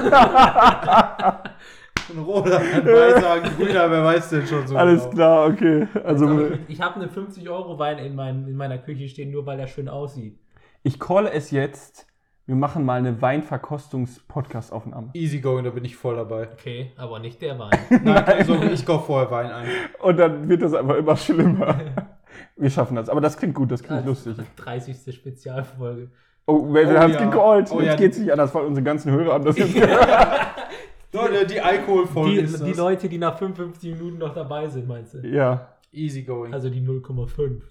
Ein 2.13 2.19
roter, 2.19 2.59
ein 2.59 2.85
weißer, 2.85 3.33
ein 3.35 3.43
grüner, 3.57 3.89
wer 3.91 4.05
weiß 4.05 4.31
denn 4.31 4.45
schon 4.47 4.67
so 4.67 4.77
Alles 4.77 5.03
genau. 5.05 5.15
klar, 5.15 5.47
okay. 5.49 5.87
Also, 6.03 6.49
ich 6.67 6.81
habe 6.81 6.97
einen 6.97 7.09
50-Euro-Wein 7.09 7.99
in, 7.99 8.17
mein, 8.17 8.49
in 8.49 8.57
meiner 8.57 8.79
Küche 8.79 9.09
stehen, 9.09 9.31
nur 9.31 9.47
weil 9.47 9.61
er 9.61 9.69
schön 9.69 9.89
aussieht. 9.89 10.37
ich 10.83 10.99
calle 10.99 11.31
es 11.31 11.53
jetzt. 11.53 12.09
Wir 12.47 12.57
machen 12.57 12.85
mal 12.85 12.99
eine 12.99 13.23
Weinverkostungs-Podcast-Aufnahme. 13.23 15.11
Easygoing, 15.15 15.63
da 15.65 15.71
bin 15.71 15.85
ich 15.85 15.95
voll 15.95 16.17
dabei. 16.17 16.49
Okay, 16.53 16.91
aber 16.97 17.21
nicht 17.21 17.41
der 17.43 17.57
Wein. 17.61 17.79
Nein, 18.03 18.25
also 18.27 18.61
ich 18.61 18.85
kaufe 18.85 19.07
vorher 19.07 19.31
Wein 19.31 19.53
ein. 19.53 19.69
Und 20.03 20.17
dann 20.17 20.49
wird 20.49 20.63
das 20.63 20.75
einfach 20.75 20.97
immer 20.97 21.17
schlimmer. 21.17 21.79
Wir 22.57 22.71
schaffen 22.71 22.97
das. 22.97 23.09
Aber 23.09 23.21
das 23.21 23.37
klingt 23.37 23.55
gut, 23.55 23.71
das 23.71 23.83
klingt 23.83 23.99
Als 24.07 24.25
lustig. 24.25 24.37
30. 24.57 25.15
Spezialfolge. 25.15 26.11
Oh, 26.47 26.73
wir, 26.73 26.89
Oh 26.89 26.99
haben 26.99 27.13
es 27.13 27.21
ja. 27.21 27.25
gecallt. 27.29 27.71
Oh 27.73 27.81
jetzt 27.81 27.87
ja. 27.87 27.97
geht's 27.97 28.19
nicht 28.19 28.33
anders, 28.33 28.55
weil 28.55 28.65
unsere 28.65 28.85
ganzen 28.85 29.13
Hörer 29.13 29.35
haben 29.35 29.45
das 29.45 29.57
jetzt 29.59 29.75
Leute, 31.13 31.47
die 31.47 31.61
Alkoholfolge 31.61 32.31
Die, 32.31 32.37
ist 32.39 32.65
die 32.65 32.69
das. 32.71 32.79
Leute, 32.79 33.09
die 33.09 33.19
nach 33.19 33.37
55 33.37 33.95
Minuten 33.97 34.19
noch 34.19 34.33
dabei 34.35 34.69
sind, 34.69 34.87
meinst 34.87 35.15
du? 35.15 35.19
Ja. 35.27 35.69
Easygoing. 35.93 36.55
Also 36.55 36.71
die 36.71 36.81
0,5. 36.81 37.63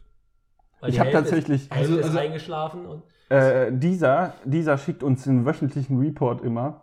Weil 0.82 0.90
Ich 0.90 0.96
die 0.96 1.00
hab 1.00 1.08
Hälfte 1.08 1.12
tatsächlich- 1.24 1.64
Ist, 1.64 1.72
Also- 1.72 1.98
ist 1.98 2.06
also- 2.06 2.20
eingeschlafen 2.20 2.86
und. 2.86 3.04
Äh, 3.30 3.72
dieser, 3.72 4.34
dieser 4.44 4.78
schickt 4.78 5.04
uns 5.04 5.28
einen 5.28 5.46
wöchentlichen 5.46 6.00
Report 6.00 6.42
immer. 6.42 6.82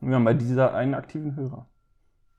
Wir 0.00 0.14
haben 0.14 0.24
bei 0.24 0.34
dieser 0.34 0.74
einen 0.74 0.94
aktiven 0.94 1.34
Hörer. 1.36 1.66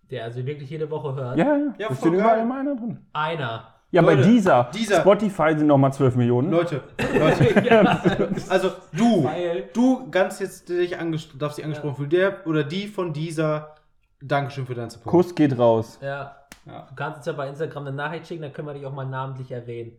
Der 0.10 0.24
also 0.26 0.46
wirklich 0.46 0.70
jede 0.70 0.90
Woche 0.90 1.14
hört. 1.16 1.38
Ja, 1.38 1.46
ja. 1.58 1.74
Ja, 1.78 1.88
da 1.90 1.96
voll 1.96 1.96
steht 1.98 2.14
überall 2.14 2.36
geil. 2.38 2.44
immer 2.46 2.60
einer 2.60 2.76
drin. 2.76 3.00
Einer. 3.14 3.73
Ja, 3.94 4.02
bei 4.02 4.16
Leute, 4.16 4.28
dieser. 4.28 4.72
dieser- 4.74 5.02
Spotify 5.02 5.54
sind 5.56 5.68
nochmal 5.68 5.94
12 5.94 6.16
Millionen. 6.16 6.50
Leute, 6.50 6.82
Leute, 7.14 7.64
ja, 7.70 8.02
also 8.50 8.72
du, 8.92 9.24
weil. 9.24 9.70
du 9.72 10.10
ganz 10.10 10.40
jetzt 10.40 10.68
dich 10.68 10.96
darfst 11.38 11.58
dich 11.60 11.64
angesprochen 11.66 11.96
fühlen, 11.96 12.10
der 12.10 12.48
oder 12.48 12.64
die 12.64 12.88
von 12.88 13.14
dieser, 13.14 13.76
Dankeschön 14.20 14.66
für 14.66 14.74
deinen 14.74 14.90
Support. 14.90 15.12
Kuss 15.12 15.36
geht 15.36 15.58
raus. 15.60 16.00
Ja. 16.02 16.38
Ja. 16.66 16.88
Du 16.90 16.96
kannst 16.96 17.18
uns 17.18 17.26
ja 17.28 17.34
bei 17.34 17.48
Instagram 17.50 17.88
eine 17.88 17.96
Nachricht 17.96 18.26
schicken, 18.28 18.42
dann 18.42 18.54
können 18.54 18.68
wir 18.68 18.74
dich 18.74 18.86
auch 18.86 18.94
mal 18.94 19.06
namentlich 19.06 19.52
erwähnen. 19.52 19.98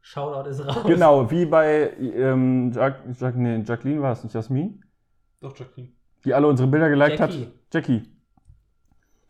Shoutout 0.00 0.50
ist 0.50 0.66
raus. 0.66 0.84
Genau, 0.84 1.30
wie 1.30 1.46
bei 1.46 1.90
ähm, 2.00 2.72
Jack, 2.74 2.96
Jack, 3.18 3.36
nee, 3.36 3.62
Jacqueline 3.64 4.02
war 4.02 4.12
es 4.12 4.24
nicht, 4.24 4.34
Jasmin, 4.34 4.84
Doch, 5.40 5.56
Jacqueline. 5.56 5.92
die 6.24 6.34
alle 6.34 6.48
unsere 6.48 6.68
Bilder 6.68 6.88
geliked 6.90 7.18
Jackie. 7.20 7.46
hat. 7.46 7.52
Jackie. 7.72 8.02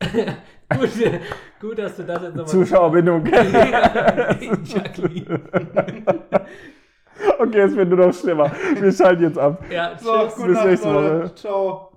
gut, 0.78 0.90
gut, 1.62 1.78
dass 1.78 1.96
du 1.96 2.02
das 2.02 2.22
jetzt 2.22 2.34
nochmal. 2.36 2.46
Zuschauerbindung. 2.46 3.24
Jacqueline. 4.64 5.40
okay, 7.38 7.60
es 7.60 7.76
wird 7.76 7.88
nur 7.88 7.98
noch 8.06 8.12
schlimmer. 8.12 8.50
Wir 8.78 8.92
schalten 8.92 9.22
jetzt 9.22 9.38
ab. 9.38 9.64
Ja, 9.70 9.96
So, 9.98 10.24
tschüss. 10.24 10.34
gute 10.34 10.48
bis 10.48 10.64
nächste. 10.64 10.94
Woche. 10.94 11.34
Ciao. 11.36 11.91